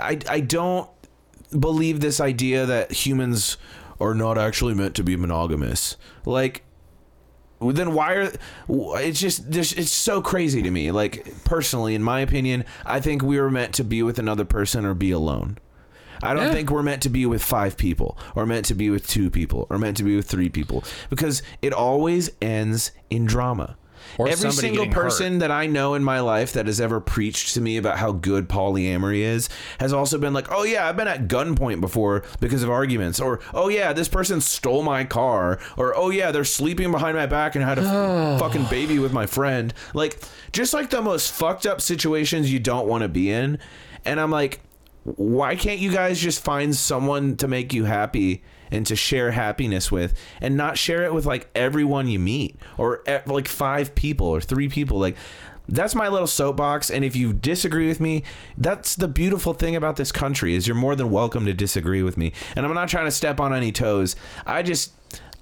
I 0.00 0.18
I 0.28 0.40
don't 0.40 0.88
believe 1.58 2.00
this 2.00 2.20
idea 2.20 2.66
that 2.66 2.92
humans 2.92 3.56
are 4.00 4.14
not 4.14 4.36
actually 4.38 4.74
meant 4.74 4.94
to 4.96 5.02
be 5.04 5.16
monogamous. 5.16 5.96
Like, 6.26 6.64
then 7.60 7.94
why 7.94 8.12
are 8.14 8.32
it's 8.68 9.18
just 9.20 9.50
this 9.50 9.72
it's 9.72 9.90
so 9.92 10.20
crazy 10.20 10.60
to 10.60 10.70
me 10.70 10.90
like 10.90 11.26
personally 11.44 11.94
in 11.94 12.02
my 12.02 12.20
opinion 12.20 12.62
i 12.84 13.00
think 13.00 13.22
we 13.22 13.40
were 13.40 13.50
meant 13.50 13.72
to 13.72 13.82
be 13.82 14.02
with 14.02 14.18
another 14.18 14.44
person 14.44 14.84
or 14.84 14.92
be 14.92 15.10
alone 15.10 15.56
i 16.24 16.34
don't 16.34 16.46
Yeah. 16.46 16.52
think 16.52 16.70
we're 16.70 16.82
meant 16.82 17.02
to 17.02 17.08
be 17.08 17.26
with 17.26 17.42
five 17.42 17.76
people 17.76 18.18
or 18.34 18.46
meant 18.46 18.66
to 18.66 18.74
be 18.74 18.90
with 18.90 19.06
two 19.06 19.30
people 19.30 19.66
or 19.70 19.78
meant 19.78 19.96
to 19.98 20.02
be 20.02 20.16
with 20.16 20.26
three 20.26 20.48
people 20.48 20.82
because 21.10 21.42
it 21.62 21.72
always 21.72 22.30
ends 22.42 22.90
in 23.10 23.24
drama 23.26 23.76
Or 24.18 24.28
Every 24.28 24.50
single 24.52 24.84
getting 24.84 24.92
hurt. 24.92 25.02
person 25.02 25.38
that 25.38 25.50
I 25.50 25.66
know 25.66 25.94
in 25.94 26.04
my 26.04 26.20
life 26.20 26.52
that 26.52 26.66
has 26.66 26.78
ever 26.78 27.00
preached 27.00 27.54
to 27.54 27.60
me 27.62 27.78
about 27.78 27.96
how 27.98 28.12
good 28.12 28.48
polyamory 28.50 29.20
is 29.20 29.48
has 29.80 29.92
also 29.94 30.18
been 30.18 30.34
like, 30.34 30.46
"Oh 30.52 30.62
yeah, 30.62 30.86
I've 30.86 30.96
been 30.96 31.08
at 31.08 31.26
gunpoint 31.26 31.80
before 31.80 32.22
because 32.38 32.62
of 32.62 32.68
arguments," 32.70 33.18
or 33.18 33.40
"Oh 33.54 33.68
yeah, 33.68 33.94
this 33.94 34.08
person 34.08 34.42
stole 34.42 34.82
my 34.82 35.04
car," 35.04 35.58
or 35.78 35.96
"Oh 35.96 36.10
yeah, 36.10 36.32
they're 36.32 36.44
sleeping 36.44 36.90
behind 36.92 37.16
my 37.16 37.24
back 37.26 37.56
and 37.56 37.64
had 37.64 37.78
a 37.78 38.36
fucking 38.38 38.66
baby 38.66 38.98
with 38.98 39.12
my 39.14 39.24
friend." 39.26 39.72
Like 39.94 40.20
just 40.52 40.74
like 40.74 40.90
the 40.90 41.00
most 41.00 41.32
fucked 41.32 41.64
up 41.66 41.80
situations 41.80 42.52
you 42.52 42.58
don't 42.60 42.86
want 42.86 43.02
to 43.02 43.08
be 43.08 43.30
in. 43.32 43.58
And 44.04 44.20
I'm 44.20 44.30
like, 44.30 44.60
why 45.04 45.54
can't 45.54 45.78
you 45.78 45.92
guys 45.92 46.18
just 46.18 46.42
find 46.42 46.74
someone 46.74 47.36
to 47.36 47.46
make 47.46 47.74
you 47.74 47.84
happy 47.84 48.42
and 48.70 48.86
to 48.86 48.96
share 48.96 49.30
happiness 49.30 49.92
with 49.92 50.14
and 50.40 50.56
not 50.56 50.78
share 50.78 51.04
it 51.04 51.12
with 51.12 51.26
like 51.26 51.48
everyone 51.54 52.08
you 52.08 52.18
meet 52.18 52.58
or 52.78 53.02
like 53.26 53.46
five 53.46 53.94
people 53.94 54.26
or 54.26 54.40
three 54.40 54.68
people? 54.68 54.98
Like 54.98 55.16
that's 55.68 55.94
my 55.94 56.08
little 56.08 56.26
soapbox 56.26 56.90
and 56.90 57.04
if 57.04 57.16
you 57.16 57.32
disagree 57.32 57.88
with 57.88 57.98
me 57.98 58.22
that's 58.58 58.96
the 58.96 59.08
beautiful 59.08 59.54
thing 59.54 59.74
about 59.74 59.96
this 59.96 60.12
country 60.12 60.54
is 60.54 60.66
you're 60.66 60.76
more 60.76 60.94
than 60.94 61.10
welcome 61.10 61.46
to 61.46 61.54
disagree 61.54 62.02
with 62.02 62.16
me. 62.16 62.32
And 62.56 62.66
i'm 62.66 62.74
not 62.74 62.88
trying 62.88 63.06
to 63.06 63.10
step 63.10 63.40
on 63.40 63.54
any 63.54 63.72
toes. 63.72 64.16
I 64.46 64.62
just 64.62 64.92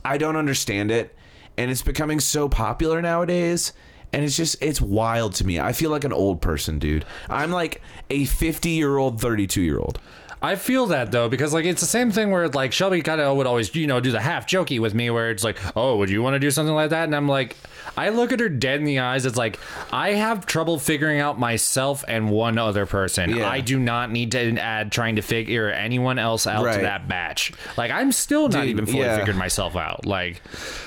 i 0.04 0.18
don't 0.18 0.36
understand 0.36 0.90
it 0.90 1.14
and 1.56 1.70
it's 1.70 1.82
becoming 1.82 2.20
so 2.20 2.48
popular 2.48 3.00
nowadays 3.02 3.72
and 4.12 4.24
it's 4.24 4.36
just 4.36 4.62
it's 4.62 4.80
wild 4.80 5.34
to 5.36 5.46
me. 5.46 5.58
I 5.60 5.72
feel 5.72 5.90
like 5.90 6.04
an 6.04 6.12
old 6.12 6.40
person 6.40 6.78
dude. 6.78 7.04
I'm 7.28 7.50
like 7.50 7.80
a 8.10 8.24
50 8.24 8.70
year 8.70 8.96
old 8.96 9.20
32 9.20 9.62
year 9.62 9.78
old 9.78 9.98
I 10.44 10.56
feel 10.56 10.86
that 10.86 11.12
though 11.12 11.28
because 11.28 11.54
like 11.54 11.64
it's 11.64 11.80
the 11.80 11.86
same 11.86 12.10
thing 12.10 12.32
where 12.32 12.48
like 12.48 12.72
Shelby 12.72 13.00
kind 13.00 13.20
of 13.20 13.36
would 13.36 13.46
always 13.46 13.72
you 13.76 13.86
know 13.86 14.00
do 14.00 14.10
the 14.10 14.20
half 14.20 14.44
jokey 14.46 14.80
with 14.80 14.92
me 14.92 15.08
where 15.08 15.30
it's 15.30 15.44
like 15.44 15.56
oh 15.76 15.96
would 15.98 16.10
you 16.10 16.20
want 16.20 16.34
to 16.34 16.40
do 16.40 16.50
something 16.50 16.74
like 16.74 16.90
that? 16.90 17.04
And 17.04 17.14
I'm 17.14 17.28
like 17.28 17.56
I 17.96 18.08
look 18.08 18.32
at 18.32 18.40
her 18.40 18.48
dead 18.48 18.80
in 18.80 18.84
the 18.84 18.98
eyes. 18.98 19.24
It's 19.24 19.36
like 19.36 19.60
I 19.92 20.14
have 20.14 20.44
trouble 20.44 20.80
figuring 20.80 21.20
out 21.20 21.38
myself 21.38 22.04
and 22.08 22.28
one 22.28 22.58
other 22.58 22.86
person. 22.86 23.36
Yeah. 23.36 23.48
I 23.48 23.60
do 23.60 23.78
not 23.78 24.10
need 24.10 24.32
to 24.32 24.56
add 24.58 24.90
trying 24.90 25.14
to 25.16 25.22
figure 25.22 25.70
anyone 25.70 26.18
else 26.18 26.46
out 26.48 26.64
Right. 26.64 26.76
to 26.76 26.82
that 26.82 27.06
batch. 27.06 27.52
Like 27.76 27.92
I'm 27.92 28.10
still 28.10 28.48
not 28.48 28.62
Dude, 28.62 28.70
even 28.70 28.86
fully 28.86 28.98
yeah. 29.00 29.18
figured 29.18 29.36
myself 29.36 29.76
out. 29.76 30.06
Like 30.06 30.42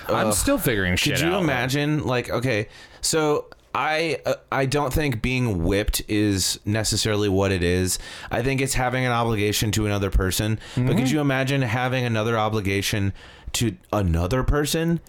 I'm 0.09 0.33
still 0.33 0.57
figuring 0.57 0.97
shit 0.97 1.15
Could 1.15 1.23
you 1.25 1.31
out 1.33 1.43
imagine, 1.43 2.05
like, 2.05 2.29
okay, 2.29 2.67
so 3.05 3.45
I 3.73 4.19
uh, 4.25 4.35
I 4.51 4.65
don't 4.65 4.93
think 4.93 5.21
being 5.21 5.63
whipped 5.63 6.01
is 6.07 6.59
necessarily 6.65 7.27
what 7.29 7.51
it 7.51 7.61
is. 7.63 7.99
I 8.31 8.41
think 8.41 8.61
it's 8.61 8.73
having 8.73 9.05
an 9.05 9.11
obligation 9.11 9.71
to 9.71 9.85
another 9.85 10.09
person. 10.09 10.59
But 10.75 10.81
Mm-hmm. 10.83 10.97
could 10.97 11.11
you 11.11 11.19
imagine 11.19 11.61
having 11.61 12.05
another 12.05 12.37
obligation 12.37 13.13
to 13.53 13.75
another 13.91 14.43
person? 14.43 14.99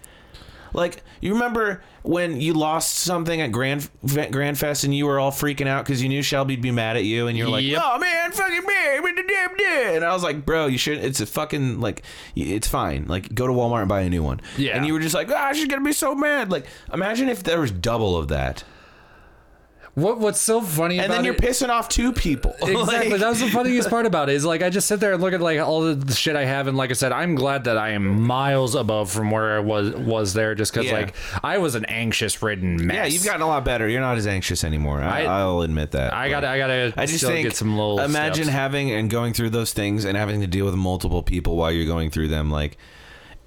Like 0.73 1.03
you 1.21 1.33
remember 1.33 1.81
when 2.03 2.39
you 2.41 2.53
lost 2.53 2.95
something 2.95 3.41
at 3.41 3.51
Grand 3.51 3.89
Grand 4.31 4.57
Fest 4.57 4.83
and 4.83 4.95
you 4.95 5.05
were 5.05 5.19
all 5.19 5.31
freaking 5.31 5.67
out 5.67 5.85
because 5.85 6.01
you 6.01 6.09
knew 6.09 6.21
Shelby'd 6.21 6.61
be 6.61 6.71
mad 6.71 6.97
at 6.97 7.03
you 7.03 7.27
and 7.27 7.37
you're 7.37 7.49
like, 7.49 7.63
Yep. 7.63 7.81
"Oh 7.83 7.99
man, 7.99 8.31
fucking 8.31 8.65
me!" 8.65 8.73
And 9.95 10.05
I 10.05 10.13
was 10.13 10.23
like, 10.23 10.45
"Bro, 10.45 10.67
you 10.67 10.77
should. 10.77 10.99
It's 10.99 11.19
a 11.19 11.25
fucking 11.25 11.79
like, 11.79 12.03
it's 12.35 12.67
fine. 12.67 13.05
Like, 13.07 13.33
go 13.33 13.47
to 13.47 13.53
Walmart 13.53 13.79
and 13.81 13.89
buy 13.89 14.01
a 14.01 14.09
new 14.09 14.23
one." 14.23 14.41
Yeah. 14.57 14.75
And 14.77 14.85
you 14.85 14.93
were 14.93 14.99
just 14.99 15.15
like, 15.15 15.29
"Ah, 15.31 15.51
she's 15.53 15.67
gonna 15.67 15.83
be 15.83 15.93
so 15.93 16.13
mad." 16.15 16.51
Like, 16.51 16.65
imagine 16.93 17.29
if 17.29 17.43
there 17.43 17.59
was 17.59 17.71
double 17.71 18.17
of 18.17 18.27
that, 18.27 18.63
what 19.97 20.19
what's 20.19 20.39
so 20.39 20.61
funny 20.61 20.99
and 20.99 21.11
then 21.11 21.25
you're 21.25 21.33
it- 21.33 21.41
pissing 21.41 21.69
off 21.69 21.89
two 21.89 22.13
people. 22.13 22.55
Exactly. 22.61 23.09
Like- 23.09 23.19
that 23.21 23.29
was 23.29 23.39
the 23.39 23.49
funniest 23.49 23.89
part 23.89 24.05
about 24.05 24.29
it. 24.29 24.35
Is 24.35 24.45
like 24.45 24.61
I 24.61 24.69
just 24.69 24.87
sit 24.87 24.99
there 24.99 25.13
and 25.13 25.21
look 25.21 25.33
at 25.33 25.41
like 25.41 25.59
all 25.59 25.95
the, 25.95 26.13
shit 26.13 26.35
I 26.35 26.45
have, 26.45 26.67
and 26.67 26.77
like 26.77 26.91
I 26.91 26.93
said, 26.93 27.11
I'm 27.11 27.33
glad 27.33 27.63
that 27.63 27.77
I 27.77 27.89
am 27.89 28.21
miles 28.21 28.75
above 28.75 29.09
from 29.11 29.31
where 29.31 29.55
I 29.57 29.59
was 29.59 29.93
was 29.95 30.33
there, 30.33 30.53
just 30.53 30.71
because 30.71 30.85
Yeah. 30.85 30.93
like 30.93 31.15
I 31.43 31.57
was 31.57 31.73
an 31.73 31.85
anxious 31.85 32.39
ridden 32.43 32.85
mess. 32.85 32.95
yeah, 32.95 33.05
you've 33.05 33.23
gotten 33.25 33.41
a 33.41 33.47
lot 33.47 33.65
better. 33.65 33.87
You're 33.89 34.01
not 34.01 34.17
as 34.17 34.27
anxious 34.27 34.63
anymore. 34.63 35.01
I, 35.01 35.43
will 35.45 35.63
admit 35.63 35.91
that. 35.91 36.13
I 36.13 36.29
gotta, 36.29 36.47
I 36.47 36.57
gotta. 36.59 36.93
I 36.95 37.05
just 37.07 37.17
still 37.17 37.29
think 37.31 37.47
get 37.47 37.55
some 37.55 37.75
little. 37.75 37.99
imagine 37.99 38.43
steps. 38.45 38.55
having 38.55 38.91
and 38.91 39.09
going 39.09 39.33
through 39.33 39.49
those 39.49 39.73
things 39.73 40.05
and 40.05 40.15
having 40.15 40.41
to 40.41 40.47
deal 40.47 40.65
with 40.65 40.75
multiple 40.75 41.23
people 41.23 41.55
while 41.55 41.71
you're 41.71 41.87
going 41.87 42.11
through 42.11 42.27
them 42.27 42.51
like 42.51 42.77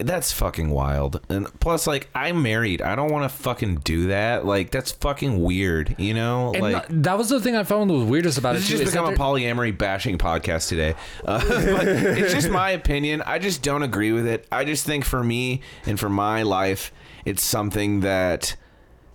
that's 0.07 0.33
fucking 0.33 0.71
wild. 0.71 1.21
And 1.29 1.47
plus 1.61 1.87
like 1.87 2.09
I'm 2.15 2.43
married. 2.43 2.83
I 2.83 2.95
don't 2.97 3.11
want 3.11 3.31
to 3.31 3.37
fucking 3.37 3.77
do 3.77 4.09
that. 4.09 4.45
Like 4.45 4.71
that's 4.71 4.93
fucking 4.93 5.43
weird, 5.43 5.95
you 5.99 6.15
know? 6.15 6.53
And 6.53 6.63
like 6.63 6.87
that 6.89 7.17
was 7.19 7.29
the 7.29 7.41
thing 7.41 7.57
I 7.57 7.63
found 7.65 7.91
was 7.91 8.05
weirdest 8.05 8.39
about 8.39 8.55
this 8.55 8.67
it 8.69 8.73
too. 8.73 8.79
just 8.79 8.93
become 8.93 9.07
a 9.07 9.09
there- 9.09 9.17
polyamory 9.19 9.77
bashing 9.77 10.19
podcast 10.19 10.69
today. 10.69 10.95
Uh, 11.25 11.41
it's 11.49 12.33
just 12.33 12.51
my 12.51 12.71
opinion. 12.71 13.23
I 13.27 13.39
just 13.39 13.63
don't 13.63 13.83
agree 13.83 14.13
with 14.13 14.27
it. 14.27 14.47
I 14.51 14.65
just 14.65 14.87
think 14.87 15.05
for 15.05 15.23
me 15.23 15.61
and 15.87 15.99
for 15.99 16.09
my 16.09 16.43
life, 16.43 16.93
it's 17.25 17.45
something 17.45 18.01
that 18.01 18.57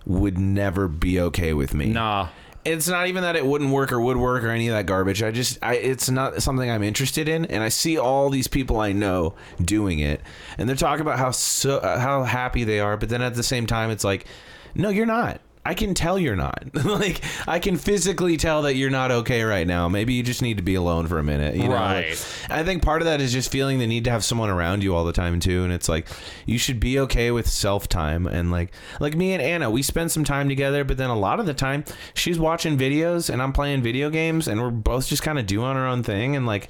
would 0.06 0.38
never 0.38 0.86
be 0.86 1.18
okay 1.20 1.52
with 1.52 1.74
me 1.74 1.86
Nah. 1.86 2.28
It's 2.66 2.88
not 2.88 3.06
even 3.06 3.22
that 3.22 3.36
it 3.36 3.46
wouldn't 3.46 3.70
work 3.70 3.92
or 3.92 4.00
would 4.00 4.16
work 4.16 4.42
or 4.42 4.48
any 4.48 4.68
of 4.68 4.74
that 4.74 4.86
garbage. 4.86 5.22
I 5.22 5.30
just, 5.30 5.58
I, 5.62 5.74
it's 5.74 6.10
not 6.10 6.42
something 6.42 6.70
I'm 6.70 6.82
interested 6.82 7.28
in, 7.28 7.44
and 7.46 7.62
I 7.62 7.68
see 7.68 7.96
all 7.96 8.28
these 8.30 8.48
people 8.48 8.80
I 8.80 8.92
know 8.92 9.34
doing 9.62 10.00
it, 10.00 10.20
and 10.58 10.68
they're 10.68 10.76
talking 10.76 11.02
about 11.02 11.18
how 11.18 11.30
so, 11.30 11.78
uh, 11.78 11.98
how 11.98 12.24
happy 12.24 12.64
they 12.64 12.80
are, 12.80 12.96
but 12.96 13.08
then 13.08 13.22
at 13.22 13.34
the 13.34 13.42
same 13.42 13.66
time, 13.66 13.90
it's 13.90 14.04
like, 14.04 14.26
no, 14.74 14.88
you're 14.88 15.06
not. 15.06 15.40
I 15.66 15.74
can 15.74 15.94
tell 15.94 16.18
you're 16.18 16.36
not. 16.36 16.62
like, 16.84 17.22
I 17.48 17.58
can 17.58 17.76
physically 17.76 18.36
tell 18.36 18.62
that 18.62 18.76
you're 18.76 18.90
not 18.90 19.10
okay 19.10 19.42
right 19.42 19.66
now. 19.66 19.88
Maybe 19.88 20.14
you 20.14 20.22
just 20.22 20.40
need 20.40 20.58
to 20.58 20.62
be 20.62 20.76
alone 20.76 21.08
for 21.08 21.18
a 21.18 21.24
minute. 21.24 21.56
You 21.56 21.64
know? 21.64 21.70
Like, 21.70 22.06
Right. 22.06 22.46
I 22.48 22.62
think 22.62 22.82
part 22.82 23.02
of 23.02 23.06
that 23.06 23.20
is 23.20 23.32
just 23.32 23.50
feeling 23.50 23.78
the 23.78 23.86
need 23.86 24.04
to 24.04 24.10
have 24.10 24.24
someone 24.24 24.48
around 24.50 24.84
you 24.84 24.94
all 24.94 25.04
the 25.04 25.12
time 25.12 25.40
too, 25.40 25.64
and 25.64 25.72
it's 25.72 25.88
like 25.88 26.06
you 26.46 26.58
should 26.58 26.78
be 26.78 27.00
okay 27.00 27.30
with 27.32 27.48
self 27.48 27.88
time 27.88 28.26
and 28.26 28.50
like 28.50 28.70
like 29.00 29.16
me 29.16 29.32
and 29.32 29.42
Anna, 29.42 29.70
we 29.70 29.82
spend 29.82 30.12
some 30.12 30.24
time 30.24 30.48
together, 30.48 30.84
but 30.84 30.96
then 30.96 31.10
a 31.10 31.18
lot 31.18 31.40
of 31.40 31.46
the 31.46 31.54
time 31.54 31.84
she's 32.14 32.38
watching 32.38 32.78
videos 32.78 33.28
and 33.28 33.42
I'm 33.42 33.52
playing 33.52 33.82
video 33.82 34.10
games, 34.10 34.46
and 34.46 34.60
we're 34.60 34.70
both 34.70 35.08
just 35.08 35.22
kind 35.22 35.38
of 35.38 35.46
doing 35.46 35.66
our 35.76 35.86
own 35.86 36.02
thing, 36.02 36.36
and 36.36 36.46
like 36.46 36.68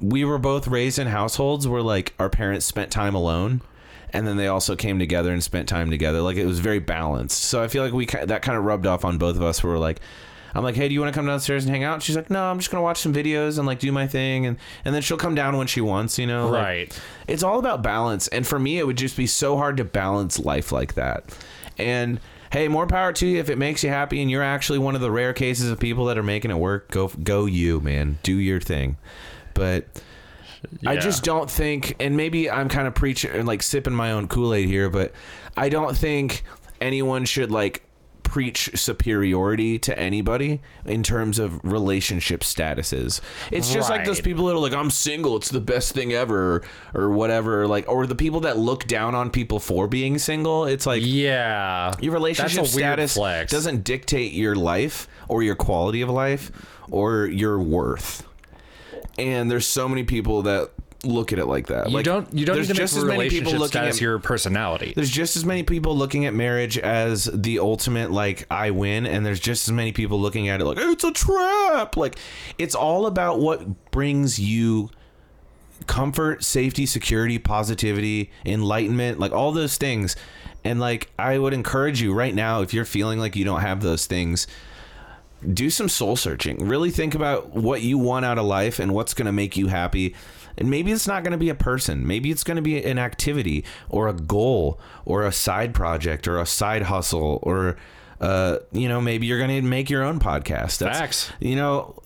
we 0.00 0.24
were 0.24 0.38
both 0.38 0.66
raised 0.66 0.98
in 0.98 1.06
households 1.06 1.66
where 1.66 1.82
like 1.82 2.12
our 2.18 2.28
parents 2.28 2.66
spent 2.66 2.90
time 2.90 3.14
alone. 3.14 3.62
And 4.12 4.26
then 4.26 4.36
they 4.36 4.46
also 4.48 4.76
came 4.76 4.98
together 4.98 5.32
and 5.32 5.42
spent 5.42 5.68
time 5.68 5.90
together. 5.90 6.20
Like 6.20 6.36
it 6.36 6.46
was 6.46 6.60
very 6.60 6.78
balanced. 6.80 7.42
So 7.44 7.62
I 7.62 7.68
feel 7.68 7.82
like 7.82 7.92
we 7.92 8.06
that 8.06 8.42
kind 8.42 8.58
of 8.58 8.64
rubbed 8.64 8.86
off 8.86 9.04
on 9.04 9.16
both 9.18 9.36
of 9.36 9.42
us. 9.42 9.62
Where 9.64 9.72
we're 9.72 9.78
like, 9.78 10.00
I'm 10.54 10.62
like, 10.62 10.74
hey, 10.74 10.86
do 10.88 10.92
you 10.92 11.00
want 11.00 11.14
to 11.14 11.18
come 11.18 11.24
downstairs 11.26 11.64
and 11.64 11.72
hang 11.72 11.82
out? 11.82 11.94
And 11.94 12.02
she's 12.02 12.14
like, 12.16 12.28
no, 12.28 12.42
I'm 12.50 12.58
just 12.58 12.70
gonna 12.70 12.82
watch 12.82 12.98
some 13.00 13.14
videos 13.14 13.56
and 13.56 13.66
like 13.66 13.78
do 13.78 13.90
my 13.90 14.06
thing, 14.06 14.44
and 14.44 14.58
and 14.84 14.94
then 14.94 15.00
she'll 15.00 15.16
come 15.16 15.34
down 15.34 15.56
when 15.56 15.66
she 15.66 15.80
wants, 15.80 16.18
you 16.18 16.26
know. 16.26 16.50
Like, 16.50 16.62
Right. 16.62 17.00
it's 17.26 17.42
all 17.42 17.58
about 17.58 17.82
balance, 17.82 18.28
and 18.28 18.46
for 18.46 18.58
me, 18.58 18.78
it 18.78 18.86
would 18.86 18.98
just 18.98 19.16
be 19.16 19.26
so 19.26 19.56
hard 19.56 19.78
to 19.78 19.84
balance 19.84 20.38
life 20.38 20.72
like 20.72 20.92
that. 20.94 21.24
And 21.78 22.20
hey, 22.52 22.68
more 22.68 22.86
power 22.86 23.14
to 23.14 23.26
you 23.26 23.38
if 23.38 23.48
it 23.48 23.56
makes 23.56 23.82
you 23.82 23.88
happy, 23.88 24.20
and 24.20 24.30
you're 24.30 24.42
actually 24.42 24.78
one 24.78 24.94
of 24.94 25.00
the 25.00 25.10
rare 25.10 25.32
cases 25.32 25.70
of 25.70 25.80
people 25.80 26.04
that 26.04 26.18
are 26.18 26.22
making 26.22 26.50
it 26.50 26.58
work. 26.58 26.90
Go 26.90 27.08
go 27.22 27.46
you, 27.46 27.80
man, 27.80 28.18
do 28.22 28.34
your 28.36 28.60
thing. 28.60 28.98
But 29.54 29.86
I 30.86 30.96
just 30.96 31.24
don't 31.24 31.50
think, 31.50 31.96
and 32.00 32.16
maybe 32.16 32.50
I'm 32.50 32.68
kind 32.68 32.86
of 32.86 32.94
preaching 32.94 33.30
and 33.32 33.46
like 33.46 33.62
sipping 33.62 33.94
my 33.94 34.12
own 34.12 34.28
Kool 34.28 34.54
Aid 34.54 34.68
here, 34.68 34.90
but 34.90 35.12
I 35.56 35.68
don't 35.68 35.96
think 35.96 36.44
anyone 36.80 37.24
should 37.24 37.50
like 37.50 37.84
preach 38.32 38.70
superiority 38.74 39.78
to 39.78 39.98
anybody 39.98 40.58
in 40.86 41.02
terms 41.02 41.38
of 41.38 41.62
relationship 41.62 42.40
statuses. 42.40 43.20
It's 43.50 43.70
just 43.70 43.90
like 43.90 44.06
those 44.06 44.22
people 44.22 44.46
that 44.46 44.54
are 44.54 44.58
like, 44.58 44.72
I'm 44.72 44.90
single, 44.90 45.36
it's 45.36 45.50
the 45.50 45.60
best 45.60 45.92
thing 45.92 46.14
ever, 46.14 46.62
or 46.94 47.10
whatever. 47.10 47.66
Like, 47.66 47.86
or 47.90 48.06
the 48.06 48.14
people 48.14 48.40
that 48.40 48.56
look 48.56 48.86
down 48.86 49.14
on 49.14 49.30
people 49.30 49.60
for 49.60 49.86
being 49.86 50.16
single. 50.16 50.64
It's 50.64 50.86
like, 50.86 51.02
Yeah. 51.04 51.92
your 52.00 52.14
relationship 52.14 52.62
That's 52.62 52.74
a 52.74 52.76
weird 52.76 53.10
status 53.10 53.50
doesn't 53.50 53.84
dictate 53.84 54.32
your 54.32 54.54
life 54.56 55.08
or 55.28 55.42
your 55.42 55.54
quality 55.54 56.00
of 56.00 56.08
life 56.08 56.50
or 56.90 57.26
your 57.26 57.60
worth. 57.60 58.26
And 59.18 59.50
there's 59.50 59.66
so 59.66 59.88
many 59.88 60.04
people 60.04 60.42
that 60.42 60.70
look 61.04 61.32
at 61.32 61.38
it 61.38 61.46
like 61.46 61.66
that. 61.66 61.88
You 61.88 61.96
like, 61.96 62.04
don't. 62.04 62.32
You 62.32 62.46
don't 62.46 62.56
there's 62.56 62.68
need 62.68 62.74
to 62.74 62.80
make 62.80 62.88
just 62.88 62.96
as 62.96 63.04
many 63.04 63.28
people 63.28 63.52
looking 63.52 63.82
at 63.82 64.00
your 64.00 64.18
personality. 64.18 64.92
there's 64.94 65.10
just 65.10 65.36
as 65.36 65.44
many 65.44 65.62
people 65.62 65.96
looking 65.96 66.26
at 66.26 66.34
marriage 66.34 66.78
as 66.78 67.24
the 67.32 67.58
ultimate 67.58 68.10
like 68.10 68.46
I 68.50 68.70
win, 68.70 69.06
and 69.06 69.24
there's 69.24 69.40
just 69.40 69.68
as 69.68 69.72
many 69.72 69.92
people 69.92 70.20
looking 70.20 70.48
at 70.48 70.60
it 70.60 70.64
like 70.64 70.78
it's 70.78 71.04
a 71.04 71.12
trap. 71.12 71.96
Like 71.96 72.18
it's 72.58 72.74
all 72.74 73.06
about 73.06 73.40
what 73.40 73.90
brings 73.90 74.38
you 74.38 74.90
comfort, 75.86 76.44
safety, 76.44 76.86
security, 76.86 77.38
positivity, 77.38 78.30
enlightenment, 78.44 79.18
like 79.18 79.32
all 79.32 79.52
those 79.52 79.76
things. 79.76 80.16
And 80.64 80.78
like 80.78 81.10
I 81.18 81.38
would 81.38 81.52
encourage 81.52 82.00
you 82.00 82.14
right 82.14 82.34
now, 82.34 82.62
if 82.62 82.72
you're 82.72 82.84
feeling 82.84 83.18
like 83.18 83.34
you 83.34 83.44
don't 83.44 83.60
have 83.60 83.82
those 83.82 84.06
things, 84.06 84.46
do 85.54 85.70
some 85.70 85.88
soul 85.88 86.16
searching. 86.16 86.68
Really 86.68 86.90
think 86.90 87.14
about 87.14 87.50
what 87.50 87.82
you 87.82 87.98
want 87.98 88.24
out 88.24 88.38
of 88.38 88.44
life 88.44 88.78
and 88.78 88.92
what's 88.92 89.14
going 89.14 89.26
to 89.26 89.32
make 89.32 89.56
you 89.56 89.68
happy. 89.68 90.14
And 90.56 90.70
maybe 90.70 90.92
it's 90.92 91.06
not 91.06 91.22
going 91.24 91.32
to 91.32 91.38
be 91.38 91.48
a 91.48 91.54
person. 91.54 92.06
Maybe 92.06 92.30
it's 92.30 92.44
going 92.44 92.56
to 92.56 92.62
be 92.62 92.82
an 92.84 92.98
activity 92.98 93.64
or 93.88 94.08
a 94.08 94.12
goal 94.12 94.78
or 95.04 95.24
a 95.24 95.32
side 95.32 95.74
project 95.74 96.28
or 96.28 96.38
a 96.38 96.46
side 96.46 96.82
hustle 96.82 97.38
or 97.42 97.76
uh, 98.20 98.58
you 98.70 98.88
know, 98.88 99.00
maybe 99.00 99.26
you're 99.26 99.38
going 99.38 99.50
to 99.50 99.62
make 99.62 99.90
your 99.90 100.04
own 100.04 100.20
podcast. 100.20 100.78
That's, 100.78 100.98
Facts. 100.98 101.32
You 101.40 101.56
know, 101.56 102.00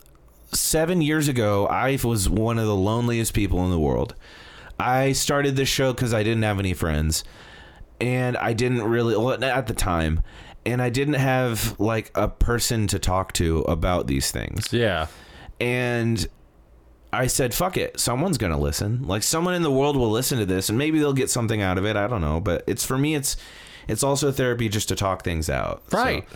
7 0.52 1.02
years 1.02 1.28
ago, 1.28 1.66
I 1.66 1.98
was 2.02 2.28
one 2.28 2.58
of 2.58 2.66
the 2.66 2.74
loneliest 2.74 3.34
people 3.34 3.62
in 3.64 3.70
the 3.70 3.78
world. 3.78 4.14
I 4.80 5.12
started 5.12 5.56
this 5.56 5.68
show 5.68 5.92
cuz 5.92 6.14
I 6.14 6.22
didn't 6.22 6.42
have 6.42 6.58
any 6.58 6.72
friends 6.72 7.24
and 8.00 8.36
I 8.36 8.52
didn't 8.52 8.82
really 8.82 9.16
well, 9.16 9.42
at 9.42 9.66
the 9.66 9.74
time, 9.74 10.22
and 10.66 10.82
I 10.82 10.90
didn't 10.90 11.14
have 11.14 11.78
like 11.80 12.10
a 12.14 12.28
person 12.28 12.86
to 12.88 12.98
talk 12.98 13.32
to 13.34 13.60
about 13.62 14.06
these 14.06 14.30
things. 14.30 14.72
Yeah. 14.72 15.06
And 15.60 16.26
I 17.12 17.28
said, 17.28 17.54
"Fuck 17.54 17.76
it, 17.76 17.98
someone's 17.98 18.36
gonna 18.36 18.58
listen. 18.58 19.06
Like 19.06 19.22
someone 19.22 19.54
in 19.54 19.62
the 19.62 19.70
world 19.70 19.96
will 19.96 20.10
listen 20.10 20.38
to 20.38 20.46
this, 20.46 20.68
and 20.68 20.76
maybe 20.76 20.98
they'll 20.98 21.12
get 21.14 21.30
something 21.30 21.62
out 21.62 21.78
of 21.78 21.86
it. 21.86 21.96
I 21.96 22.06
don't 22.06 22.20
know, 22.20 22.40
but 22.40 22.62
it's 22.66 22.84
for 22.84 22.98
me, 22.98 23.14
it's 23.14 23.36
it's 23.88 24.02
also 24.02 24.32
therapy 24.32 24.68
just 24.68 24.88
to 24.88 24.96
talk 24.96 25.22
things 25.24 25.48
out. 25.48 25.82
So- 25.90 25.96
Right. 25.98 26.28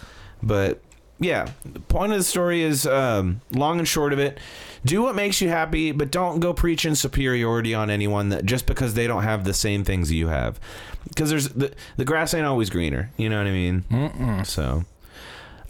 but 0.43 0.81
yeah, 1.21 1.51
the 1.64 1.81
point 1.81 2.12
of 2.12 2.18
the 2.18 2.25
story 2.25 2.62
is 2.62 2.87
um, 2.87 3.41
long 3.53 3.79
and 3.79 3.87
short 3.87 4.12
of 4.12 4.18
it. 4.18 4.39
Do 4.85 5.03
what 5.03 5.14
makes 5.14 5.43
you 5.43 5.51
happy, 5.51 5.93
but 5.93 6.11
don't 6.11 6.41
go 6.41 6.55
preaching 6.55 6.95
superiority 6.95 7.75
on 7.75 7.91
anyone 7.91 8.31
that 8.31 8.47
just 8.47 8.64
because 8.64 8.95
they 8.95 9.07
don't 9.07 9.23
have 9.23 9.45
the 9.45 9.53
same 9.53 9.85
things 9.85 10.11
you 10.11 10.29
have. 10.29 10.59
Because 11.07 11.29
there's 11.29 11.49
the 11.51 11.73
the 11.99 12.05
grass 12.07 12.33
ain't 12.33 12.47
always 12.47 12.71
greener. 12.71 13.11
You 13.18 13.29
know 13.29 13.39
what 13.39 13.47
I 13.47 13.53
mean? 13.53 13.85
Mm-mm. 13.91 14.47
So. 14.47 14.85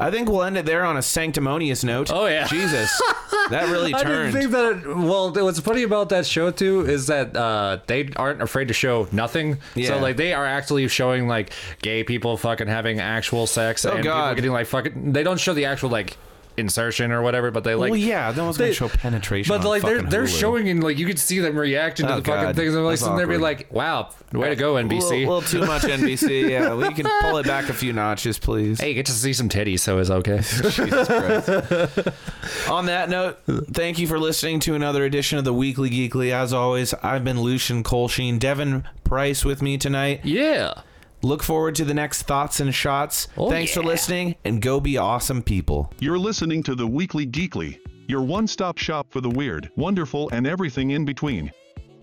I 0.00 0.10
think 0.10 0.28
we'll 0.28 0.42
end 0.42 0.56
it 0.56 0.64
there 0.66 0.84
on 0.84 0.96
a 0.96 1.02
sanctimonious 1.02 1.84
note. 1.84 2.10
Oh, 2.10 2.26
yeah. 2.26 2.46
Jesus, 2.46 2.90
that 3.50 3.68
really 3.68 3.92
turned. 3.92 4.08
I 4.08 4.30
didn't 4.30 4.32
think 4.32 4.50
that. 4.52 4.76
It, 4.90 4.96
well, 4.96 5.30
what's 5.32 5.60
funny 5.60 5.82
about 5.82 6.08
that 6.08 6.24
show 6.26 6.50
too 6.50 6.86
is 6.86 7.06
that 7.08 7.36
uh, 7.36 7.80
they 7.86 8.10
aren't 8.16 8.40
afraid 8.40 8.68
to 8.68 8.74
show 8.74 9.06
nothing. 9.12 9.58
Yeah. 9.74 9.88
So 9.88 9.98
like 9.98 10.16
they 10.16 10.32
are 10.32 10.46
actually 10.46 10.88
showing 10.88 11.28
like 11.28 11.52
gay 11.82 12.02
people 12.02 12.36
fucking 12.38 12.66
having 12.68 12.98
actual 12.98 13.46
sex 13.46 13.84
Oh, 13.84 13.92
and 13.92 14.02
God. 14.02 14.22
people 14.30 14.34
getting 14.36 14.52
like 14.52 14.66
fucking. 14.68 15.12
They 15.12 15.22
don't 15.22 15.38
show 15.38 15.52
the 15.52 15.66
actual 15.66 15.90
like 15.90 16.16
insertion 16.60 17.10
or 17.10 17.22
whatever, 17.22 17.50
but 17.50 17.64
they 17.64 17.74
like. 17.74 17.90
well, 17.90 17.98
yeah, 18.00 18.32
no 18.36 18.44
one's 18.44 18.58
gonna 18.58 18.68
they- 18.70 18.74
show 18.74 18.88
penetration. 18.88 19.52
But 19.54 19.66
like 19.66 19.82
they're 19.82 20.02
they're 20.02 20.24
Hulu. 20.24 20.40
showing 20.40 20.68
and 20.68 20.82
like 20.84 20.98
you 20.98 21.06
could 21.06 21.18
see 21.18 21.40
them 21.40 21.58
reacting 21.58 22.06
to 22.06 22.12
Oh, 22.12 22.16
the 22.20 22.24
fucking 22.24 22.42
God. 22.44 22.56
things 22.56 22.74
and 22.74 22.84
like 22.84 22.98
sitting 22.98 23.16
there 23.16 23.26
awkward. 23.26 23.40
like, 23.40 23.72
"Wow, 23.72 24.10
way 24.32 24.50
to 24.50 24.56
go, 24.56 24.76
a 24.76 24.82
NBC." 24.84 25.10
little, 25.26 25.38
little 25.38 25.42
too 25.42 25.66
much 25.66 25.82
NBC. 25.82 26.50
Yeah, 26.50 26.74
we 26.74 26.92
can 26.94 27.06
pull 27.22 27.38
it 27.38 27.46
back 27.46 27.68
a 27.68 27.72
few 27.74 27.92
notches, 27.92 28.38
please. 28.38 28.80
hey, 28.80 28.94
get 28.94 29.06
to 29.06 29.12
see 29.12 29.32
some 29.32 29.48
titties, 29.48 29.80
so 29.80 29.98
it's 29.98 30.10
okay. 30.10 30.40
On 32.70 32.86
that 32.86 33.08
note, 33.10 33.38
thank 33.72 33.98
you 33.98 34.06
for 34.06 34.18
listening 34.18 34.60
to 34.60 34.74
another 34.74 35.04
edition 35.04 35.38
of 35.38 35.44
the 35.44 35.52
Weekly 35.54 35.90
Geekly. 35.90 36.30
As 36.32 36.52
always, 36.52 36.94
I've 37.02 37.24
been 37.24 37.40
Lucian 37.40 37.82
Colsheen, 37.82 38.38
Devin 38.38 38.84
Price 39.04 39.44
with 39.44 39.62
me 39.62 39.78
tonight. 39.78 40.20
yeah. 40.24 40.82
Look 41.22 41.42
forward 41.42 41.74
to 41.74 41.84
the 41.84 41.92
next 41.92 42.22
thoughts 42.22 42.60
and 42.60 42.74
shots. 42.74 43.28
Oh, 43.36 43.50
Thanks 43.50 43.74
for 43.74 43.82
listening, 43.82 44.36
and 44.44 44.62
go 44.62 44.80
be 44.80 44.96
awesome 44.96 45.42
people. 45.42 45.92
You're 46.00 46.18
listening 46.18 46.62
to 46.62 46.74
the 46.74 46.86
Weekly 46.86 47.26
Geekly, 47.26 47.78
your 48.08 48.22
one 48.22 48.46
stop 48.46 48.78
shop 48.78 49.06
for 49.10 49.20
the 49.20 49.28
weird, 49.28 49.70
wonderful, 49.76 50.30
and 50.30 50.46
everything 50.46 50.92
in 50.92 51.04
between. 51.04 51.52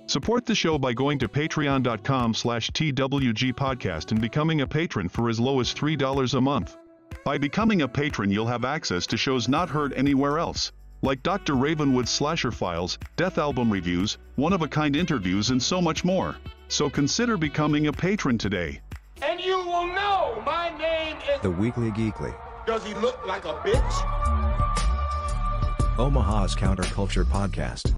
Support 0.05 0.45
the 0.45 0.53
show 0.53 0.77
by 0.77 0.93
going 0.93 1.17
to 1.19 1.27
patreon.com 1.27 2.35
slash 2.35 2.69
TWG 2.69 3.53
podcast 3.53 4.11
and 4.11 4.21
becoming 4.21 4.61
a 4.61 4.67
patron 4.67 5.09
for 5.09 5.29
as 5.29 5.39
low 5.39 5.59
as 5.59 5.73
$3 5.73 6.33
a 6.35 6.41
month. 6.41 6.77
By 7.25 7.39
becoming 7.39 7.81
a 7.81 7.87
patron, 7.87 8.29
you'll 8.31 8.45
have 8.45 8.65
access 8.65 9.07
to 9.07 9.17
shows 9.17 9.49
not 9.49 9.67
heard 9.67 9.93
anywhere 9.93 10.37
else, 10.37 10.71
like 11.01 11.23
Dr. 11.23 11.55
Ravenwood's 11.55 12.11
Slasher 12.11 12.51
Files, 12.51 12.99
Death 13.15 13.37
Album 13.39 13.71
Reviews, 13.71 14.17
one 14.35 14.53
of 14.53 14.61
a 14.61 14.67
kind 14.67 14.95
interviews, 14.95 15.49
and 15.49 15.61
so 15.61 15.81
much 15.81 16.05
more. 16.05 16.37
So 16.69 16.89
consider 16.89 17.35
becoming 17.35 17.87
a 17.87 17.91
patron 17.93 18.37
today. 18.37 18.79
And 19.21 19.39
you 19.41 19.57
will 19.57 19.87
know 19.87 20.41
my 20.45 20.69
name 20.77 21.17
is. 21.33 21.41
The 21.41 21.49
Weekly 21.49 21.91
Geekly. 21.91 22.35
Does 22.65 22.85
he 22.85 22.93
look 22.95 23.25
like 23.25 23.45
a 23.45 23.53
bitch? 23.55 23.93
Omaha's 25.97 26.55
Counterculture 26.55 27.23
Podcast. 27.23 27.93